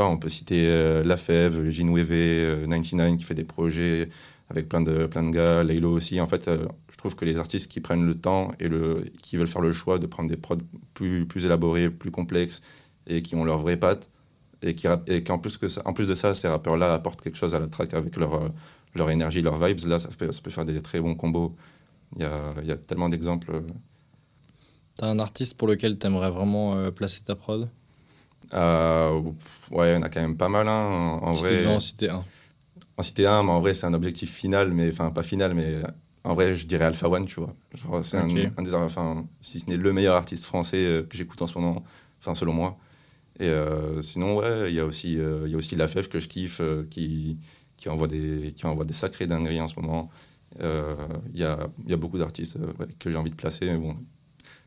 on 0.07 0.17
peut 0.17 0.29
citer 0.29 0.65
euh, 0.67 1.03
La 1.03 1.17
Fève, 1.17 1.57
euh, 1.59 2.67
99 2.67 3.17
qui 3.17 3.23
fait 3.23 3.33
des 3.33 3.43
projets 3.43 4.09
avec 4.49 4.67
plein 4.69 4.81
de, 4.81 5.05
plein 5.07 5.23
de 5.23 5.29
gars, 5.29 5.63
Laylo 5.63 5.91
aussi. 5.91 6.19
En 6.21 6.25
fait, 6.25 6.47
euh, 6.47 6.67
je 6.91 6.97
trouve 6.97 7.15
que 7.15 7.25
les 7.25 7.37
artistes 7.37 7.71
qui 7.71 7.81
prennent 7.81 8.05
le 8.05 8.15
temps 8.15 8.51
et 8.59 8.67
le, 8.67 9.05
qui 9.21 9.37
veulent 9.37 9.47
faire 9.47 9.61
le 9.61 9.73
choix 9.73 9.99
de 9.99 10.07
prendre 10.07 10.29
des 10.29 10.37
prods 10.37 10.57
plus, 10.93 11.25
plus 11.25 11.45
élaborés, 11.45 11.89
plus 11.89 12.11
complexes 12.11 12.61
et 13.07 13.21
qui 13.21 13.35
ont 13.35 13.43
leur 13.43 13.59
vraie 13.59 13.77
patte 13.77 14.09
et 14.61 14.75
qui 14.75 14.87
et 15.07 15.23
qu'en 15.23 15.39
plus, 15.39 15.57
plus 15.57 16.07
de 16.07 16.15
ça, 16.15 16.33
ces 16.35 16.47
rappeurs-là 16.47 16.93
apportent 16.93 17.21
quelque 17.21 17.37
chose 17.37 17.55
à 17.55 17.59
la 17.59 17.67
track 17.67 17.93
avec 17.93 18.17
leur, 18.17 18.51
leur 18.95 19.09
énergie, 19.09 19.41
leurs 19.41 19.63
vibes, 19.63 19.79
là, 19.87 19.99
ça 19.99 20.09
peut, 20.17 20.31
ça 20.31 20.41
peut 20.41 20.49
faire 20.49 20.65
des 20.65 20.81
très 20.81 20.99
bons 20.99 21.15
combos. 21.15 21.55
Il 22.15 22.21
y 22.21 22.25
a, 22.25 22.53
il 22.61 22.67
y 22.67 22.71
a 22.71 22.77
tellement 22.77 23.09
d'exemples. 23.09 23.63
T'as 24.95 25.07
un 25.07 25.19
artiste 25.19 25.55
pour 25.55 25.67
lequel 25.67 25.97
t'aimerais 25.97 26.31
vraiment 26.31 26.75
euh, 26.75 26.91
placer 26.91 27.21
ta 27.21 27.35
prod? 27.35 27.69
Euh, 28.53 29.21
ouais, 29.71 29.91
il 29.91 29.93
y 29.93 29.97
en 29.97 30.01
a 30.01 30.09
quand 30.09 30.21
même 30.21 30.37
pas 30.37 30.49
mal. 30.49 30.67
hein. 30.67 31.19
En, 31.21 31.27
en 31.27 31.31
vrai, 31.31 31.65
en 31.67 31.79
citer 31.79 32.09
un. 32.09 32.23
en 32.97 33.03
citer 33.03 33.27
un, 33.27 33.43
mais 33.43 33.51
en 33.51 33.59
vrai, 33.61 33.73
c'est 33.73 33.85
un 33.85 33.93
objectif 33.93 34.33
final, 34.33 34.73
mais 34.73 34.89
enfin, 34.91 35.11
pas 35.11 35.23
final, 35.23 35.53
mais 35.53 35.81
en 36.23 36.33
vrai, 36.33 36.55
je 36.55 36.65
dirais 36.65 36.85
Alpha 36.85 37.07
One, 37.07 37.25
tu 37.25 37.39
vois. 37.39 37.55
C'est 38.03 38.17
un- 38.17 38.27
des, 38.27 38.73
enfin, 38.75 39.25
si 39.41 39.59
ce 39.59 39.69
n'est 39.69 39.77
le 39.77 39.93
meilleur 39.93 40.15
artiste 40.15 40.45
français 40.45 40.83
euh, 40.85 41.03
que 41.03 41.15
j'écoute 41.15 41.41
en 41.41 41.47
ce 41.47 41.57
moment, 41.57 41.83
enfin, 42.19 42.35
selon 42.35 42.53
moi. 42.53 42.77
Et 43.39 43.47
euh, 43.47 44.01
sinon, 44.01 44.35
ouais, 44.37 44.69
il 44.69 44.75
y 44.75 44.79
a 44.81 44.85
aussi, 44.85 45.13
il 45.13 45.49
y 45.49 45.53
a 45.53 45.57
aussi 45.57 45.75
La 45.77 45.87
Fève 45.87 46.09
que 46.09 46.19
je 46.19 46.27
kiffe, 46.27 46.61
qui, 46.89 47.37
qui, 47.77 47.87
envoie 47.89 48.07
des, 48.07 48.51
qui 48.55 48.65
envoie 48.65 48.83
des 48.85 48.93
sacrées 48.93 49.27
dingueries 49.27 49.61
en 49.61 49.67
ce 49.69 49.79
moment. 49.79 50.09
Euh, 50.61 50.95
Il 51.33 51.39
y, 51.39 51.43
a, 51.43 51.67
y 51.87 51.93
a 51.93 51.97
beaucoup 51.97 52.17
d'artistes 52.17 52.57
euh, 52.57 52.73
ouais, 52.79 52.87
que 52.99 53.09
j'ai 53.09 53.17
envie 53.17 53.29
de 53.31 53.35
placer, 53.35 53.65
mais 53.65 53.77
bon, 53.77 53.95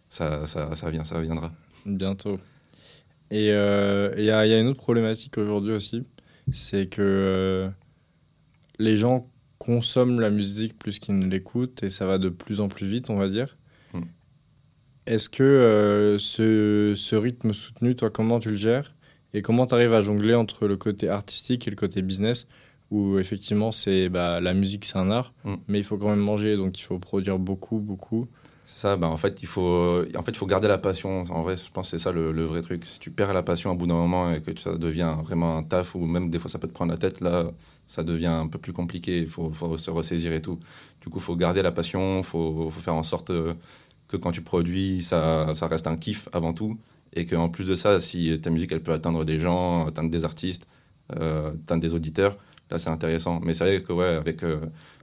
ça, 0.09 0.47
ça, 0.47 0.75
ça, 0.75 0.91
vient, 0.91 1.05
ça 1.05 1.21
viendra. 1.21 1.53
Bientôt. 1.87 2.39
Et 3.31 3.51
euh, 3.51 4.15
il 4.17 4.25
y, 4.25 4.31
a, 4.31 4.47
il 4.47 4.51
y 4.51 4.55
a 4.55 4.61
une 4.61 4.69
autre 4.69 4.81
problématique 4.81 5.39
aujourd'hui 5.39 5.73
aussi, 5.73 6.05
c'est 6.53 6.87
que 6.87 7.03
euh, 7.03 7.71
les 8.79 8.97
gens 8.97 9.29
consomment 9.59 10.21
la 10.21 10.31
musique 10.31 10.79
plus 10.79 10.99
qu'ils 10.99 11.19
ne 11.19 11.27
l'écoutent 11.27 11.83
et 11.83 11.89
ça 11.89 12.05
va 12.05 12.19
de 12.19 12.29
plus 12.29 12.61
en 12.61 12.69
plus 12.69 12.87
vite, 12.87 13.11
on 13.11 13.17
va 13.17 13.29
dire. 13.29 13.57
Hmm. 13.93 14.03
Est-ce 15.07 15.29
que 15.29 15.43
euh, 15.43 16.19
ce, 16.19 16.95
ce 16.97 17.17
rythme 17.17 17.53
soutenu, 17.53 17.97
toi, 17.97 18.11
comment 18.11 18.39
tu 18.39 18.51
le 18.51 18.57
gères? 18.57 18.95
Et 19.35 19.41
comment 19.41 19.67
tu 19.67 19.75
arrives 19.75 19.95
à 19.95 20.03
jongler 20.03 20.35
entre 20.35 20.67
le 20.67 20.77
côté 20.77 21.09
artistique 21.09 21.67
et 21.67 21.71
le 21.71 21.77
côté 21.77 22.03
business? 22.03 22.49
Où 22.93 23.19
effectivement 23.19 23.73
c'est 23.73 24.09
bah, 24.09 24.41
la 24.41 24.55
musique 24.55 24.85
c'est 24.85 24.99
un 24.99 25.11
art, 25.11 25.33
Hmm. 25.45 25.57
mais 25.69 25.79
il 25.79 25.85
faut 25.85 25.97
quand 25.97 26.11
même 26.11 26.21
manger, 26.33 26.57
donc 26.57 26.79
il 26.79 26.83
faut 26.83 26.99
produire 26.99 27.39
beaucoup, 27.39 27.79
beaucoup. 27.79 28.27
C'est 28.65 28.79
ça, 28.79 28.97
bah 28.97 29.09
en 29.09 29.17
fait, 29.17 29.43
il 29.43 29.49
faut, 29.49 30.05
en 30.17 30.23
fait, 30.23 30.31
il 30.31 30.37
faut 30.37 30.47
garder 30.47 30.69
la 30.69 30.79
passion. 30.79 31.25
En 31.31 31.43
vrai, 31.43 31.57
je 31.57 31.69
pense 31.73 31.91
que 31.91 31.99
c'est 31.99 32.03
ça 32.05 32.13
le, 32.13 32.31
le 32.31 32.45
vrai 32.45 32.63
truc. 32.63 32.85
Si 32.87 33.01
tu 33.01 33.11
perds 33.11 33.33
la 33.33 33.43
passion 33.43 33.73
au 33.73 33.75
bout 33.75 33.89
d'un 33.89 33.97
moment 33.97 34.33
et 34.33 34.41
que 34.41 34.57
ça 34.57 34.79
devient 34.79 35.17
vraiment 35.25 35.57
un 35.59 35.65
taf, 35.65 35.97
ou 35.97 36.07
même 36.07 36.31
des 36.31 36.39
fois 36.39 36.49
ça 36.49 36.61
peut 36.61 36.69
te 36.69 36.73
prendre 36.73 36.93
la 36.93 36.97
tête, 36.97 37.21
là, 37.21 37.51
ça 37.89 38.05
devient 38.05 38.27
un 38.45 38.47
peu 38.47 38.59
plus 38.59 38.73
compliqué. 38.73 39.19
Il 39.19 39.27
faut, 39.27 39.51
faut 39.53 39.77
se 39.79 39.91
ressaisir 39.91 40.33
et 40.33 40.41
tout. 40.41 40.61
Du 41.01 41.09
coup, 41.09 41.19
il 41.19 41.23
faut 41.23 41.35
garder 41.35 41.61
la 41.61 41.73
passion, 41.73 42.19
il 42.19 42.25
faut, 42.25 42.71
faut 42.71 42.81
faire 42.81 42.95
en 42.95 43.03
sorte 43.03 43.31
euh, 43.31 43.53
que 44.07 44.17
quand 44.17 44.31
tu 44.31 44.43
produis, 44.43 45.03
ça, 45.03 45.53
ça 45.55 45.67
reste 45.67 45.89
un 45.89 45.97
kiff 45.97 46.29
avant 46.33 46.53
tout. 46.53 46.79
Et 47.15 47.27
qu'en 47.27 47.49
plus 47.49 47.67
de 47.67 47.75
ça, 47.75 47.99
si 47.99 48.39
ta 48.41 48.51
musique, 48.51 48.71
elle 48.71 48.83
peut 48.83 48.93
atteindre 48.93 49.25
des 49.25 49.39
gens, 49.39 49.89
atteindre 49.89 50.09
des 50.09 50.25
artistes, 50.25 50.69
euh, 51.19 51.51
atteindre 51.65 51.83
des 51.83 51.95
auditeurs, 51.95 52.37
là, 52.73 52.79
c'est 52.79 52.91
intéressant. 52.91 53.41
Mais 53.45 53.55
c'est 53.55 53.65
vrai 53.65 53.83
que, 53.83 53.93
ouais, 53.93 54.07
avec. 54.07 54.43
euh, 54.43 54.61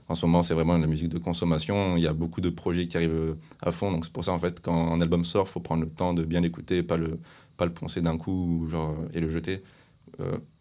en 0.08 0.14
ce 0.16 0.26
moment, 0.26 0.42
c'est 0.42 0.54
vraiment 0.54 0.76
la 0.76 0.86
musique 0.88 1.08
de 1.08 1.18
consommation. 1.18 1.96
Il 1.96 2.02
y 2.02 2.06
a 2.08 2.12
beaucoup 2.12 2.40
de 2.40 2.50
projets 2.50 2.88
qui 2.88 2.96
arrivent 2.96 3.14
euh, 3.14 3.34
à 3.62 3.70
fond. 3.70 3.92
Donc, 3.92 4.04
c'est 4.04 4.12
pour 4.12 4.24
ça, 4.24 4.32
en 4.32 4.38
fait, 4.40 4.60
quand 4.60 4.92
un 4.92 5.00
album 5.00 5.24
sort, 5.24 5.48
faut 5.48 5.60
prendre 5.60 5.84
le 5.84 5.90
temps 5.90 6.12
de 6.14 6.24
bien 6.24 6.40
l'écouter, 6.40 6.82
pas 6.82 6.96
le, 6.96 7.18
pas 7.56 7.64
le 7.64 7.72
poncer 7.72 8.00
d'un 8.00 8.18
coup 8.18 8.66
genre, 8.68 8.90
euh, 8.90 9.08
et 9.14 9.20
le 9.20 9.30
jeter. 9.30 9.62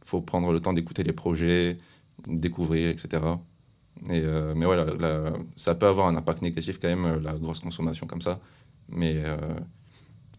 Faut 0.06 0.22
prendre 0.22 0.54
le 0.54 0.62
temps 0.62 0.72
d'écouter 0.72 1.04
les 1.04 1.12
projets, 1.12 1.78
découvrir, 2.28 2.90
etc. 2.90 3.22
Et, 4.10 4.22
mais 4.56 4.66
voilà, 4.66 4.86
ça 5.58 5.76
peut 5.76 5.88
avoir 5.88 6.08
un 6.08 6.16
impact 6.16 6.42
négatif 6.42 6.80
quand 6.80 6.88
même, 6.88 7.22
la 7.22 7.34
grosse 7.34 7.60
consommation 7.60 8.08
comme 8.08 8.22
ça. 8.22 8.40
Mais 8.88 9.22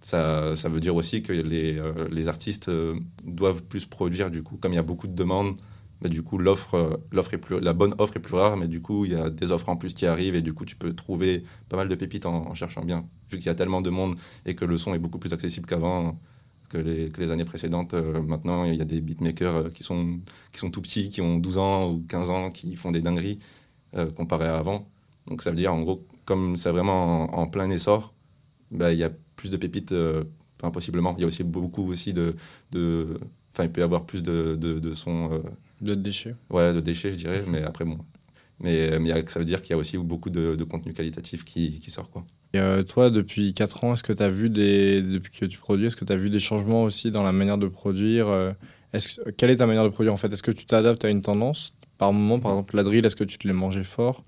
ça, 0.00 0.56
ça 0.56 0.68
veut 0.70 0.80
dire 0.80 0.96
aussi 0.96 1.22
que 1.22 1.34
les, 1.34 1.78
les 2.10 2.28
artistes 2.28 2.70
doivent 3.24 3.62
plus 3.62 3.84
produire, 3.84 4.30
du 4.30 4.42
coup. 4.42 4.56
Comme 4.56 4.72
il 4.72 4.76
y 4.76 4.84
a 4.86 4.88
beaucoup 4.92 5.06
de 5.06 5.14
demandes, 5.14 5.54
bah, 6.00 6.08
du 6.08 6.22
coup, 6.22 6.38
l'offre, 6.38 6.74
euh, 6.74 6.96
l'offre 7.12 7.34
est 7.34 7.38
plus, 7.38 7.60
la 7.60 7.72
bonne 7.72 7.94
offre 7.98 8.16
est 8.16 8.20
plus 8.20 8.34
rare, 8.34 8.56
mais 8.56 8.68
du 8.68 8.80
coup, 8.80 9.04
il 9.04 9.12
y 9.12 9.16
a 9.16 9.30
des 9.30 9.52
offres 9.52 9.68
en 9.68 9.76
plus 9.76 9.92
qui 9.94 10.06
arrivent 10.06 10.34
et 10.34 10.42
du 10.42 10.54
coup, 10.54 10.64
tu 10.64 10.76
peux 10.76 10.94
trouver 10.94 11.44
pas 11.68 11.76
mal 11.76 11.88
de 11.88 11.94
pépites 11.94 12.26
en, 12.26 12.54
cherchant 12.54 12.84
bien. 12.84 13.06
Vu 13.30 13.38
qu'il 13.38 13.46
y 13.46 13.50
a 13.50 13.54
tellement 13.54 13.82
de 13.82 13.90
monde 13.90 14.14
et 14.46 14.54
que 14.54 14.64
le 14.64 14.78
son 14.78 14.94
est 14.94 14.98
beaucoup 14.98 15.18
plus 15.18 15.32
accessible 15.32 15.66
qu'avant, 15.66 16.18
que 16.70 16.78
les, 16.78 17.10
que 17.10 17.20
les 17.20 17.30
années 17.30 17.44
précédentes, 17.44 17.94
euh, 17.94 18.22
maintenant, 18.22 18.64
il 18.64 18.76
y 18.76 18.80
a 18.80 18.84
des 18.84 19.00
beatmakers 19.00 19.56
euh, 19.56 19.68
qui 19.70 19.82
sont, 19.82 20.20
qui 20.52 20.58
sont 20.58 20.70
tout 20.70 20.80
petits, 20.80 21.08
qui 21.08 21.20
ont 21.20 21.36
12 21.36 21.58
ans 21.58 21.90
ou 21.90 22.04
15 22.08 22.30
ans, 22.30 22.50
qui 22.50 22.76
font 22.76 22.90
des 22.92 23.02
dingueries 23.02 23.38
euh, 23.96 24.10
comparé 24.10 24.46
à 24.46 24.56
avant. 24.56 24.88
Donc, 25.26 25.42
ça 25.42 25.50
veut 25.50 25.56
dire, 25.56 25.74
en 25.74 25.82
gros, 25.82 26.06
comme 26.24 26.56
c'est 26.56 26.70
vraiment 26.70 27.24
en, 27.36 27.46
plein 27.48 27.68
essor, 27.70 28.14
bah, 28.70 28.92
il 28.92 28.98
y 28.98 29.04
a 29.04 29.10
plus 29.36 29.50
de 29.50 29.56
pépites, 29.56 29.92
euh, 29.92 30.24
enfin, 30.60 30.70
possiblement. 30.70 31.14
Il 31.18 31.22
y 31.22 31.24
a 31.24 31.26
aussi 31.26 31.44
beaucoup 31.44 31.86
aussi 31.90 32.14
de. 32.14 32.36
Enfin, 33.52 33.64
il 33.64 33.72
peut 33.72 33.80
y 33.80 33.84
avoir 33.84 34.06
plus 34.06 34.22
de, 34.22 34.54
de, 34.54 34.94
sons, 34.94 35.42
De 35.80 35.94
déchets. 35.94 36.34
ouais, 36.50 36.72
de 36.72 36.80
déchets, 36.80 37.12
je 37.12 37.16
dirais, 37.16 37.42
mais 37.46 37.62
après, 37.62 37.84
bon. 37.84 37.98
Mais, 38.58 38.98
mais 39.00 39.10
ça 39.26 39.38
veut 39.38 39.46
dire 39.46 39.62
qu'il 39.62 39.70
y 39.70 39.72
a 39.74 39.78
aussi 39.78 39.96
beaucoup 39.96 40.28
de, 40.28 40.54
de 40.54 40.64
contenu 40.64 40.92
qualitatif 40.92 41.44
qui, 41.44 41.80
qui 41.80 41.90
sort, 41.90 42.10
quoi. 42.10 42.24
Et 42.52 42.58
euh, 42.58 42.82
toi, 42.82 43.10
depuis 43.10 43.54
4 43.54 43.84
ans, 43.84 43.94
est-ce 43.94 44.02
que 44.02 44.12
tu 44.12 44.22
as 44.22 44.28
vu 44.28 44.50
des. 44.50 45.00
Depuis 45.02 45.30
que 45.38 45.46
tu 45.46 45.58
produis, 45.58 45.86
est-ce 45.86 45.96
que 45.96 46.04
tu 46.04 46.12
as 46.12 46.16
vu 46.16 46.30
des 46.30 46.40
changements 46.40 46.82
aussi 46.82 47.10
dans 47.10 47.22
la 47.22 47.32
manière 47.32 47.58
de 47.58 47.68
produire 47.68 48.28
euh, 48.28 48.50
est-ce, 48.92 49.20
Quelle 49.36 49.50
est 49.50 49.56
ta 49.56 49.66
manière 49.66 49.84
de 49.84 49.88
produire 49.88 50.12
en 50.12 50.16
fait? 50.16 50.32
Est-ce 50.32 50.42
que 50.42 50.50
tu 50.50 50.66
t'adaptes 50.66 51.04
à 51.04 51.10
une 51.10 51.22
tendance 51.22 51.74
Par 51.96 52.12
moment, 52.12 52.40
par 52.40 52.52
exemple, 52.52 52.76
la 52.76 52.82
drill, 52.82 53.06
est-ce 53.06 53.16
que 53.16 53.24
tu 53.24 53.38
te 53.38 53.46
l'es 53.46 53.54
mangé 53.54 53.84
fort? 53.84 54.24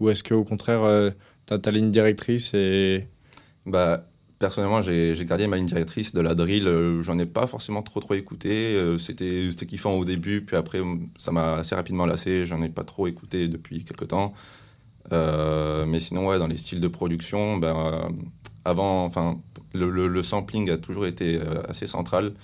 Ou 0.00 0.08
est-ce 0.10 0.22
qu'au 0.22 0.44
contraire, 0.44 1.12
tu 1.46 1.54
as 1.54 1.58
ta 1.58 1.70
ligne 1.70 1.90
directrice 1.90 2.54
et. 2.54 3.08
Bah, 3.66 4.08
personnellement, 4.38 4.82
j'ai 4.82 5.14
gardé 5.24 5.46
ma 5.46 5.56
ligne 5.56 5.66
directrice 5.66 6.14
de 6.14 6.20
la 6.20 6.34
drill. 6.34 6.66
euh, 6.68 7.02
J'en 7.02 7.18
ai 7.18 7.26
pas 7.26 7.46
forcément 7.46 7.82
trop 7.82 8.00
trop 8.00 8.14
écouté. 8.14 8.74
euh, 8.76 8.98
C'était 8.98 9.48
kiffant 9.66 9.92
au 9.94 10.04
début, 10.04 10.42
puis 10.44 10.56
après, 10.56 10.80
ça 11.18 11.32
m'a 11.32 11.54
assez 11.56 11.74
rapidement 11.74 12.06
lassé. 12.06 12.44
J'en 12.44 12.62
ai 12.62 12.68
pas 12.68 12.84
trop 12.84 13.06
écouté 13.06 13.48
depuis 13.48 13.84
quelques 13.84 14.08
temps. 14.08 14.32
Euh, 15.12 15.86
mais 15.86 16.00
sinon, 16.00 16.26
ouais, 16.28 16.38
dans 16.38 16.46
les 16.46 16.56
styles 16.56 16.80
de 16.80 16.88
production, 16.88 17.56
ben, 17.56 18.08
avant, 18.64 19.04
enfin, 19.04 19.40
le, 19.74 19.90
le- 20.08 20.22
sampling 20.22 20.70
a 20.70 20.76
toujours 20.78 21.06
été 21.06 21.40
assez 21.68 21.86
central 21.86 22.34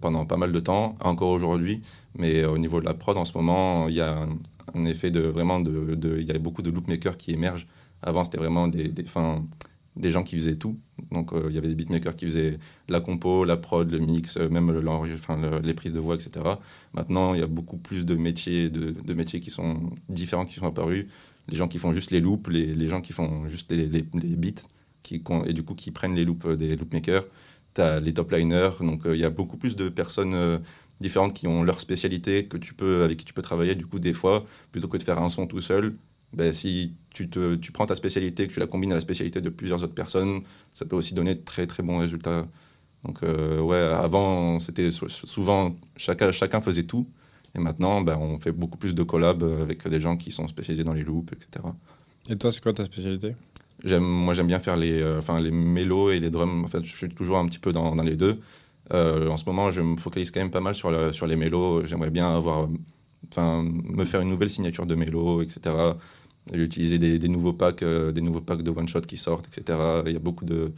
pendant 0.00 0.24
pas 0.26 0.36
mal 0.36 0.52
de 0.52 0.60
temps, 0.60 0.96
encore 1.00 1.30
aujourd'hui. 1.30 1.82
Mais 2.18 2.44
au 2.44 2.58
niveau 2.58 2.80
de 2.80 2.86
la 2.86 2.94
prod, 2.94 3.16
en 3.16 3.24
ce 3.24 3.36
moment, 3.36 3.88
il 3.88 3.94
y 3.94 4.00
a 4.00 4.26
un, 4.74 4.84
effet 4.84 5.10
de 5.10 5.20
vraiment 5.20 5.60
de, 5.60 6.18
il 6.20 6.26
y 6.26 6.32
a 6.32 6.38
beaucoup 6.38 6.62
de 6.62 6.70
loopmakers 6.70 7.16
qui 7.16 7.32
émergent. 7.32 7.66
Avant, 8.02 8.24
c'était 8.24 8.38
vraiment 8.38 8.68
des, 8.68 8.88
des, 8.88 9.04
enfin, 9.04 9.44
des 9.96 10.10
gens 10.10 10.22
qui 10.22 10.36
faisaient 10.36 10.56
tout. 10.56 10.78
Donc, 11.10 11.32
euh, 11.32 11.46
il 11.48 11.54
y 11.54 11.58
avait 11.58 11.68
des 11.68 11.74
beatmakers 11.74 12.16
qui 12.16 12.26
faisaient 12.26 12.58
la 12.88 13.00
compo, 13.00 13.44
la 13.44 13.56
prod, 13.56 13.90
le 13.90 13.98
mix, 13.98 14.36
euh, 14.36 14.48
même 14.48 14.70
le- 14.70 15.60
les 15.60 15.74
prises 15.74 15.92
de 15.92 16.00
voix, 16.00 16.14
etc. 16.14 16.58
Maintenant, 16.94 17.34
il 17.34 17.40
y 17.40 17.42
a 17.42 17.46
beaucoup 17.46 17.78
plus 17.78 18.04
de 18.04 18.14
métiers, 18.14 18.68
de, 18.70 19.14
métiers 19.14 19.40
qui 19.40 19.50
sont 19.50 19.90
différents, 20.08 20.44
qui 20.44 20.54
sont 20.54 20.66
apparus. 20.66 21.06
Les 21.48 21.56
gens 21.56 21.68
qui 21.68 21.78
font 21.78 21.92
juste 21.92 22.10
les 22.10 22.20
loops, 22.20 22.48
les, 22.48 22.88
gens 22.88 23.00
qui 23.00 23.12
font 23.12 23.46
juste 23.48 23.72
les, 23.72 24.02
beats, 24.02 24.62
et 25.46 25.52
du 25.52 25.62
coup 25.62 25.74
qui 25.74 25.92
prennent 25.92 26.14
les 26.14 26.24
loops 26.24 26.46
euh, 26.46 26.56
des 26.56 26.76
loopmakers. 26.76 27.24
Tu 27.74 27.80
as 27.80 28.00
les 28.00 28.12
top 28.14 28.32
liners, 28.32 28.70
donc 28.80 29.02
il 29.06 29.16
y 29.16 29.24
a 29.24 29.30
beaucoup 29.30 29.56
plus 29.56 29.76
de 29.76 29.88
personnes 29.90 30.60
différentes 31.00 31.34
qui 31.34 31.46
ont 31.46 31.62
leur 31.62 31.78
spécialité 31.80 32.46
que 32.46 32.56
tu 32.56 32.72
peux, 32.74 33.04
avec 33.04 33.18
qui 33.18 33.24
tu 33.26 33.34
peux 33.34 33.42
travailler. 33.42 33.74
Du 33.74 33.86
coup, 33.86 33.98
des 33.98 34.14
fois, 34.14 34.46
plutôt 34.72 34.88
que 34.88 34.96
de 34.96 35.02
faire 35.02 35.20
un 35.22 35.28
son 35.28 35.46
tout 35.46 35.60
seul, 35.60 35.94
ben, 36.32 36.52
si 36.52 36.94
tu, 37.16 37.28
te, 37.30 37.54
tu 37.56 37.72
prends 37.72 37.86
ta 37.86 37.94
spécialité, 37.94 38.46
que 38.46 38.52
tu 38.52 38.60
la 38.60 38.66
combines 38.66 38.92
à 38.92 38.94
la 38.94 39.00
spécialité 39.00 39.40
de 39.40 39.48
plusieurs 39.48 39.82
autres 39.82 39.94
personnes, 39.94 40.42
ça 40.74 40.84
peut 40.84 40.96
aussi 40.96 41.14
donner 41.14 41.34
de 41.34 41.40
très 41.44 41.66
très 41.66 41.82
bons 41.82 41.98
résultats. 41.98 42.46
Donc 43.04 43.22
euh, 43.22 43.60
ouais, 43.60 43.76
avant, 43.78 44.58
c'était 44.60 44.90
sou- 44.90 45.08
souvent, 45.08 45.74
chacun, 45.96 46.30
chacun 46.32 46.60
faisait 46.60 46.82
tout. 46.84 47.06
Et 47.54 47.58
maintenant, 47.58 48.02
ben, 48.02 48.18
on 48.20 48.38
fait 48.38 48.52
beaucoup 48.52 48.76
plus 48.76 48.94
de 48.94 49.02
collabs 49.02 49.42
avec 49.62 49.88
des 49.88 49.98
gens 50.00 50.16
qui 50.18 50.30
sont 50.30 50.46
spécialisés 50.46 50.84
dans 50.84 50.92
les 50.92 51.04
loops, 51.04 51.32
etc. 51.32 51.64
Et 52.28 52.36
toi, 52.36 52.50
c'est 52.52 52.62
quoi 52.62 52.72
ta 52.74 52.84
spécialité? 52.84 53.34
Moi, 53.98 54.34
j'aime 54.34 54.46
bien 54.48 54.58
faire 54.58 54.76
les, 54.76 55.00
euh, 55.00 55.18
enfin, 55.18 55.40
les 55.40 55.50
mélos 55.50 56.10
et 56.10 56.20
les 56.20 56.30
drums. 56.30 56.64
En 56.64 56.68
fait, 56.68 56.84
je 56.84 56.94
suis 56.94 57.08
toujours 57.08 57.38
un 57.38 57.46
petit 57.46 57.58
peu 57.58 57.72
dans, 57.72 57.94
dans 57.94 58.02
les 58.02 58.16
deux. 58.16 58.40
Euh, 58.92 59.28
en 59.28 59.36
ce 59.36 59.44
moment, 59.46 59.70
je 59.70 59.80
me 59.80 59.96
focalise 59.96 60.30
quand 60.30 60.40
même 60.40 60.50
pas 60.50 60.60
mal 60.60 60.74
sur, 60.74 60.90
le- 60.90 61.12
sur 61.12 61.26
les 61.26 61.36
mélos. 61.36 61.84
J'aimerais 61.86 62.10
bien 62.10 62.28
avoir, 62.36 62.68
enfin, 63.30 63.62
me 63.62 64.04
faire 64.04 64.20
une 64.20 64.28
nouvelle 64.30 64.50
signature 64.50 64.86
de 64.86 64.94
mélos, 64.94 65.42
etc. 65.42 65.60
Utiliser 66.52 66.98
des, 66.98 67.28
nouveaux 67.28 67.52
packs, 67.52 67.82
euh, 67.82 68.12
des 68.12 68.20
nouveaux 68.20 68.40
packs 68.40 68.62
de 68.62 68.70
one 68.70 68.88
shot 68.88 69.00
qui 69.00 69.16
sortent, 69.16 69.48
etc. 69.48 69.78
Il 70.06 70.12
y 70.12 70.16
a 70.16 70.20
beaucoup 70.20 70.44
de, 70.44 70.72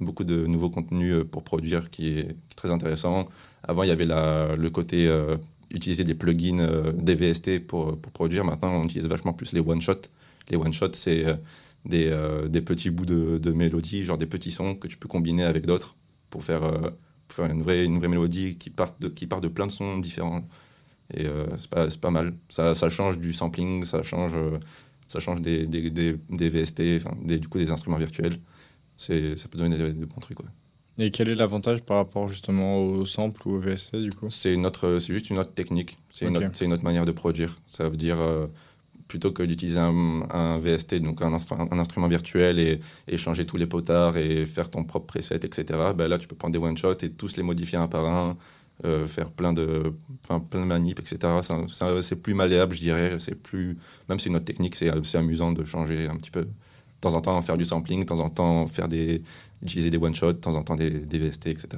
beaucoup 0.00 0.24
de 0.24 0.46
nouveaux 0.46 0.70
contenus 0.70 1.14
euh, 1.14 1.24
pour 1.24 1.42
produire 1.42 1.90
qui 1.90 2.18
est, 2.18 2.36
très 2.56 2.70
intéressant. 2.70 3.26
Avant, 3.62 3.82
il 3.82 3.88
y 3.88 3.92
avait 3.92 4.06
le 4.06 4.68
côté 4.68 5.08
euh, 5.08 5.36
utiliser 5.70 6.04
des 6.04 6.14
plugins, 6.14 6.60
euh, 6.60 6.92
des 6.92 7.14
VST 7.14 7.60
pour, 7.66 7.98
pour 7.98 8.12
produire. 8.12 8.44
Maintenant, 8.44 8.74
on 8.74 8.84
utilise 8.84 9.06
vachement 9.06 9.32
plus 9.32 9.52
les 9.52 9.60
one-shots. 9.60 10.08
Les 10.50 10.56
one-shots, 10.56 10.94
c'est 10.94 11.26
euh, 11.26 11.34
des, 11.84 12.48
des 12.48 12.60
petits 12.60 12.90
bouts 12.90 13.06
de, 13.06 13.38
de 13.38 13.52
mélodie, 13.52 14.04
genre 14.04 14.18
des 14.18 14.26
petits 14.26 14.52
sons 14.52 14.74
que 14.74 14.88
tu 14.88 14.96
peux 14.96 15.08
combiner 15.08 15.44
avec 15.44 15.66
d'autres 15.66 15.96
pour 16.30 16.42
faire, 16.42 16.62
une, 17.38 17.62
vraie, 17.62 17.84
une 17.84 17.98
vraie 17.98 18.08
mélodie 18.08 18.56
qui 18.56 18.70
part, 18.70 18.94
de, 18.98 19.08
qui 19.08 19.26
part 19.26 19.40
de 19.40 19.48
plein 19.48 19.66
de 19.66 19.72
sons 19.72 19.98
différents. 19.98 20.48
Et 21.12 21.26
c'est 21.58 21.70
pas, 21.70 21.90
c'est 21.90 22.00
pas 22.00 22.10
mal. 22.10 22.34
Ça, 22.48 22.74
ça 22.74 22.88
change 22.88 23.18
du 23.18 23.34
sampling, 23.34 23.84
ça 23.84 24.02
change, 24.02 24.34
ça 25.08 25.20
change 25.20 25.40
des, 25.40 25.66
des, 25.66 25.90
des, 25.90 26.16
des 26.30 26.48
VST, 26.48 26.82
des, 27.22 27.38
du 27.38 27.48
coup 27.48 27.58
des 27.58 27.70
instruments 27.70 27.96
virtuels. 27.98 28.38
C'est, 28.96 29.36
ça 29.36 29.48
peut 29.48 29.58
donner 29.58 29.76
des, 29.76 30.06
bons 30.06 30.20
trucs. 30.20 30.40
ouais. 30.40 30.46
Et 30.98 31.10
quel 31.10 31.28
est 31.28 31.34
l'avantage 31.34 31.82
par 31.82 31.96
rapport 31.96 32.28
justement 32.28 32.78
au 32.78 33.04
sample 33.04 33.48
ou 33.48 33.54
au 33.56 33.58
VST 33.58 33.96
du 33.96 34.10
coup? 34.10 34.30
C'est 34.30 34.54
juste 35.12 35.30
une 35.30 35.38
autre 35.38 35.52
technique. 35.52 35.98
C'est 36.12 36.26
une, 36.26 36.36
autre- 36.36 36.46
c'est 36.52 36.64
une 36.66 36.72
autre 36.72 36.84
manière 36.84 37.04
de 37.04 37.10
produire. 37.12 37.56
Ça 37.66 37.88
veut 37.88 37.96
dire 37.96 38.20
euh, 38.20 38.46
plutôt 39.08 39.32
que 39.32 39.42
d'utiliser 39.42 39.80
un, 39.80 40.22
un 40.30 40.58
VST, 40.58 40.94
donc 41.00 41.20
un, 41.22 41.32
instru- 41.32 41.68
un 41.68 41.78
instrument 41.80 42.06
virtuel 42.06 42.60
et, 42.60 42.78
et 43.08 43.16
changer 43.16 43.44
tous 43.44 43.56
les 43.56 43.66
potards 43.66 44.16
et 44.16 44.46
faire 44.46 44.70
ton 44.70 44.84
propre 44.84 45.06
preset, 45.06 45.34
etc. 45.42 45.64
Ben 45.96 46.06
là, 46.06 46.16
tu 46.18 46.28
peux 46.28 46.36
prendre 46.36 46.52
des 46.52 46.58
one 46.58 46.76
shots 46.76 46.98
et 47.02 47.10
tous 47.10 47.36
les 47.36 47.42
modifier 47.42 47.76
un 47.78 47.88
par 47.88 48.06
un, 48.06 48.36
euh, 48.84 49.06
faire 49.06 49.30
plein 49.30 49.52
de, 49.52 49.92
plein 50.22 50.60
de 50.60 50.66
manips, 50.66 50.98
etc. 51.00 51.18
C'est 52.00 52.20
plus 52.22 52.34
malléable, 52.34 52.74
je 52.74 52.80
dirais. 52.80 53.16
C'est 53.20 53.34
plus, 53.34 53.78
même 54.08 54.18
si 54.18 54.28
une 54.28 54.36
autre 54.36 54.44
technique, 54.44 54.74
c'est 54.74 54.90
amusant 55.16 55.52
de 55.52 55.64
changer 55.64 56.08
un 56.08 56.16
petit 56.16 56.30
peu. 56.30 56.42
De 56.42 56.48
temps 57.00 57.14
en 57.14 57.20
temps, 57.20 57.40
faire 57.42 57.56
du 57.58 57.64
sampling, 57.64 58.00
de 58.00 58.06
temps 58.06 58.20
en 58.20 58.30
temps, 58.30 58.66
faire 58.66 58.88
des, 58.88 59.20
utiliser 59.62 59.90
des 59.90 59.98
one 59.98 60.14
shots, 60.14 60.32
de 60.32 60.38
temps 60.38 60.54
en 60.54 60.62
temps 60.62 60.74
des, 60.76 60.90
des 60.90 61.18
VST, 61.18 61.48
etc. 61.48 61.68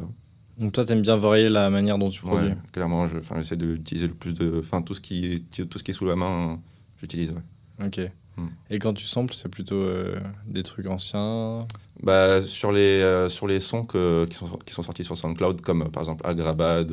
Donc 0.59 0.73
toi, 0.73 0.85
t'aimes 0.87 1.03
bien 1.03 1.17
varier 1.17 1.49
la 1.51 1.69
manière 1.69 1.99
dont 1.99 2.09
tu 2.09 2.21
produis. 2.21 2.49
Ouais, 2.49 2.57
clairement, 2.73 3.07
je- 3.07 3.19
j'essaie 3.37 3.57
d'utiliser 3.57 4.07
le 4.09 4.15
plus 4.15 4.33
de. 4.33 4.61
Enfin, 4.61 4.81
tout, 4.83 4.95
ce 4.95 5.01
qui, 5.01 5.45
tout 5.69 5.79
ce 5.79 5.83
qui 5.85 5.91
est 5.91 5.95
sous 5.95 6.07
la 6.07 6.17
main, 6.17 6.61
j'utilise. 6.99 7.33
Ouais. 7.33 7.87
Ok. 7.87 8.01
Hmm. 8.37 8.49
Et 8.71 8.79
quand 8.79 8.93
tu 8.93 9.05
samples, 9.05 9.35
c'est 9.35 9.49
plutôt 9.49 9.77
euh, 9.77 10.21
des 10.47 10.63
trucs 10.63 10.87
anciens. 10.87 11.67
Bah, 12.03 12.43
sur, 12.43 12.73
les, 12.73 13.01
euh, 13.01 13.29
sur 13.29 13.47
les 13.47 13.61
sons 13.61 13.85
que, 13.85 14.27
qui, 14.27 14.37
sont, 14.37 14.59
qui 14.65 14.75
sont 14.75 14.83
sortis 14.83 15.05
sur 15.05 15.17
SoundCloud, 15.17 15.63
comme 15.63 15.83
euh, 15.83 15.89
par 15.89 16.03
exemple 16.03 16.27
Agrabad, 16.27 16.93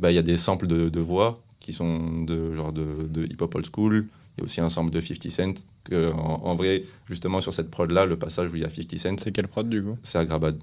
bah, 0.00 0.10
il 0.10 0.14
y 0.14 0.18
a 0.18 0.22
des 0.22 0.36
samples 0.36 0.66
de, 0.66 0.88
de 0.88 1.00
voix 1.00 1.40
qui 1.60 1.72
sont 1.72 2.22
de 2.22 2.54
genre 2.54 2.72
de, 2.72 3.06
de 3.08 3.24
hip-hop 3.24 3.54
old 3.54 3.66
school. 3.72 4.06
Il 4.36 4.40
y 4.40 4.42
a 4.42 4.44
aussi 4.44 4.60
un 4.60 4.68
sample 4.68 4.90
de 4.90 5.00
50 5.00 5.30
Cent. 5.30 5.54
Que, 5.84 6.12
en, 6.12 6.42
en 6.44 6.54
vrai, 6.54 6.84
justement, 7.08 7.40
sur 7.40 7.52
cette 7.52 7.70
prod-là, 7.70 8.06
le 8.06 8.18
passage 8.18 8.50
où 8.50 8.56
il 8.56 8.62
y 8.62 8.64
a 8.64 8.70
50 8.70 8.98
Cent, 8.98 9.16
C'est 9.22 9.32
quelle 9.32 9.48
prod 9.48 9.68
du 9.68 9.82
coup? 9.82 9.98
C'est 10.02 10.18
Agrabad. 10.18 10.58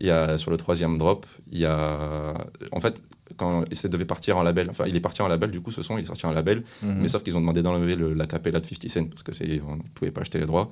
Il 0.00 0.06
y 0.06 0.10
a 0.10 0.36
sur 0.38 0.50
le 0.50 0.56
troisième 0.56 0.98
drop, 0.98 1.26
il 1.50 1.58
y 1.60 1.64
a. 1.66 2.34
En 2.72 2.80
fait, 2.80 3.00
quand 3.36 3.64
ça 3.72 3.88
devait 3.88 4.04
partir 4.04 4.36
en 4.36 4.42
label, 4.42 4.68
enfin, 4.70 4.84
il 4.86 4.96
est 4.96 5.00
parti 5.00 5.22
en 5.22 5.28
label, 5.28 5.50
du 5.50 5.60
coup, 5.60 5.70
ce 5.72 5.82
son, 5.82 5.98
il 5.98 6.02
est 6.04 6.06
sorti 6.06 6.26
en 6.26 6.32
label. 6.32 6.64
Mhm. 6.82 6.98
Mais 7.02 7.08
sauf 7.08 7.22
qu'ils 7.22 7.36
ont 7.36 7.40
demandé 7.40 7.62
d'enlever 7.62 7.94
le- 7.96 8.12
la 8.14 8.26
capella 8.26 8.60
de 8.60 8.66
50 8.66 8.88
Cent 8.90 9.06
parce 9.06 9.22
que 9.22 9.32
c'est 9.32 9.60
on 9.66 9.76
ne 9.76 9.82
pouvait 9.94 10.10
pas 10.10 10.22
acheter 10.22 10.38
les 10.38 10.46
droits. 10.46 10.70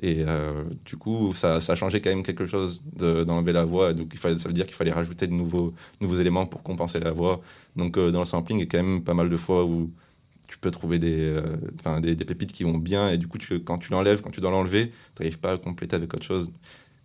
Et 0.00 0.22
euh, 0.28 0.62
du 0.84 0.96
coup, 0.96 1.32
ça, 1.34 1.60
ça 1.60 1.72
a 1.72 1.74
changé 1.74 2.00
quand 2.00 2.10
même 2.10 2.22
quelque 2.22 2.46
chose 2.46 2.84
de- 2.96 3.24
d'enlever 3.24 3.52
la 3.52 3.64
voix. 3.64 3.92
Donc 3.92 4.10
il 4.12 4.18
fallait, 4.18 4.38
ça 4.38 4.48
veut 4.48 4.52
dire 4.54 4.66
qu'il 4.66 4.76
fallait 4.76 4.92
rajouter 4.92 5.26
de 5.26 5.32
nouveaux, 5.32 5.74
nouveaux 6.00 6.14
éléments 6.14 6.46
pour 6.46 6.62
compenser 6.62 7.00
la 7.00 7.10
voix. 7.10 7.40
Donc 7.74 7.96
euh, 7.98 8.12
dans 8.12 8.20
le 8.20 8.24
sampling, 8.24 8.58
il 8.58 8.60
y 8.60 8.64
a 8.64 8.66
quand 8.66 8.82
même 8.82 9.02
pas 9.02 9.14
mal 9.14 9.28
de 9.28 9.36
fois 9.36 9.64
où 9.64 9.90
tu 10.48 10.56
peux 10.58 10.70
trouver 10.70 10.98
des, 11.00 11.18
euh, 11.18 11.56
enfin, 11.80 12.00
des, 12.00 12.14
des 12.14 12.24
pépites 12.24 12.52
qui 12.52 12.62
vont 12.62 12.78
bien. 12.78 13.10
Et 13.10 13.18
du 13.18 13.26
coup, 13.26 13.38
tu, 13.38 13.58
quand 13.60 13.78
tu 13.78 13.90
l'enlèves, 13.90 14.20
quand 14.22 14.30
tu 14.30 14.40
dois 14.40 14.52
l'enlever, 14.52 14.90
tu 15.16 15.22
n'arrives 15.22 15.38
pas 15.40 15.52
à 15.54 15.58
compléter 15.58 15.96
avec 15.96 16.14
autre 16.14 16.24
chose. 16.24 16.52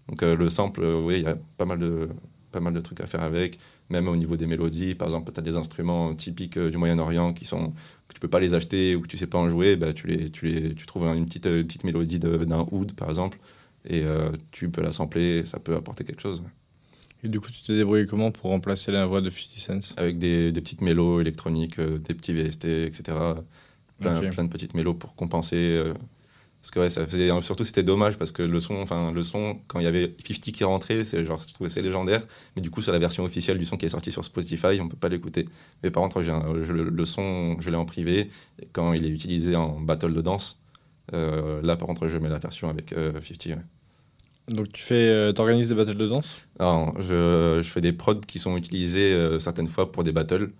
Donc 0.10 0.24
euh, 0.24 0.36
le 0.36 0.50
sample, 0.50 0.82
euh, 0.84 1.02
oui, 1.02 1.16
il 1.20 1.24
y 1.24 1.28
a 1.28 1.38
pas 1.58 1.66
mal, 1.66 1.80
de, 1.80 2.10
pas 2.52 2.60
mal 2.60 2.74
de 2.74 2.82
trucs 2.82 3.02
à 3.02 3.06
faire 3.08 3.22
avec. 3.22 3.60
Même 3.90 4.08
au 4.08 4.16
niveau 4.16 4.38
des 4.38 4.48
mélodies, 4.48 4.96
par 4.96 5.08
exemple, 5.08 5.32
tu 5.32 5.40
as 5.40 5.44
des 5.44 5.56
instruments 5.58 6.14
typiques 6.16 6.58
euh, 6.58 6.70
du 6.70 6.78
Moyen-Orient 6.78 7.34
qui 7.34 7.46
sont 7.46 7.72
que 8.08 8.14
tu 8.14 8.20
peux 8.20 8.28
pas 8.28 8.40
les 8.40 8.54
acheter 8.54 8.96
ou 8.96 9.02
que 9.02 9.08
tu 9.08 9.18
sais 9.18 9.28
pas 9.28 9.38
en 9.38 9.50
jouer, 9.50 9.76
bah, 9.76 9.94
tu, 9.94 10.08
les, 10.08 10.30
tu, 10.30 10.48
les, 10.48 10.74
tu 10.76 10.86
trouves 10.86 11.06
une 11.08 11.26
petite, 11.26 11.46
une 11.46 11.66
petite 11.66 11.84
mélodie 11.84 12.20
d'un 12.20 12.66
oud, 12.72 12.94
par 12.94 13.10
exemple, 13.10 13.38
et 13.90 14.04
tu 14.52 14.70
peux 14.70 14.82
la 14.82 14.94
sampler, 14.94 15.44
ça 15.46 15.60
peut 15.60 15.76
apporter 15.76 16.06
quelque 16.06 16.22
chose. 16.22 16.42
Et 17.24 17.30
du 17.30 17.40
coup, 17.40 17.50
tu 17.52 17.62
t'es 17.62 17.76
débrouillé 17.76 18.06
comment 18.06 18.32
pour 18.32 18.50
remplacer 18.50 18.92
la 18.92 19.06
voix 19.06 19.22
de 19.22 19.30
50 19.30 19.82
Cent? 19.82 19.94
Avec 19.96 20.18
des, 20.18 20.52
des 20.52 20.62
petites 20.62 20.82
mélos 20.82 21.22
électroniques, 21.22 21.80
euh, 21.80 21.98
des 21.98 22.14
petits 22.14 22.34
VST, 22.34 22.66
etc. 22.66 23.18
Plein, 24.00 24.20
plein 24.30 24.44
de 24.44 24.50
petites 24.50 24.74
mélos 24.74 24.96
pour 24.96 25.16
compenser. 25.16 25.56
euh, 25.56 25.94
parce 26.64 26.72
que 26.72 26.80
ouais, 26.80 26.90
ça 26.90 27.06
faisait, 27.06 27.30
surtout 27.44 27.66
c'était 27.66 27.84
dommage 27.84 28.18
parce 28.18 28.32
que 28.32 28.42
le 28.44 28.60
son, 28.62 28.78
enfin 28.82 29.12
le 29.14 29.22
son, 29.24 29.60
quand 29.68 29.80
il 29.82 29.84
y 29.84 29.88
avait 29.88 30.16
50 30.26 30.52
qui 30.54 30.64
rentrait, 30.64 31.06
c'est 31.06 31.26
genre 31.28 31.40
je 31.48 31.54
trouvais 31.54 31.70
c'est 31.70 31.84
légendaire. 31.84 32.26
Mais 32.56 32.64
du 32.64 32.72
coup 32.72 32.82
sur 32.82 32.94
la 32.94 33.00
version 33.00 33.26
officielle 33.26 33.60
du 33.60 33.66
son 33.66 33.78
qui 33.78 33.86
est 33.86 33.90
sorti 33.90 34.12
sur 34.14 34.26
Spotify, 34.26 34.80
on 34.82 34.90
peut 34.90 34.98
pas 34.98 35.10
l'écouter. 35.10 35.46
Mais 35.84 35.92
par 35.92 36.04
contre, 36.04 36.22
j'ai 36.24 36.32
un- 36.32 36.64
je- 36.64 36.74
le, 36.74 36.86
le 36.90 37.06
son, 37.06 37.60
je 37.62 37.70
l'ai 37.70 37.78
en 37.78 37.86
privé. 37.86 38.32
Et 38.62 38.68
quand 38.74 38.94
il 38.94 39.06
est 39.06 39.10
utilisé 39.10 39.56
en 39.58 39.80
battle 39.82 40.14
de 40.14 40.22
danse, 40.22 40.62
euh, 41.14 41.62
là 41.64 41.76
par 41.78 41.88
contre, 41.88 42.08
je 42.10 42.18
mets 42.18 42.30
la 42.30 42.40
version 42.40 42.70
avec 42.70 42.94
euh, 42.94 43.14
50. 43.22 43.48
ouais. 43.48 43.58
Donc 44.48 44.72
tu 44.74 44.82
fais, 44.82 45.10
euh, 45.10 45.32
t'organises 45.34 45.70
des 45.70 45.76
battles 45.76 45.96
de 45.98 46.08
danse? 46.08 46.48
Alors, 46.60 46.94
je, 47.02 47.62
je 47.64 47.70
fais 47.70 47.82
des 47.82 47.94
prods 47.94 48.20
qui 48.22 48.40
sont 48.40 48.58
utilisés 48.58 49.14
euh, 49.14 49.40
certaines 49.40 49.68
fois 49.68 49.92
pour 49.92 50.04
des 50.04 50.12
battles. 50.12 50.52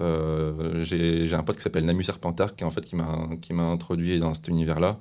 Euh, 0.00 0.82
J'ai 0.84 1.32
un 1.34 1.42
pote 1.44 1.56
qui 1.56 1.62
s'appelle 1.62 1.84
Namu 1.86 2.04
Serpentard 2.04 2.56
qui, 2.56 2.64
en 2.64 2.70
fait, 2.70 2.82
qui 2.84 2.96
m'a 2.96 3.28
qui 3.40 3.54
m'a 3.54 3.64
introduit 3.64 4.18
dans 4.20 4.34
cet 4.34 4.48
univers-là. 4.48 4.98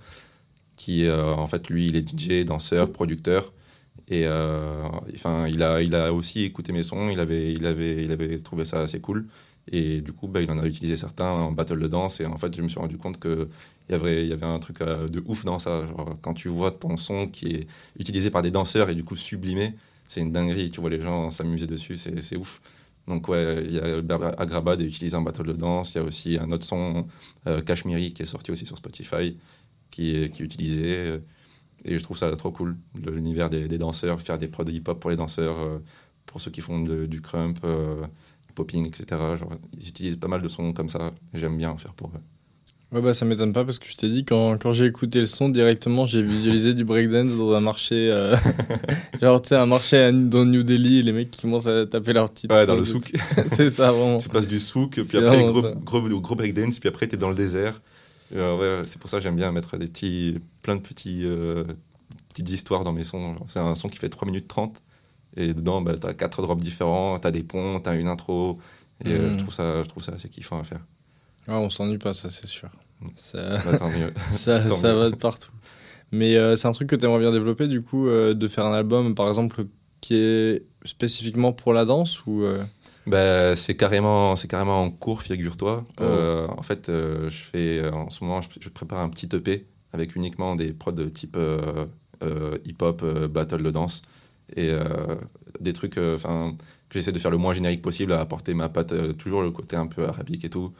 Qui, 0.79 1.07
euh, 1.07 1.33
en 1.33 1.45
fait, 1.45 1.69
lui, 1.69 1.87
il 1.89 1.97
est 1.97 2.07
DJ, 2.07 2.45
danseur, 2.45 2.89
producteur. 2.93 3.51
Et 4.07 4.25
euh, 4.25 4.81
enfin, 5.13 5.45
il, 5.49 5.61
a, 5.61 5.81
il 5.81 5.93
a 5.93 6.13
aussi 6.13 6.45
écouté 6.45 6.71
mes 6.71 6.83
sons, 6.83 7.09
il 7.09 7.19
avait, 7.19 7.51
il, 7.51 7.65
avait, 7.65 8.01
il 8.01 8.11
avait 8.13 8.37
trouvé 8.39 8.63
ça 8.63 8.79
assez 8.79 9.01
cool. 9.01 9.27
Et 9.73 9.99
du 9.99 10.13
coup, 10.13 10.29
bah, 10.29 10.41
il 10.41 10.49
en 10.49 10.57
a 10.57 10.65
utilisé 10.65 10.95
certains 10.95 11.29
en 11.29 11.51
battle 11.51 11.79
de 11.81 11.87
danse. 11.87 12.21
Et 12.21 12.25
en 12.25 12.37
fait, 12.37 12.55
je 12.55 12.61
me 12.61 12.69
suis 12.69 12.79
rendu 12.79 12.97
compte 12.97 13.19
avait, 13.89 14.23
il 14.23 14.29
y 14.29 14.33
avait 14.33 14.45
un 14.45 14.59
truc 14.59 14.79
euh, 14.79 15.05
de 15.09 15.21
ouf 15.25 15.43
dans 15.43 15.59
ça. 15.59 15.85
Genre, 15.85 16.17
quand 16.21 16.33
tu 16.33 16.47
vois 16.47 16.71
ton 16.71 16.95
son 16.95 17.27
qui 17.27 17.47
est 17.47 17.67
utilisé 17.99 18.29
par 18.29 18.41
des 18.41 18.51
danseurs 18.51 18.89
et 18.89 18.95
du 18.95 19.03
coup 19.03 19.17
sublimé, 19.17 19.75
c'est 20.07 20.21
une 20.21 20.31
dinguerie. 20.31 20.71
Tu 20.71 20.79
vois 20.79 20.89
les 20.89 21.01
gens 21.01 21.29
s'amuser 21.29 21.67
dessus, 21.67 21.97
c'est 21.97 22.37
ouf. 22.37 22.61
Donc, 23.09 23.27
ouais, 23.27 23.65
il 23.65 23.73
y 23.73 23.79
a 23.79 23.97
Agrabad 24.37 24.79
est 24.79 24.85
utilisé 24.85 25.17
en 25.17 25.23
battle 25.23 25.47
de 25.47 25.53
danse. 25.53 25.93
Il 25.93 25.97
y 25.97 26.01
a 26.01 26.03
aussi 26.03 26.37
un 26.39 26.49
autre 26.51 26.65
son, 26.65 27.05
Kashmiri, 27.65 28.13
qui 28.13 28.21
est 28.23 28.27
sorti 28.27 28.51
aussi 28.51 28.65
sur 28.65 28.77
Spotify, 28.77 29.35
qui 29.91 30.15
est, 30.15 30.29
qui 30.29 30.41
est 30.41 30.45
utilisé. 30.45 31.15
Et 31.85 31.97
je 31.97 32.03
trouve 32.03 32.17
ça 32.17 32.29
trop 32.35 32.51
cool, 32.51 32.75
l'univers 33.09 33.49
des, 33.49 33.67
des 33.67 33.77
danseurs, 33.77 34.19
faire 34.19 34.37
des 34.37 34.47
prods 34.49 34.65
hip-hop 34.69 34.99
pour 34.99 35.09
les 35.11 35.15
danseurs, 35.15 35.57
euh, 35.59 35.79
pour 36.25 36.41
ceux 36.41 36.51
qui 36.51 36.59
font 36.61 36.81
de- 36.81 37.05
du 37.05 37.21
crump, 37.21 37.57
euh, 37.63 38.01
du 38.47 38.53
popping, 38.53 38.85
etc. 38.85 39.05
Genre, 39.39 39.53
ils 39.79 39.87
utilisent 39.87 40.17
pas 40.17 40.27
mal 40.27 40.41
de 40.41 40.47
sons 40.49 40.73
comme 40.73 40.89
ça. 40.89 41.11
J'aime 41.33 41.57
bien 41.57 41.71
en 41.71 41.77
faire 41.77 41.93
pour 41.93 42.09
eux. 42.09 42.19
Ouais, 42.91 43.01
bah 43.01 43.13
ça 43.13 43.23
m'étonne 43.23 43.53
pas 43.53 43.63
parce 43.63 43.77
que 43.77 43.87
je 43.87 43.95
t'ai 43.95 44.09
dit, 44.09 44.25
quand, 44.25 44.57
quand 44.59 44.73
j'ai 44.73 44.87
écouté 44.87 45.19
le 45.19 45.27
son, 45.27 45.47
directement 45.47 46.05
j'ai 46.07 46.23
visualisé 46.23 46.73
du 46.73 46.83
breakdance 46.83 47.35
dans 47.37 47.53
un 47.53 47.59
marché. 47.61 48.09
euh, 48.11 48.35
genre, 49.21 49.39
tu 49.41 49.49
sais, 49.49 49.55
un 49.55 49.67
marché 49.67 49.97
à- 49.97 50.11
dans 50.11 50.43
New 50.43 50.63
Delhi 50.63 51.03
les 51.03 51.11
mecs 51.13 51.29
qui 51.31 51.41
commencent 51.41 51.67
à 51.67 51.85
taper 51.85 52.13
leur 52.13 52.29
petite. 52.31 52.51
Ouais, 52.51 52.65
dans 52.65 52.75
le 52.75 52.83
souk. 52.83 53.11
C'est 53.45 53.69
ça, 53.69 53.91
vraiment. 53.91 54.17
tu 54.17 54.27
passes 54.27 54.47
du 54.47 54.59
souk, 54.59 54.99
puis 55.07 55.17
après 55.17 55.45
gros, 55.45 55.61
gros, 56.01 56.19
gros 56.19 56.35
breakdance, 56.35 56.79
puis 56.79 56.89
après 56.89 57.07
t'es 57.07 57.15
dans 57.17 57.29
le 57.29 57.35
désert. 57.35 57.77
Euh, 58.33 58.79
ouais, 58.79 58.85
c'est 58.85 58.99
pour 58.99 59.09
ça 59.09 59.17
que 59.17 59.23
j'aime 59.23 59.35
bien 59.35 59.51
mettre 59.51 59.77
des 59.77 59.87
petits, 59.87 60.39
plein 60.61 60.75
de 60.75 60.81
petits, 60.81 61.21
euh, 61.23 61.63
petites 62.29 62.49
histoires 62.49 62.83
dans 62.83 62.93
mes 62.93 63.03
sons. 63.03 63.35
C'est 63.47 63.59
un 63.59 63.75
son 63.75 63.89
qui 63.89 63.97
fait 63.97 64.09
3 64.09 64.27
minutes 64.27 64.47
30. 64.47 64.81
Et 65.37 65.53
dedans, 65.53 65.81
bah, 65.81 65.93
t'as 65.99 66.13
quatre 66.13 66.41
drops 66.41 66.61
différents, 66.63 67.19
t'as 67.19 67.31
des 67.31 67.43
ponts, 67.43 67.79
t'as 67.79 67.95
une 67.95 68.07
intro. 68.07 68.59
Et 69.05 69.13
euh, 69.13 69.27
Mhm. 69.27 69.33
je, 69.33 69.37
trouve 69.39 69.53
ça, 69.53 69.83
je 69.83 69.87
trouve 69.87 70.03
ça 70.03 70.13
assez 70.13 70.29
kiffant 70.29 70.59
à 70.59 70.63
faire. 70.63 70.81
Ouais, 71.47 71.53
on 71.55 71.69
s'ennuie 71.69 71.97
pas, 71.97 72.13
ça 72.13 72.29
c'est 72.29 72.47
sûr. 72.47 72.69
Mm. 73.01 73.07
Ça, 73.15 73.57
Bah, 73.63 73.77
tant 73.77 73.89
mieux. 73.89 74.13
ça, 74.31 74.59
Tant 74.67 74.75
ça 74.75 74.93
mieux. 74.93 74.99
va 74.99 75.09
de 75.09 75.15
partout. 75.15 75.51
Mais 76.11 76.35
c'est 76.55 76.67
un 76.67 76.71
truc 76.71 76.89
que 76.89 76.95
tu 76.95 77.05
aimerais 77.05 77.19
bien 77.19 77.31
développer, 77.31 77.67
du 77.67 77.81
coup, 77.83 78.07
de 78.09 78.47
faire 78.47 78.65
un 78.65 78.73
album, 78.73 79.13
par 79.13 79.27
exemple, 79.27 79.65
qui 80.01 80.15
est 80.15 80.63
spécifiquement 80.83 81.53
pour 81.53 81.71
la 81.71 81.85
danse 81.85 82.25
ou 82.25 82.43
Bah, 83.05 83.55
c'est 83.55 83.75
carrément, 83.75 84.35
c'est 84.35 84.47
carrément 84.47 84.83
en 84.83 84.91
cours, 84.91 85.21
figure-toi. 85.23 85.87
Oh. 85.99 86.03
Euh, 86.03 86.47
en 86.47 86.61
fait, 86.61 86.89
euh, 86.89 87.29
je 87.29 87.37
fais 87.43 87.79
euh, 87.79 87.91
en 87.91 88.09
ce 88.09 88.23
moment, 88.23 88.41
je, 88.41 88.49
je 88.61 88.69
prépare 88.69 88.99
un 88.99 89.09
petit 89.09 89.27
EP 89.35 89.67
avec 89.93 90.15
uniquement 90.15 90.55
des 90.55 90.73
prods 90.73 90.91
de 90.91 91.09
type 91.09 91.35
euh, 91.37 91.85
hip-hop, 92.65 93.03
battle 93.31 93.63
de 93.63 93.71
danse 93.71 94.03
et 94.55 94.71
des 95.59 95.73
trucs, 95.73 95.97
enfin, 95.97 96.55
que 96.89 96.95
j'essaie 96.99 97.11
de 97.11 97.19
faire 97.19 97.31
le 97.31 97.37
moins 97.37 97.53
générique 97.53 97.81
possible, 97.83 98.13
à 98.13 98.19
apporter 98.19 98.53
ma 98.55 98.67
patte, 98.69 98.93
toujours 99.17 99.41
le 99.43 99.51
côté 99.51 99.75
un 99.75 99.87
peu 99.87 100.05
arabique 100.07 100.43
et 100.43 100.49
tout. 100.49 100.73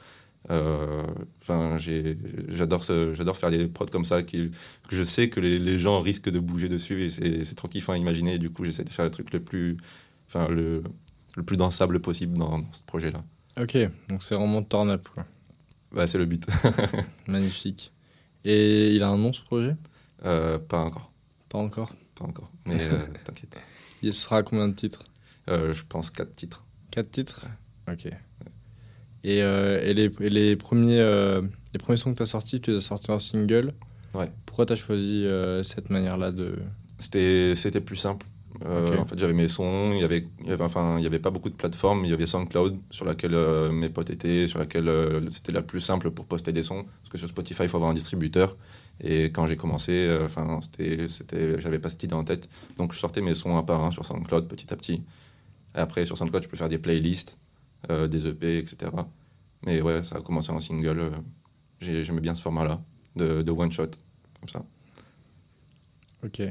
Enfin, 0.49 1.77
j'ai- 1.77 2.17
j'adore, 2.47 2.83
j'adore 2.83 3.37
faire 3.37 3.51
des 3.51 3.67
prods 3.67 3.85
comme 3.87 4.05
ça 4.05 4.23
qui, 4.23 4.47
que 4.87 4.95
je 4.95 5.03
sais 5.03 5.29
que 5.29 5.39
les, 5.39 5.59
les 5.59 5.79
gens 5.79 6.01
risquent 6.01 6.29
de 6.29 6.39
bouger 6.39 6.69
dessus 6.69 7.03
et 7.05 7.09
c'est 7.09 7.43
c'est 7.45 7.55
trop 7.55 7.67
kiffant 7.67 7.93
à 7.93 7.97
imaginer. 7.97 8.35
Et 8.35 8.39
du 8.39 8.49
coup, 8.49 8.65
j'essaie 8.65 8.83
de 8.83 8.89
faire 8.89 9.05
le 9.05 9.11
truc 9.11 9.31
le 9.33 9.39
plus, 9.43 9.77
enfin, 10.27 10.47
le, 10.49 10.83
le 11.35 11.43
plus 11.43 11.57
dansable 11.57 11.99
possible 11.99 12.37
dans, 12.37 12.59
dans 12.59 12.73
ce 12.73 12.83
projet-là. 12.83 13.23
Ok, 13.59 13.77
donc 14.07 14.23
c'est 14.23 14.35
vraiment 14.35 14.63
turn 14.63 14.89
up, 14.89 15.07
quoi. 15.13 15.25
Bah, 15.91 16.07
c'est 16.07 16.17
le 16.17 16.25
but. 16.25 16.45
Magnifique. 17.27 17.91
Et 18.45 18.93
il 18.93 19.03
a 19.03 19.09
un 19.09 19.17
nom, 19.17 19.33
ce 19.33 19.41
projet? 19.41 19.75
Euh, 20.25 20.59
pas 20.59 20.79
encore. 20.79 21.11
Pas 21.49 21.57
encore. 21.57 21.91
pas 22.15 22.25
encore. 22.25 22.51
Mais 22.65 22.81
euh, 22.81 22.99
t'inquiète. 23.25 23.57
Il 24.01 24.13
sera 24.13 24.37
à 24.37 24.43
combien 24.43 24.67
de 24.67 24.73
titres? 24.73 25.05
Euh, 25.49 25.73
je 25.73 25.83
pense 25.87 26.11
quatre 26.11 26.35
titres. 26.35 26.65
4 26.91 27.11
titres? 27.11 27.45
Ok. 27.91 28.05
Et, 29.23 29.41
euh, 29.43 29.81
et 29.83 29.93
les, 29.93 30.09
et 30.21 30.29
les 30.29 30.55
premiers, 30.55 30.99
euh, 30.99 31.41
les 31.73 31.79
premiers 31.79 31.97
sons 31.97 32.11
que 32.11 32.17
tu 32.17 32.23
as 32.23 32.27
sortis, 32.27 32.61
tu 32.61 32.71
les 32.71 32.77
as 32.77 32.81
sortis 32.81 33.11
en 33.11 33.19
single? 33.19 33.73
Ouais. 34.13 34.31
Pourquoi 34.45 34.65
tu 34.65 34.73
as 34.73 34.75
choisi 34.75 35.27
cette 35.63 35.89
manière-là 35.89 36.31
de. 36.31 36.57
C'était 36.97 37.81
plus 37.81 37.95
simple. 37.95 38.25
Euh. 38.65 38.97
En 38.97 39.05
fait, 39.05 39.17
j'avais 39.17 39.33
mes 39.33 39.47
sons, 39.47 39.91
il 39.93 39.99
y 39.99 40.03
avait, 40.03 40.25
il 40.41 40.47
y 40.47 40.51
avait, 40.51 40.63
enfin, 40.63 40.97
il 40.97 41.03
y 41.03 41.07
avait 41.07 41.19
pas 41.19 41.29
beaucoup 41.31 41.49
de 41.49 41.55
plateformes, 41.55 42.03
il 42.03 42.11
y 42.11 42.13
avait 42.13 42.25
SoundCloud 42.27 42.77
sur 42.91 43.05
laquelle 43.05 43.33
euh, 43.33 43.71
mes 43.71 43.89
potes 43.89 44.09
étaient, 44.09 44.47
sur 44.47 44.59
laquelle 44.59 44.89
euh, 44.89 45.29
c'était 45.31 45.51
la 45.53 45.61
plus 45.61 45.79
simple 45.79 46.11
pour 46.11 46.25
poster 46.25 46.51
des 46.51 46.63
sons, 46.63 46.83
parce 47.01 47.09
que 47.09 47.17
sur 47.17 47.29
Spotify, 47.29 47.63
il 47.63 47.69
faut 47.69 47.77
avoir 47.77 47.91
un 47.91 47.93
distributeur. 47.93 48.57
Et 49.01 49.25
quand 49.25 49.45
j'ai 49.47 49.55
commencé, 49.55 50.13
enfin, 50.25 50.59
c'était, 50.61 51.07
c'était, 51.07 51.59
j'avais 51.61 51.79
pas 51.79 51.87
cette 51.89 52.03
idée 52.03 52.15
en 52.15 52.25
tête, 52.25 52.49
donc 52.77 52.91
je 52.93 52.99
sortais 52.99 53.21
mes 53.21 53.33
sons 53.33 53.55
un 53.55 53.63
par 53.63 53.81
un 53.83 53.91
sur 53.91 54.05
SoundCloud 54.05 54.47
petit 54.47 54.73
à 54.73 54.75
petit. 54.75 55.03
Et 55.75 55.79
après, 55.79 56.03
sur 56.03 56.17
SoundCloud, 56.17 56.43
je 56.43 56.49
peux 56.49 56.57
faire 56.57 56.67
des 56.67 56.79
playlists, 56.79 57.39
euh, 57.89 58.07
des 58.09 58.27
EP, 58.27 58.57
etc. 58.57 58.91
Mais 59.65 59.81
ouais, 59.81 60.03
ça 60.03 60.17
a 60.17 60.21
commencé 60.21 60.51
en 60.51 60.59
single. 60.59 60.99
euh, 60.99 61.09
j'ai- 61.79 62.03
j'aimais 62.03 62.19
bien 62.19 62.35
ce 62.35 62.41
format-là, 62.41 62.81
de, 63.15 63.41
de 63.41 63.51
one 63.51 63.71
shot, 63.71 63.87
comme 64.41 64.49
ça. 64.49 64.65
Ok. 66.25 66.41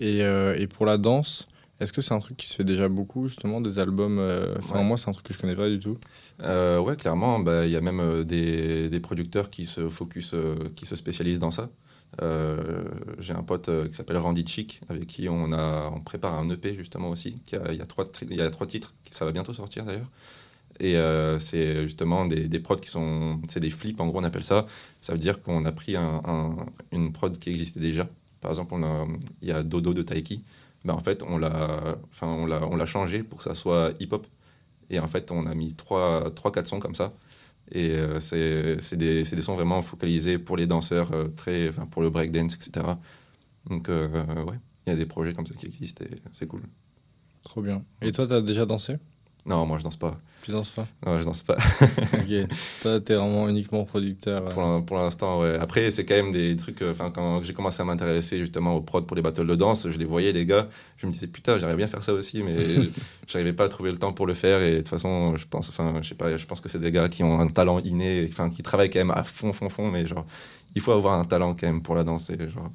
Et, 0.00 0.22
euh, 0.22 0.56
et 0.58 0.66
pour 0.66 0.86
la 0.86 0.98
danse, 0.98 1.46
est-ce 1.78 1.92
que 1.92 2.00
c'est 2.00 2.14
un 2.14 2.18
truc 2.18 2.36
qui 2.36 2.46
se 2.48 2.56
fait 2.56 2.64
déjà 2.64 2.88
beaucoup, 2.88 3.28
justement, 3.28 3.60
des 3.60 3.78
albums 3.78 4.18
euh, 4.18 4.54
Enfin, 4.58 4.78
Ouais. 4.78 4.84
moi, 4.84 4.96
c'est 4.98 5.08
un 5.08 5.12
truc 5.12 5.26
que 5.26 5.32
je 5.34 5.38
connais 5.38 5.56
pas 5.56 5.68
du 5.68 5.78
tout. 5.78 5.98
Euh, 6.42 6.78
ouais, 6.80 6.96
clairement, 6.96 7.38
bah, 7.38 7.66
il 7.66 7.72
y 7.72 7.76
a 7.76 7.80
même 7.80 8.00
euh, 8.00 8.24
des, 8.24 8.88
des 8.88 9.00
producteurs 9.00 9.50
qui 9.50 9.66
se 9.66 9.88
focus, 9.88 10.34
qui 10.76 10.86
se 10.86 10.96
spécialisent 10.96 11.38
dans 11.38 11.50
ça. 11.50 11.70
J'ai 13.18 13.32
un 13.34 13.42
pote 13.42 13.70
qui 13.88 13.94
s'appelle 13.94 14.16
Randy 14.18 14.44
Chick, 14.46 14.80
avec 14.88 15.06
qui 15.06 15.28
on, 15.28 15.52
a, 15.52 15.90
on 15.94 16.00
prépare 16.00 16.34
un 16.38 16.48
EP 16.50 16.74
justement 16.76 17.08
aussi. 17.10 17.36
Il 17.52 17.76
y, 17.76 17.80
a 17.80 17.86
trois 17.86 18.06
y 18.30 18.40
a 18.40 18.50
trois 18.50 18.66
titres, 18.66 18.92
ça 19.10 19.24
va 19.24 19.32
bientôt 19.32 19.52
sortir 19.54 19.84
d'ailleurs. 19.84 20.08
Et 20.80 20.96
euh, 20.96 21.38
c'est 21.38 21.82
justement 21.82 22.24
des, 22.26 22.48
des 22.48 22.58
prods 22.58 22.76
qui 22.76 22.88
sont. 22.88 23.38
C'est 23.48 23.60
des 23.60 23.70
flips, 23.70 24.00
en 24.00 24.06
gros, 24.08 24.18
on 24.20 24.24
appelle 24.24 24.44
ça. 24.44 24.64
Ça 25.00 25.12
veut 25.12 25.18
dire 25.18 25.42
qu'on 25.42 25.64
a 25.66 25.72
pris 25.72 25.94
un- 25.96 26.22
un- 26.24 26.56
une 26.90 27.12
prod 27.12 27.38
qui 27.38 27.50
existait 27.50 27.80
déjà. 27.80 28.08
Par 28.40 28.50
exemple, 28.50 28.74
on 28.74 28.82
a- 28.82 29.06
il 29.42 29.48
y 29.48 29.52
a 29.52 29.62
Dodo 29.62 29.92
de 29.94 30.02
Taiki. 30.02 30.42
Ben, 30.84 30.94
en 30.94 30.98
fait, 31.00 31.22
on 31.22 31.38
l'a 31.38 31.96
enfin, 32.10 32.28
on 32.28 32.46
l'a- 32.46 32.66
on 32.66 32.76
l'a 32.76 32.86
changé 32.86 33.22
pour 33.22 33.38
que 33.38 33.44
ça 33.44 33.54
soit 33.54 33.92
hip-hop. 34.00 34.26
Et 34.90 34.98
en 35.00 35.08
fait, 35.08 35.30
on 35.30 35.46
a 35.46 35.54
mis 35.54 35.74
3-4 35.74 36.66
sons 36.66 36.80
comme 36.80 36.94
ça. 36.94 37.12
Et 37.72 37.90
euh, 37.92 38.20
c'est 38.20 38.80
c'est 38.80 38.96
des, 38.96 39.24
c'est 39.24 39.36
des 39.36 39.42
sons 39.42 39.54
vraiment 39.56 39.82
focalisés 39.82 40.38
pour 40.38 40.56
les 40.56 40.66
danseurs, 40.66 41.12
euh, 41.12 41.28
très, 41.28 41.68
enfin, 41.70 41.86
pour 41.86 42.02
le 42.02 42.10
breakdance, 42.10 42.54
etc. 42.54 42.98
Donc, 43.68 43.88
euh, 43.88 44.08
ouais, 44.44 44.58
il 44.86 44.90
y 44.90 44.92
a 44.92 44.96
des 44.96 45.06
projets 45.06 45.34
comme 45.34 45.46
ça 45.46 45.54
qui 45.54 45.66
existent 45.66 46.04
et 46.04 46.16
c'est 46.32 46.46
cool. 46.48 46.62
Trop 47.42 47.62
bien. 47.62 47.84
Et 48.02 48.12
toi, 48.12 48.26
tu 48.26 48.34
as 48.34 48.40
déjà 48.42 48.66
dansé? 48.66 48.96
Non, 49.46 49.64
moi, 49.66 49.78
je 49.78 49.84
danse 49.84 49.96
pas. 49.96 50.12
Tu 50.44 50.50
danses 50.52 50.68
pas? 50.68 50.86
Non, 51.06 51.18
je 51.18 51.24
danse 51.24 51.42
pas. 51.42 51.56
Ok. 52.14 52.48
toi, 52.82 53.00
t'es 53.00 53.14
vraiment 53.14 53.48
uniquement 53.48 53.84
producteur. 53.84 54.38
euh. 54.46 54.48
Pour 54.50 54.62
l'in- 54.62 54.80
pour 54.82 54.96
l'instant, 54.98 55.40
ouais. 55.40 55.56
Après, 55.58 55.90
c'est 55.90 56.04
quand 56.04 56.14
même 56.14 56.30
des 56.32 56.56
trucs. 56.56 56.82
euh, 56.82 56.92
Enfin, 56.92 57.10
quand 57.10 57.42
j'ai 57.42 57.52
commencé 57.54 57.80
à 57.80 57.84
m'intéresser 57.84 58.38
justement 58.38 58.74
aux 58.76 58.80
prods 58.82 59.02
pour 59.02 59.16
les 59.16 59.22
battles 59.22 59.46
de 59.46 59.54
danse, 59.54 59.88
je 59.88 59.98
les 59.98 60.04
voyais, 60.04 60.32
les 60.32 60.44
gars. 60.46 60.68
Je 60.98 61.06
me 61.06 61.12
disais, 61.12 61.26
putain, 61.26 61.58
j'aimerais 61.58 61.76
bien 61.76 61.86
faire 61.88 62.02
ça 62.02 62.12
aussi, 62.12 62.42
mais 62.42 62.54
j'arrivais 63.28 63.52
pas 63.54 63.64
à 63.64 63.68
trouver 63.68 63.92
le 63.92 63.98
temps 63.98 64.12
pour 64.12 64.26
le 64.26 64.34
faire. 64.34 64.60
Et 64.62 64.72
de 64.72 64.78
toute 64.78 64.88
façon, 64.88 65.36
je 65.36 65.46
pense, 65.46 65.68
enfin, 65.70 65.94
je 66.02 66.08
sais 66.10 66.14
pas, 66.14 66.36
je 66.36 66.46
pense 66.46 66.60
que 66.60 66.68
c'est 66.68 66.78
des 66.80 66.92
gars 66.92 67.08
qui 67.08 67.22
ont 67.22 67.40
un 67.40 67.46
talent 67.46 67.78
inné, 67.80 68.26
enfin, 68.30 68.50
qui 68.50 68.62
travaillent 68.62 68.90
quand 68.90 69.00
même 69.00 69.10
à 69.12 69.22
fond, 69.22 69.52
fond, 69.54 69.68
fond. 69.70 69.90
Mais 69.90 70.06
genre, 70.06 70.26
il 70.74 70.82
faut 70.82 70.92
avoir 70.92 71.18
un 71.18 71.24
talent 71.24 71.54
quand 71.54 71.66
même 71.66 71.82
pour 71.82 71.94
la 71.94 72.04
danse. 72.04 72.28
Et 72.30 72.48
genre, 72.50 72.70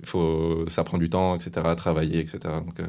il 0.00 0.06
faut, 0.06 0.64
ça 0.68 0.82
prend 0.84 0.98
du 0.98 1.08
temps, 1.08 1.36
etc., 1.36 1.50
travailler, 1.76 2.18
etc. 2.20 2.38
Donc, 2.66 2.80
euh, 2.80 2.86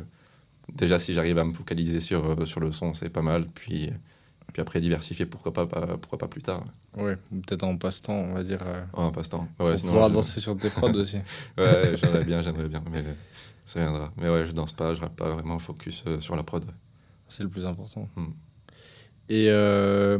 déjà, 0.75 0.99
si 0.99 1.13
j'arrive 1.13 1.37
à 1.37 1.43
me 1.45 1.53
focaliser 1.53 1.99
sur, 1.99 2.25
euh, 2.25 2.45
sur 2.45 2.59
le 2.59 2.71
son, 2.71 2.93
c'est 2.93 3.09
pas 3.09 3.21
mal. 3.21 3.45
Puis, 3.53 3.91
puis 4.51 4.61
après, 4.61 4.79
diversifier, 4.81 5.25
pourquoi 5.25 5.53
pas, 5.53 5.65
pas- 5.65 5.97
pourquoi 5.97 6.17
pas 6.19 6.27
plus 6.27 6.41
tard. 6.41 6.63
Ouais, 6.97 7.15
ou 7.31 7.37
peut-être 7.39 7.63
en 7.63 7.75
passe-temps, 7.77 8.13
on 8.13 8.33
va 8.33 8.43
dire. 8.43 8.59
euh, 8.65 8.83
un 8.95 9.11
passe-temps. 9.11 9.47
pour 9.57 9.67
Ouais, 9.67 9.77
sinon, 9.77 9.91
pouvoir 9.93 10.09
je- 10.09 10.13
danser 10.15 10.39
sur 10.39 10.57
tes 10.57 10.69
prods 10.69 10.89
aussi. 10.95 11.17
Ouais, 11.57 11.93
j'aimerais 11.97 12.23
bien, 12.23 12.41
j'aimerais 12.41 12.67
bien, 12.69 12.83
mais 12.91 13.03
ça 13.65 13.79
viendra. 13.79 14.11
Mais 14.17 14.29
ouais, 14.29 14.45
je 14.45 14.51
danse 14.51 14.73
pas, 14.73 14.93
je 14.93 15.01
reste 15.01 15.13
pas 15.15 15.29
vraiment 15.31 15.57
focus 15.59 16.03
euh, 16.07 16.19
sur 16.19 16.35
la 16.35 16.43
prod. 16.43 16.65
C'est 17.29 17.43
le 17.43 17.49
plus 17.49 17.65
important. 17.65 18.07
Hmm. 18.15 18.27
Et, 19.29 19.47
euh, 19.49 20.19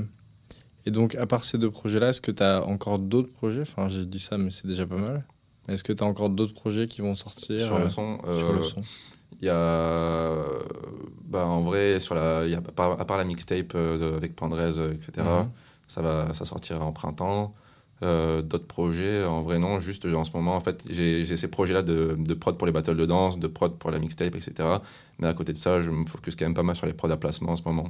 et 0.86 0.92
donc, 0.92 1.14
à 1.16 1.28
part 1.28 1.44
ces 1.44 1.58
deux 1.58 1.70
projets-là, 1.70 2.10
est-ce 2.10 2.22
que 2.22 2.32
tu 2.32 2.42
as 2.42 2.66
encore 2.66 2.98
d'autres 3.00 3.32
projets? 3.32 3.62
Enfin, 3.62 3.88
j'ai 3.90 4.06
dit 4.06 4.20
ça, 4.20 4.38
mais 4.38 4.50
c'est 4.50 4.66
déjà 4.68 4.86
pas 4.88 4.98
mal. 4.98 5.24
Est-ce 5.68 5.84
que 5.84 5.94
tu 5.94 6.04
as 6.04 6.08
encore 6.08 6.30
d'autres 6.30 6.54
projets 6.54 6.88
qui 6.88 7.02
vont 7.02 7.16
sortir 7.16 7.60
Sur 7.60 7.78
le 7.80 7.88
son, 7.90 8.18
sur 8.38 8.52
le 8.54 8.62
son? 8.64 8.82
Il 9.44 9.48
y 9.48 9.50
a, 9.50 10.36
bah, 11.26 11.46
en 11.46 11.62
vrai, 11.62 12.00
sur 12.00 12.16
la, 12.16 12.46
y 12.48 12.56
a, 12.56 12.60
à, 12.60 12.62
part, 12.62 13.00
à 13.00 13.06
part 13.06 13.18
la 13.18 13.26
mixtape 13.26 13.74
euh, 13.76 14.16
avec 14.18 14.36
Pandrez, 14.36 14.78
euh, 14.78 14.94
etc., 14.94 15.12
Mhm. 15.18 15.50
ça 15.88 16.02
va, 16.02 16.34
ça 16.34 16.46
sortira 16.46 16.84
en 16.86 16.92
printemps. 16.94 17.54
Euh, 18.04 18.42
D'autres 18.42 18.68
projets, 18.68 19.24
en 19.26 19.42
vrai 19.42 19.60
non, 19.60 19.80
juste 19.80 20.06
en 20.06 20.24
ce 20.24 20.32
moment, 20.34 20.56
en 20.56 20.60
fait, 20.60 20.84
j'ai 20.90 21.24
j'ai 21.26 21.38
ces 21.38 21.48
projets-là 21.50 21.82
de, 21.84 22.16
de 22.18 22.34
prod 22.34 22.58
pour 22.58 22.68
les 22.68 22.74
battles 22.74 22.96
de 22.98 23.06
danse, 23.06 23.38
de 23.40 23.48
prod 23.48 23.78
pour 23.78 23.92
la 23.92 24.00
mixtape, 24.00 24.36
etc. 24.36 24.54
Mais 25.20 25.28
à 25.28 25.34
côté 25.34 25.52
de 25.54 25.58
ça, 25.58 25.80
je 25.82 25.92
me 25.92 26.06
focus 26.06 26.36
quand 26.36 26.46
même 26.46 26.54
pas 26.54 26.64
mal 26.64 26.76
sur 26.76 26.86
les 26.86 26.94
prods 26.94 27.12
à 27.12 27.18
placement 27.18 27.52
en 27.52 27.56
ce 27.56 27.64
moment. 27.64 27.90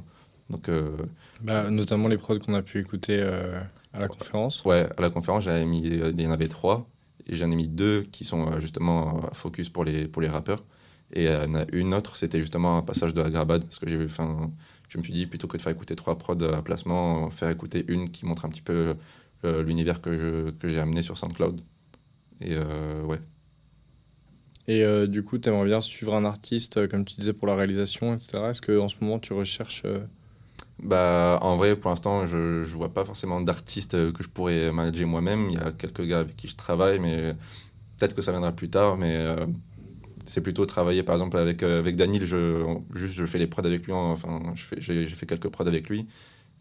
Donc, 0.50 0.68
euh, 0.68 0.96
Bah, 1.42 1.70
Notamment 1.70 2.08
les 2.08 2.18
prods 2.18 2.38
qu'on 2.38 2.54
a 2.54 2.62
pu 2.62 2.78
écouter 2.80 3.18
euh, 3.20 3.60
à 3.92 3.98
la 4.00 4.08
conférence. 4.08 4.64
Ouais, 4.64 4.86
à 4.96 5.00
la 5.00 5.10
conférence, 5.10 5.44
j'avais 5.44 5.64
mis, 5.64 5.80
il 5.82 6.20
y 6.20 6.26
en 6.26 6.30
avait 6.32 6.48
trois, 6.48 6.86
et 7.26 7.34
j'en 7.34 7.50
ai 7.50 7.56
mis 7.56 7.68
deux 7.68 8.02
qui 8.12 8.24
sont 8.24 8.60
justement 8.60 9.20
focus 9.32 9.68
pour 9.68 9.84
les, 9.84 10.06
pour 10.06 10.20
les 10.22 10.28
rappeurs. 10.28 10.62
Et 11.12 11.28
euh, 11.28 11.46
une 11.72 11.94
autre, 11.94 12.16
c'était 12.16 12.40
justement 12.40 12.76
un 12.78 12.82
passage 12.82 13.14
de 13.14 13.22
Agrabad, 13.22 13.62
parce 13.64 13.78
que 13.78 13.88
j'ai 13.88 13.96
vu, 13.96 14.06
enfin, 14.06 14.50
je 14.88 14.98
me 14.98 15.02
suis 15.02 15.12
dit, 15.12 15.26
plutôt 15.26 15.46
que 15.48 15.56
de 15.56 15.62
faire 15.62 15.72
écouter 15.72 15.96
trois 15.96 16.18
prods 16.18 16.42
à 16.42 16.62
placement, 16.62 17.30
faire 17.30 17.50
écouter 17.50 17.84
une 17.88 18.10
qui 18.10 18.26
montre 18.26 18.44
un 18.44 18.48
petit 18.48 18.62
peu 18.62 18.94
euh, 19.44 19.62
l'univers 19.62 20.00
que 20.00 20.16
je- 20.18 20.50
que 20.52 20.68
j'ai 20.68 20.80
amené 20.80 21.02
sur 21.02 21.18
SoundCloud. 21.18 21.60
Et 22.42 22.54
euh, 22.56 23.02
ouais. 23.04 23.20
Et 24.66 24.82
euh, 24.84 25.06
du 25.06 25.22
coup, 25.24 25.38
tu 25.38 25.48
aimerais 25.48 25.64
bien 25.66 25.80
suivre 25.80 26.14
un 26.14 26.24
artiste, 26.26 26.76
euh, 26.76 26.86
comme 26.88 27.04
tu 27.06 27.16
disais, 27.16 27.32
pour 27.32 27.46
la 27.48 27.56
réalisation, 27.56 28.14
etc. 28.14 28.50
Est-ce 28.50 28.60
qu'en 28.62 28.88
ce 28.88 28.96
moment, 29.00 29.18
tu 29.18 29.32
recherches. 29.32 29.82
euh, 29.86 30.06
Bah, 30.82 31.38
en 31.42 31.56
vrai, 31.56 31.76
pour 31.76 31.90
l'instant, 31.90 32.26
je 32.26 32.36
ne 32.60 32.64
vois 32.64 32.92
pas 32.92 33.04
forcément 33.04 33.40
d'artistes 33.40 33.94
euh, 33.94 34.12
que 34.12 34.22
je 34.22 34.28
pourrais 34.28 34.72
manager 34.72 35.06
moi-même. 35.06 35.48
Il 35.50 35.54
y 35.54 35.58
a 35.58 35.72
quelques 35.72 36.02
gars 36.02 36.20
avec 36.20 36.36
qui 36.36 36.48
je 36.48 36.56
travaille, 36.56 36.98
mais 36.98 37.34
peut-être 37.98 38.14
que 38.14 38.22
ça 38.22 38.32
viendra 38.32 38.52
plus 38.52 38.70
tard. 38.70 38.96
Mais 38.98 39.16
euh, 39.16 39.46
c'est 40.26 40.40
plutôt 40.40 40.66
travailler, 40.66 41.02
par 41.02 41.14
exemple, 41.14 41.36
avec, 41.36 41.62
euh, 41.62 41.78
avec 41.78 41.96
Daniel. 41.96 42.24
Je, 42.24 42.64
juste, 42.94 43.14
je 43.14 43.26
fais 43.26 43.38
les 43.38 43.46
prods 43.46 43.64
avec 43.66 43.84
lui. 43.86 43.92
Enfin, 43.92 44.40
je 44.54 44.62
fais- 44.64 44.80
j'ai 44.80 45.04
fait 45.06 45.26
quelques 45.26 45.48
prods 45.48 45.66
avec 45.66 45.88
lui. 45.88 46.06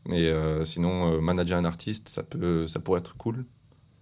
Mais 0.08 0.26
euh, 0.28 0.66
sinon, 0.66 1.14
euh, 1.14 1.22
manager 1.22 1.58
un 1.58 1.66
artiste, 1.66 2.10
ça, 2.10 2.24
peut, 2.24 2.68
ça 2.68 2.80
pourrait 2.80 3.00
être 3.00 3.16
cool. 3.18 3.46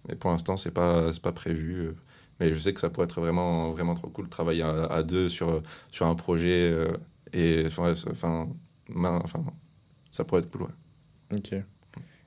Mais 0.08 0.16
pour 0.16 0.30
l'instant, 0.30 0.56
ce 0.56 0.68
n'est 0.68 0.72
pas, 0.74 1.12
c'est 1.12 1.22
pas 1.22 1.32
prévu. 1.32 1.92
Mais 2.40 2.52
je 2.52 2.58
sais 2.58 2.74
que 2.74 2.80
ça 2.80 2.90
pourrait 2.90 3.04
être 3.04 3.20
vraiment, 3.20 3.70
vraiment 3.70 3.94
trop 3.94 4.08
cool 4.08 4.24
de 4.26 4.30
travailler 4.30 4.62
à, 4.62 5.02
deux 5.04 5.28
sur, 5.28 5.62
sur 5.92 6.06
un 6.06 6.14
projet. 6.16 6.76
et 7.32 7.62
enfin, 7.66 7.94
c'est- 7.94 8.10
enfin, 8.10 8.48
enfin, 8.96 9.44
ça 10.10 10.24
pourrait 10.24 10.40
être 10.42 10.50
cool, 10.50 10.62
ouais. 10.62 11.36
Ok. 11.38 11.54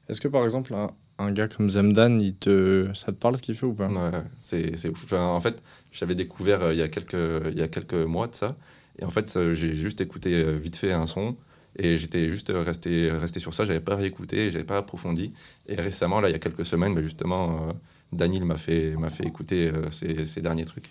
Est-ce 0.07 0.21
que 0.21 0.27
par 0.27 0.43
exemple, 0.45 0.73
un, 0.73 0.87
un 1.17 1.31
gars 1.31 1.47
comme 1.47 1.69
Zemdan, 1.69 2.19
il 2.19 2.35
te... 2.35 2.89
ça 2.93 3.07
te 3.07 3.17
parle 3.17 3.37
ce 3.37 3.41
qu'il 3.41 3.55
fait 3.55 3.65
ou 3.65 3.73
pas? 3.73 3.87
Ouais, 3.87 4.23
c'est 4.39 4.89
ouf. 4.89 5.03
Enfin, 5.05 5.25
en 5.25 5.39
fait, 5.39 5.61
j'avais 5.91 6.15
découvert 6.15 6.61
euh, 6.61 6.73
il, 6.73 6.79
y 6.79 6.81
a 6.81 6.87
quelques, 6.87 7.13
il 7.13 7.57
y 7.57 7.61
a 7.61 7.67
quelques 7.67 7.93
mois 7.93 8.27
de 8.27 8.35
ça. 8.35 8.55
Et 8.99 9.05
en 9.05 9.09
fait, 9.09 9.35
euh, 9.35 9.53
j'ai 9.53 9.75
juste 9.75 10.01
écouté 10.01 10.33
euh, 10.33 10.51
vite 10.51 10.75
fait 10.75 10.91
un 10.91 11.07
son. 11.07 11.35
Et 11.77 11.97
j'étais 11.97 12.29
juste 12.29 12.51
resté, 12.53 13.11
resté 13.11 13.39
sur 13.39 13.53
ça. 13.53 13.65
J'avais 13.65 13.81
pas 13.81 13.95
réécouté, 13.95 14.51
j'avais 14.51 14.63
pas 14.63 14.77
approfondi. 14.77 15.33
Et 15.67 15.75
récemment, 15.75 16.21
là, 16.21 16.29
il 16.29 16.31
y 16.31 16.35
a 16.35 16.39
quelques 16.39 16.65
semaines, 16.65 16.95
bah, 16.95 17.01
justement, 17.01 17.67
Daniel 18.13 18.45
m'a 18.45 18.55
fait, 18.57 18.95
écouter 19.25 19.71
ces, 19.91 20.25
ces 20.25 20.41
derniers 20.41 20.63
trucs. 20.63 20.89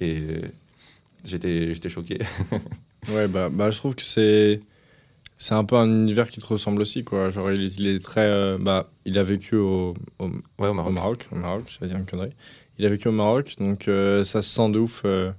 Et 0.00 0.22
j'étais 1.24 1.72
j'étais 1.72 1.88
choqué. 1.88 2.18
Ouais, 3.10 3.28
bah, 3.28 3.50
bah 3.50 3.70
je 3.70 3.76
trouve 3.76 3.94
que 3.94 4.02
c'est 4.02 4.60
c'est 5.36 5.54
un 5.54 5.64
peu 5.64 5.76
un 5.76 5.86
univers 5.88 6.28
qui 6.28 6.40
te 6.40 6.46
ressemble 6.46 6.80
aussi, 6.82 7.04
quoi. 7.04 7.30
Genre, 7.30 7.50
il, 7.52 7.62
est- 7.64 7.78
il 7.78 7.86
est 7.88 8.02
très. 8.04 8.22
euh, 8.22 8.56
bah, 8.60 8.90
il 9.04 9.18
a 9.18 9.24
vécu 9.24 9.56
au, 9.56 9.94
au, 10.18 10.26
ouais, 10.26 10.32
au 10.58 10.66
au 10.68 10.74
Maroc. 10.74 10.92
Maroc. 10.94 11.26
Au 11.32 11.36
Maroc, 11.36 11.62
j'allais 11.68 11.90
dire 11.92 11.98
une 12.00 12.06
connerie. 12.06 12.32
Il 12.78 12.86
a 12.86 12.88
vécu 12.88 13.08
au 13.08 13.12
Maroc, 13.12 13.54
donc 13.58 13.88
euh, 13.88 14.24
ça 14.24 14.42
se 14.42 14.50
sent 14.54 14.70
de 14.70 14.78
ouf 14.80 15.02
euh, 15.04 15.30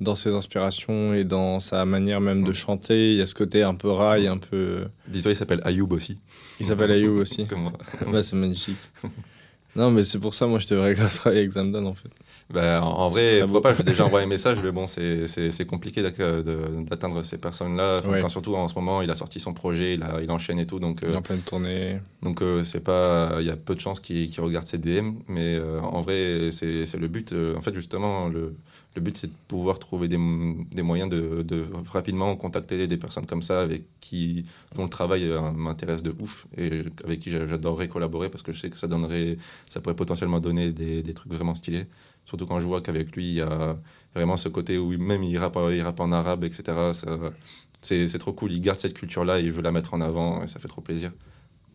dans 0.00 0.14
ses 0.14 0.34
inspirations 0.34 1.14
et 1.14 1.24
dans 1.24 1.58
sa 1.60 1.84
manière 1.84 2.20
même 2.20 2.44
de 2.44 2.52
chanter. 2.52 3.12
Il 3.12 3.18
y 3.18 3.20
a 3.20 3.26
ce 3.26 3.34
côté 3.34 3.62
un 3.62 3.74
peu 3.74 3.88
rail, 3.90 4.26
un 4.28 4.38
peu. 4.38 4.84
Dis-toi, 5.08 5.32
il 5.32 5.36
s'appelle 5.36 5.60
Ayoub 5.64 5.88
aussi. 5.92 6.18
Il 6.60 6.66
s'appelle 6.66 6.90
Ayoub 6.92 7.16
aussi. 7.20 7.46
Comme 7.46 7.62
moi. 7.62 7.72
bah, 8.10 8.22
c'est 8.22 8.36
magnifique. 8.36 8.78
Non, 9.76 9.90
mais 9.92 10.02
c'est 10.02 10.18
pour 10.18 10.34
ça, 10.34 10.46
moi, 10.46 10.58
je 10.58 10.66
te 10.66 10.74
verrais 10.74 10.94
grâce 10.94 11.16
travailler 11.16 11.42
avec 11.42 11.52
Zamdan, 11.52 11.86
en 11.86 11.94
fait. 11.94 12.08
Bah, 12.52 12.82
en, 12.82 13.08
vrai, 13.08 13.40
pourquoi 13.42 13.46
beau. 13.46 13.60
pas, 13.60 13.74
j'ai 13.74 13.84
déjà 13.84 14.04
envoyé 14.04 14.26
un 14.26 14.28
message, 14.36 14.58
mais 14.64 14.72
bon, 14.72 14.86
c'est- 14.88 15.26
compliqué 15.66 16.02
d'atteindre 16.02 17.22
ces 17.22 17.38
personnes-là. 17.38 18.00
Ouais. 18.06 18.28
surtout 18.28 18.54
en 18.56 18.66
ce 18.66 18.74
moment, 18.74 19.02
il 19.02 19.10
a 19.10 19.14
sorti 19.14 19.38
son 19.38 19.54
projet, 19.54 19.94
il, 19.94 20.02
a, 20.02 20.20
il 20.22 20.30
enchaîne 20.30 20.58
et 20.58 20.66
tout, 20.66 20.80
donc 20.80 21.00
Il 21.02 21.10
est 21.10 21.12
euh, 21.12 21.18
en 21.18 21.22
pleine 21.22 21.40
tournée. 21.40 22.00
donc 22.22 22.42
euh, 22.42 22.64
c'est 22.64 22.80
pas, 22.80 23.36
il 23.40 23.46
y 23.46 23.50
a 23.50 23.56
peu 23.56 23.74
de 23.76 23.80
chances 23.80 24.00
qu'il 24.00 24.28
regarde 24.40 24.66
ses 24.66 24.78
DM, 24.78 25.12
mais 25.28 25.54
euh, 25.54 25.80
en 25.80 26.00
vrai, 26.00 26.50
c'est 26.50 26.96
le 26.98 27.06
but. 27.08 27.32
en 27.56 27.60
fait, 27.60 27.74
justement, 27.74 28.26
le, 28.28 28.56
le 28.96 29.00
but, 29.02 29.16
c'est 29.16 29.28
de 29.28 29.34
pouvoir 29.46 29.78
trouver 29.78 30.08
des, 30.08 30.18
des 30.72 30.82
moyens 30.82 31.08
de, 31.10 31.42
de 31.42 31.64
rapidement 31.92 32.34
contacter 32.36 32.88
des 32.88 32.96
personnes 32.96 33.26
comme 33.26 33.42
ça 33.42 33.62
avec 33.62 33.84
qui 34.00 34.44
dont 34.74 34.82
le 34.82 34.88
travail 34.88 35.24
euh, 35.24 35.52
m'intéresse 35.52 36.02
de 36.02 36.14
ouf 36.18 36.46
et 36.56 36.82
avec 37.04 37.20
qui 37.20 37.30
j'a- 37.30 37.46
j'adorerais 37.46 37.88
collaborer 37.88 38.30
parce 38.30 38.42
que 38.42 38.52
je 38.52 38.60
sais 38.60 38.68
que 38.70 38.76
ça 38.76 38.88
donnerait, 38.88 39.36
ça 39.68 39.80
pourrait 39.80 39.94
potentiellement 39.94 40.40
donner 40.40 40.72
des, 40.72 41.02
des 41.02 41.14
trucs 41.14 41.32
vraiment 41.32 41.54
stylés. 41.54 41.86
Surtout 42.24 42.46
quand 42.46 42.58
je 42.58 42.66
vois 42.66 42.80
qu'avec 42.80 43.14
lui, 43.16 43.28
il 43.28 43.34
y 43.34 43.40
a 43.40 43.76
vraiment 44.14 44.36
ce 44.36 44.48
côté 44.48 44.78
où 44.78 44.90
même 44.98 45.22
il 45.22 45.38
rappe, 45.38 45.58
il 45.72 45.82
rappe 45.82 46.00
en 46.00 46.12
arabe, 46.12 46.44
etc. 46.44 46.92
C'est 47.82 48.18
trop 48.18 48.32
cool. 48.32 48.52
Il 48.52 48.60
garde 48.60 48.78
cette 48.78 48.94
culture-là 48.94 49.40
et 49.40 49.44
il 49.44 49.52
veut 49.52 49.62
la 49.62 49.72
mettre 49.72 49.94
en 49.94 50.00
avant 50.00 50.42
et 50.42 50.48
ça 50.48 50.58
fait 50.60 50.68
trop 50.68 50.80
plaisir 50.80 51.12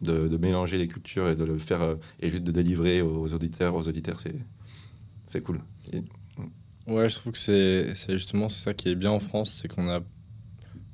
de, 0.01 0.37
mélanger 0.37 0.77
les 0.77 0.87
cultures 0.87 1.29
et 1.29 1.35
de 1.35 1.43
le 1.43 1.57
faire 1.57 1.81
euh, 1.81 1.95
et 2.19 2.29
juste 2.29 2.43
de 2.43 2.51
délivrer 2.51 3.01
aux 3.01 3.33
auditeurs. 3.33 3.75
Aux 3.75 3.87
auditeurs, 3.87 4.19
c'est 4.19 4.35
c'est 5.27 5.41
cool. 5.41 5.59
Ouais, 6.87 7.09
je 7.09 7.15
trouve 7.15 7.33
que 7.33 7.37
c'est 7.39 7.93
justement 8.11 8.47
ça 8.49 8.73
qui 8.73 8.89
est 8.89 8.95
bien 8.95 9.11
en 9.11 9.19
France, 9.19 9.59
c'est 9.61 9.67
qu'on 9.67 9.89
a 9.89 10.01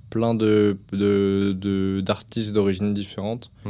plein 0.10 0.34
de 0.36 0.78
de- 0.92 1.56
de- 1.58 2.02
d'artistes 2.04 2.54
d'origine 2.54 2.94
différente 2.94 3.52
Mm. 3.66 3.70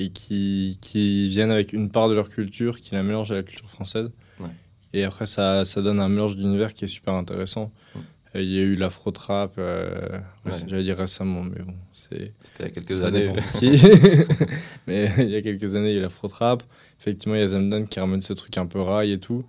et 0.00 0.10
qui, 0.10 0.78
qui 0.80 1.28
viennent 1.28 1.50
avec 1.50 1.72
une 1.72 1.90
part 1.90 2.08
de 2.08 2.14
leur 2.14 2.28
culture, 2.28 2.80
qui 2.80 2.94
la 2.94 3.02
mélangent 3.02 3.32
à 3.32 3.36
la 3.36 3.42
culture 3.42 3.70
française. 3.70 4.10
Ouais. 4.40 4.48
Et 4.92 5.04
après, 5.04 5.26
ça, 5.26 5.64
ça 5.64 5.82
donne 5.82 6.00
un 6.00 6.08
mélange 6.08 6.36
d'univers 6.36 6.74
qui 6.74 6.84
est 6.84 6.88
super 6.88 7.14
intéressant. 7.14 7.72
Mm. 7.94 7.98
Euh, 8.36 8.42
Il 8.42 8.50
y 8.50 8.58
a 8.58 8.62
eu 8.62 8.74
l'afro-trap, 8.76 9.52
euh, 9.58 10.18
Ouais. 10.46 10.52
j'allais 10.68 10.84
dire 10.84 10.96
récemment, 10.98 11.42
mais 11.42 11.60
bon, 11.62 11.74
c'est 11.92 12.32
C'était 12.42 12.62
il 12.64 12.66
y 12.66 12.68
a 12.68 12.70
quelques 12.70 13.00
années. 13.02 13.32
qui. 13.58 13.70
Mais 14.86 15.10
il 15.18 15.30
y 15.30 15.36
a 15.36 15.42
quelques 15.42 15.74
années, 15.74 15.90
il 15.90 15.94
y 15.94 15.96
a 15.96 15.98
eu 15.98 16.02
l'afro 16.02 16.26
trap. 16.28 16.62
Effectivement, 17.00 17.34
il 17.36 17.40
y 17.40 17.44
a 17.44 17.48
Zamdan 17.48 17.84
qui 17.86 17.98
ramène 18.00 18.22
ce 18.22 18.32
truc 18.32 18.56
un 18.58 18.66
peu 18.66 18.80
rail 18.80 19.12
et 19.12 19.18
tout. 19.18 19.44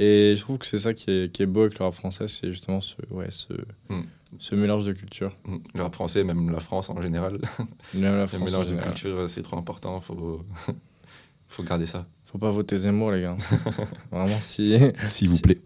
Et 0.00 0.34
je 0.36 0.40
trouve 0.40 0.58
que 0.58 0.66
c'est 0.66 0.78
ça 0.78 0.94
qui 0.94 1.10
est, 1.10 1.32
qui 1.32 1.42
est 1.42 1.46
beau 1.46 1.62
avec 1.62 1.78
le 1.78 1.84
rap 1.84 1.92
français, 1.94 2.28
c'est 2.28 2.48
justement 2.52 2.80
ce, 2.80 2.94
ouais, 3.10 3.26
ce, 3.30 3.52
Mm. 3.88 4.02
ce 4.38 4.54
mélange 4.54 4.84
de 4.84 4.92
culture. 4.92 5.32
Le 5.74 5.82
rap 5.82 5.92
français, 5.94 6.22
même 6.24 6.50
la 6.50 6.60
France 6.60 6.88
en 6.90 7.00
général. 7.02 7.38
Même 7.94 8.14
la 8.14 8.20
Le 8.20 8.26
France, 8.26 8.40
mélange 8.44 8.64
de 8.66 8.70
général. 8.70 8.92
culture, 8.94 9.28
c'est 9.28 9.42
trop 9.42 9.58
important. 9.58 10.00
Faut, 10.00 10.44
faut 11.48 11.62
garder 11.64 11.86
ça. 11.86 12.06
Faut 12.26 12.38
pas 12.38 12.50
voter 12.50 12.76
Zemmour, 12.76 13.10
les 13.10 13.22
gars. 13.22 13.36
Vraiment, 14.12 14.38
si 14.40 14.78
S'il 15.06 15.30
vous 15.30 15.38
plaît. 15.40 15.60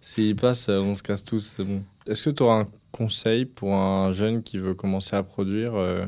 s'il 0.00 0.34
passe, 0.36 0.68
euh, 0.68 0.80
on 0.80 0.94
se 0.94 1.02
casse 1.02 1.22
tous, 1.24 1.40
c'est 1.40 1.64
bon. 1.64 1.82
Est-ce 2.08 2.22
que 2.22 2.30
tu 2.30 2.42
auras 2.42 2.60
un 2.62 2.68
conseil 2.90 3.44
pour 3.44 3.74
un 3.74 4.12
jeune 4.12 4.42
qui 4.42 4.58
veut 4.58 4.74
commencer 4.74 5.14
à 5.14 5.22
produire 5.22 5.74
euh, 5.74 6.04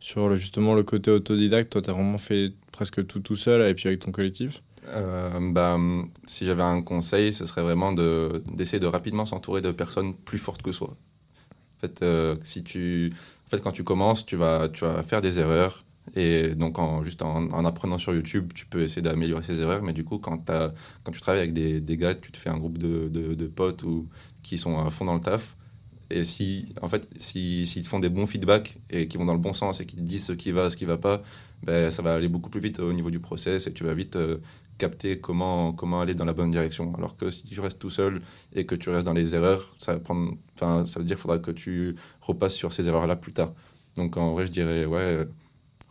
sur 0.00 0.28
le, 0.28 0.36
justement 0.36 0.74
le 0.74 0.82
côté 0.82 1.10
autodidacte? 1.10 1.70
Toi, 1.72 1.82
tu 1.82 1.90
as 1.90 1.92
vraiment 1.92 2.18
fait 2.18 2.52
presque 2.72 3.06
tout 3.06 3.20
tout 3.20 3.36
seul 3.36 3.62
et 3.66 3.74
puis 3.74 3.86
avec 3.88 4.00
ton 4.00 4.10
collectif? 4.10 4.62
Euh, 4.86 5.52
bah, 5.52 5.74
hum, 5.74 6.10
si 6.26 6.44
j'avais 6.44 6.62
un 6.62 6.82
conseil, 6.82 7.32
ce 7.32 7.46
serait 7.46 7.62
vraiment 7.62 7.92
de- 7.92 8.42
d'essayer 8.52 8.80
de, 8.80 8.86
rapidement 8.86 9.24
s'entourer 9.26 9.60
de 9.62 9.70
personnes 9.72 10.14
plus 10.14 10.38
fortes 10.38 10.62
que 10.62 10.72
soi. 10.72 10.88
En 11.78 11.80
fait, 11.80 12.02
euh, 12.02 12.36
si 12.42 12.64
tu, 12.64 13.12
en 13.46 13.50
fait, 13.50 13.62
quand 13.62 13.72
tu 13.72 13.84
commences, 13.84 14.26
tu 14.26 14.36
vas, 14.36 14.68
tu 14.68 14.84
vas 14.84 15.02
faire 15.02 15.20
des 15.22 15.38
erreurs. 15.40 15.84
Et 16.16 16.54
donc, 16.56 16.78
en, 16.78 17.04
juste 17.04 17.22
en, 17.22 17.48
en 17.50 17.64
apprenant 17.64 17.98
sur 17.98 18.14
YouTube, 18.14 18.52
tu 18.54 18.66
peux 18.66 18.82
essayer 18.82 19.02
d'améliorer 19.02 19.42
ces 19.44 19.60
erreurs. 19.60 19.82
Mais 19.82 19.92
du 19.94 20.04
coup, 20.04 20.18
quand, 20.18 20.38
tu 21.12 21.20
travailles 21.20 21.40
avec 21.42 21.52
des, 21.54 21.80
des 21.80 21.96
gars, 21.96 22.14
tu 22.14 22.32
te 22.32 22.36
fais 22.38 22.50
un 22.50 22.58
groupe 22.58 22.78
de, 22.78 23.08
de, 23.08 23.46
potes 23.46 23.82
ou, 23.84 24.08
qui 24.42 24.58
sont 24.58 24.78
à 24.78 24.90
fond 24.90 25.04
dans 25.06 25.14
le 25.14 25.20
taf. 25.20 25.56
Et 26.10 26.24
si, 26.24 26.74
en 26.82 26.88
fait, 26.88 27.08
si- 27.18 27.66
s'ils 27.66 27.82
te 27.84 27.88
font 27.88 27.98
des 27.98 28.10
bons 28.10 28.26
feedbacks 28.26 28.78
et 28.90 29.08
qui 29.08 29.16
vont 29.16 29.24
dans 29.24 29.32
le 29.32 29.38
bon 29.40 29.52
sens 29.54 29.80
et 29.80 29.86
qui 29.86 29.96
te 29.96 30.00
disent 30.02 30.26
ce 30.26 30.32
qui 30.32 30.52
va, 30.52 30.70
ce 30.70 30.76
qui 30.76 30.84
va 30.84 30.98
pas, 30.98 31.22
ben, 31.62 31.90
ça 31.90 32.02
va 32.02 32.14
aller 32.14 32.28
beaucoup 32.28 32.50
plus 32.50 32.60
vite 32.60 32.78
au 32.80 32.92
niveau 32.92 33.10
du 33.10 33.20
process 33.20 33.66
et 33.66 33.72
tu 33.72 33.84
vas 33.84 33.94
vite 33.94 34.16
euh, 34.16 34.38
capter 34.78 35.20
comment, 35.20 35.72
comment 35.72 36.00
aller 36.00 36.14
dans 36.14 36.24
la 36.24 36.32
bonne 36.32 36.50
direction. 36.50 36.94
Alors 36.96 37.16
que 37.16 37.30
si 37.30 37.44
tu 37.44 37.60
restes 37.60 37.78
tout 37.78 37.90
seul 37.90 38.20
et 38.54 38.66
que 38.66 38.74
tu 38.74 38.90
restes 38.90 39.06
dans 39.06 39.12
les 39.12 39.34
erreurs, 39.34 39.74
ça, 39.78 39.94
va 39.94 40.00
prendre, 40.00 40.36
ça 40.56 40.82
veut 40.98 41.04
dire 41.04 41.16
qu'il 41.16 41.22
faudra 41.22 41.38
que 41.38 41.50
tu 41.50 41.96
repasses 42.20 42.54
sur 42.54 42.72
ces 42.72 42.88
erreurs-là 42.88 43.16
plus 43.16 43.32
tard. 43.32 43.52
Donc 43.96 44.16
en 44.16 44.32
vrai, 44.32 44.46
je 44.46 44.52
dirais, 44.52 44.84
ouais, 44.86 44.98
euh, 45.00 45.24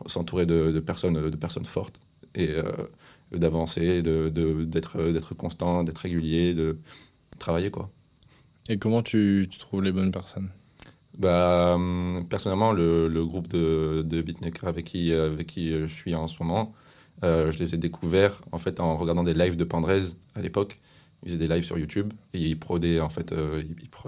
s'entourer 0.08 0.46
de, 0.46 0.72
de 0.72 0.80
personnes, 0.80 1.30
de 1.30 1.38
personnes 1.38 1.66
fortes 1.66 2.02
et 2.36 2.50
euh, 2.52 2.64
d'avancer, 3.32 4.02
de- 4.02 4.30
de- 4.30 4.66
d'être 4.66 5.02
d'être 5.12 5.34
constant, 5.36 5.84
d'être 5.84 6.00
régulier, 6.00 6.54
de 6.54 6.78
travailler, 7.40 7.72
quoi. 7.72 7.90
Et 8.70 8.78
comment 8.78 9.02
tu, 9.04 9.48
tu 9.50 9.58
trouves 9.58 9.84
les 9.84 9.92
bonnes 9.92 10.12
personnes? 10.12 10.50
Bah, 11.18 11.74
hum, 11.76 12.26
personnellement, 12.30 12.72
le, 12.72 13.08
le 13.08 13.26
groupe 13.26 13.48
de, 13.48 14.02
de 14.06 14.22
beatmakers 14.22 14.68
avec 14.68 14.86
qui, 14.86 15.14
avec 15.14 15.48
qui 15.48 15.72
je 15.72 15.86
suis 15.86 16.16
en 16.16 16.28
ce 16.28 16.42
moment, 16.42 16.74
euh, 17.24 17.52
je 17.52 17.60
les 17.60 17.74
ai 17.76 17.78
découverts 17.78 18.42
en 18.52 18.58
fait 18.58 18.80
en 18.80 18.98
regardant 18.98 19.24
des 19.24 19.34
lives 19.34 19.56
de 19.56 19.64
Pandrez 19.64 20.02
à 20.36 20.42
l'époque. 20.42 20.80
Ils 21.24 21.30
faisaient 21.30 21.48
des 21.48 21.48
lives 21.48 21.64
sur 21.64 21.78
YouTube 21.78 22.12
et 22.34 22.40
ils 22.40 22.60
prodaient 22.60 23.00
en 23.00 23.10
fait, 23.10 23.32
euh, 23.32 23.64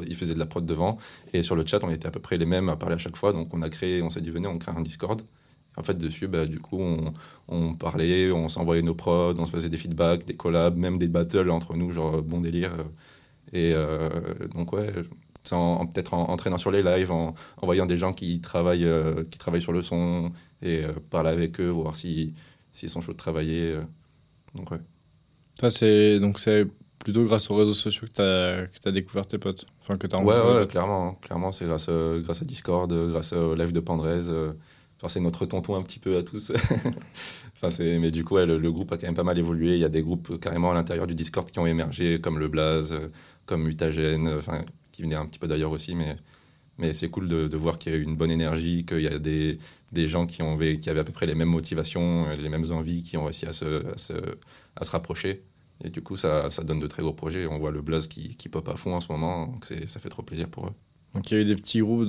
ils, 0.05 0.15
faisaient 0.15 0.33
de 0.33 0.39
la 0.39 0.45
prod 0.45 0.65
devant. 0.65 0.97
Et 1.33 1.43
sur 1.43 1.55
le 1.55 1.65
chat, 1.65 1.79
on 1.83 1.89
était 1.89 2.07
à 2.07 2.11
peu 2.11 2.19
près 2.19 2.37
les 2.37 2.45
mêmes 2.45 2.67
à 2.69 2.75
parler 2.75 2.95
à 2.95 2.97
chaque 2.97 3.15
fois. 3.15 3.31
Donc 3.31 3.53
on 3.53 3.61
a 3.61 3.69
créé, 3.69 4.01
on 4.01 4.09
s'est 4.09 4.21
dit 4.21 4.29
venez, 4.31 4.47
on 4.47 4.57
crée 4.57 4.73
un 4.75 4.81
Discord. 4.81 5.21
En 5.77 5.83
fait, 5.83 5.97
dessus, 5.97 6.27
bah, 6.27 6.45
du 6.45 6.59
coup, 6.59 6.79
on, 7.49 7.75
parlait, 7.75 8.31
on 8.31 8.47
s'envoyait 8.47 8.81
nos 8.81 8.95
prods, 8.95 9.33
on 9.37 9.45
se 9.45 9.51
faisait 9.51 9.69
des 9.69 9.75
feedbacks, 9.77 10.25
des 10.25 10.35
collabs, 10.35 10.77
même 10.77 10.97
des 10.97 11.09
battles 11.09 11.49
entre 11.51 11.75
nous, 11.75 11.91
genre 11.91 12.21
bon 12.21 12.39
délire. 12.39 12.71
Et 13.53 13.73
euh, 13.73 14.09
donc 14.53 14.73
ouais, 14.73 14.91
c'est 15.43 15.55
en, 15.55 15.81
en- 15.81 15.85
peut-être 15.85 16.13
entraînant 16.13 16.57
sur 16.57 16.71
les 16.71 16.83
lives, 16.83 17.11
en, 17.11 17.35
en 17.61 17.65
voyant 17.65 17.85
des 17.85 17.97
gens 17.97 18.13
qui 18.13 18.41
travaillent, 18.41 18.85
euh, 18.85 19.23
qui 19.29 19.37
travaillent 19.37 19.61
sur 19.61 19.73
le 19.73 19.81
son 19.81 20.31
et 20.61 20.83
euh, 20.83 20.93
parler 21.09 21.29
avec 21.29 21.59
eux, 21.59 21.69
voir 21.69 21.95
si 21.95 22.33
s'ils 22.75 22.89
sont 22.89 23.01
chauds 23.01 23.13
de 23.13 23.17
travailler. 23.17 23.71
euh. 23.73 23.83
Donc 24.53 24.69
ouais. 24.71 24.79
Toi, 25.57 25.71
c'est 25.71 26.19
donc 26.19 26.39
c'est 26.39 26.67
plutôt 26.99 27.23
grâce 27.23 27.49
aux 27.51 27.55
réseaux 27.55 27.73
sociaux 27.73 28.07
que 28.07 28.13
tu 28.13 28.87
as, 28.87 28.91
découvert 28.91 29.25
tes 29.25 29.37
potes. 29.37 29.65
Enfin, 29.81 29.95
que 29.97 30.07
as 30.13 30.21
Ouais, 30.21 30.59
ouais, 30.59 30.67
clairement, 30.67 31.09
hein. 31.09 31.15
clairement, 31.21 31.51
c'est 31.51 31.65
grâce, 31.65 31.87
à- 31.89 32.17
grâce 32.19 32.41
à 32.41 32.45
Discord, 32.45 32.91
euh, 32.91 33.09
grâce 33.11 33.33
au 33.33 33.55
live 33.55 33.71
de 33.71 33.79
Pandrez. 33.79 34.27
euh, 34.29 34.53
Enfin, 34.97 35.09
c'est 35.09 35.19
notre 35.19 35.45
tonton 35.45 35.75
un 35.75 35.81
petit 35.83 35.99
peu 35.99 36.15
à 36.17 36.23
tous. 36.23 36.51
enfin, 37.55 37.69
c'est, 37.69 37.99
mais 37.99 38.11
du 38.11 38.23
coup, 38.23 38.35
ouais, 38.35 38.45
le, 38.45 38.57
le 38.57 38.71
groupe 38.71 38.91
a 38.93 38.97
quand 38.97 39.05
même 39.07 39.13
pas 39.15 39.23
mal 39.23 39.37
évolué. 39.37 39.73
Il 39.73 39.79
y 39.79 39.83
a 39.85 39.89
des 39.89 40.01
groupes 40.01 40.29
euh, 40.31 40.37
carrément 40.37 40.71
à 40.71 40.73
l'intérieur 40.73 41.05
du 41.05 41.13
Discord 41.15 41.49
qui 41.51 41.59
ont 41.59 41.67
émergé, 41.67 42.21
comme 42.21 42.39
le 42.39 42.47
Blaze, 42.47 42.93
euh, 42.93 43.07
comme 43.45 43.63
Mutagène, 43.63 44.27
euh, 44.27 44.39
enfin, 44.39 44.63
qui 44.93 45.03
venaient 45.03 45.15
un 45.15 45.25
petit 45.25 45.37
peu 45.39 45.47
d'ailleurs 45.47 45.71
aussi. 45.71 45.95
Mais, 45.95 46.15
mais 46.77 46.93
c'est 46.93 47.09
cool 47.09 47.27
de, 47.27 47.57
voir 47.57 47.77
qu'il 47.79 47.91
y 47.93 47.95
a 47.95 47.97
une 47.97 48.15
bonne 48.15 48.31
énergie, 48.31 48.85
qu'il 48.85 49.01
y 49.01 49.07
a 49.07 49.17
des, 49.19 49.57
des 49.91 50.07
gens 50.07 50.25
qui, 50.25 50.41
ont, 50.41 50.57
qui 50.57 50.89
avaient 50.89 50.99
à 50.99 51.03
peu 51.03 51.13
près 51.13 51.25
les 51.25 51.35
mêmes 51.35 51.49
motivations, 51.49 52.27
euh, 52.27 52.35
les 52.35 52.49
mêmes 52.49 52.71
envies, 52.71 53.03
qui 53.03 53.17
ont 53.17 53.25
réussi 53.25 53.45
à 53.45 53.53
se, 53.53 53.93
à 53.93 53.97
se, 53.97 54.13
à 54.75 54.85
se 54.85 54.91
rapprocher. 54.91 55.43
Et 55.83 55.89
du 55.89 56.01
coup, 56.01 56.17
ça, 56.17 56.51
ça 56.51 56.63
donne 56.63 56.79
de 56.79 56.87
très 56.87 57.01
gros 57.01 57.13
projets. 57.13 57.47
On 57.47 57.59
voit 57.59 57.71
le 57.71 57.81
Blaze 57.81 58.07
qui, 58.07 58.35
qui 58.35 58.49
pop 58.49 58.67
à 58.69 58.75
fond 58.75 58.93
en 58.95 59.01
ce 59.01 59.11
moment, 59.11 59.47
donc 59.47 59.65
ça 59.65 59.99
fait 59.99 60.09
trop 60.09 60.23
plaisir 60.23 60.49
pour 60.49 60.67
eux. 60.67 60.73
Donc, 61.13 61.31
il 61.31 61.33
y 61.35 61.37
a 61.37 61.41
eu 61.41 61.45
des 61.45 61.55
petits 61.55 61.79
groupes 61.79 62.03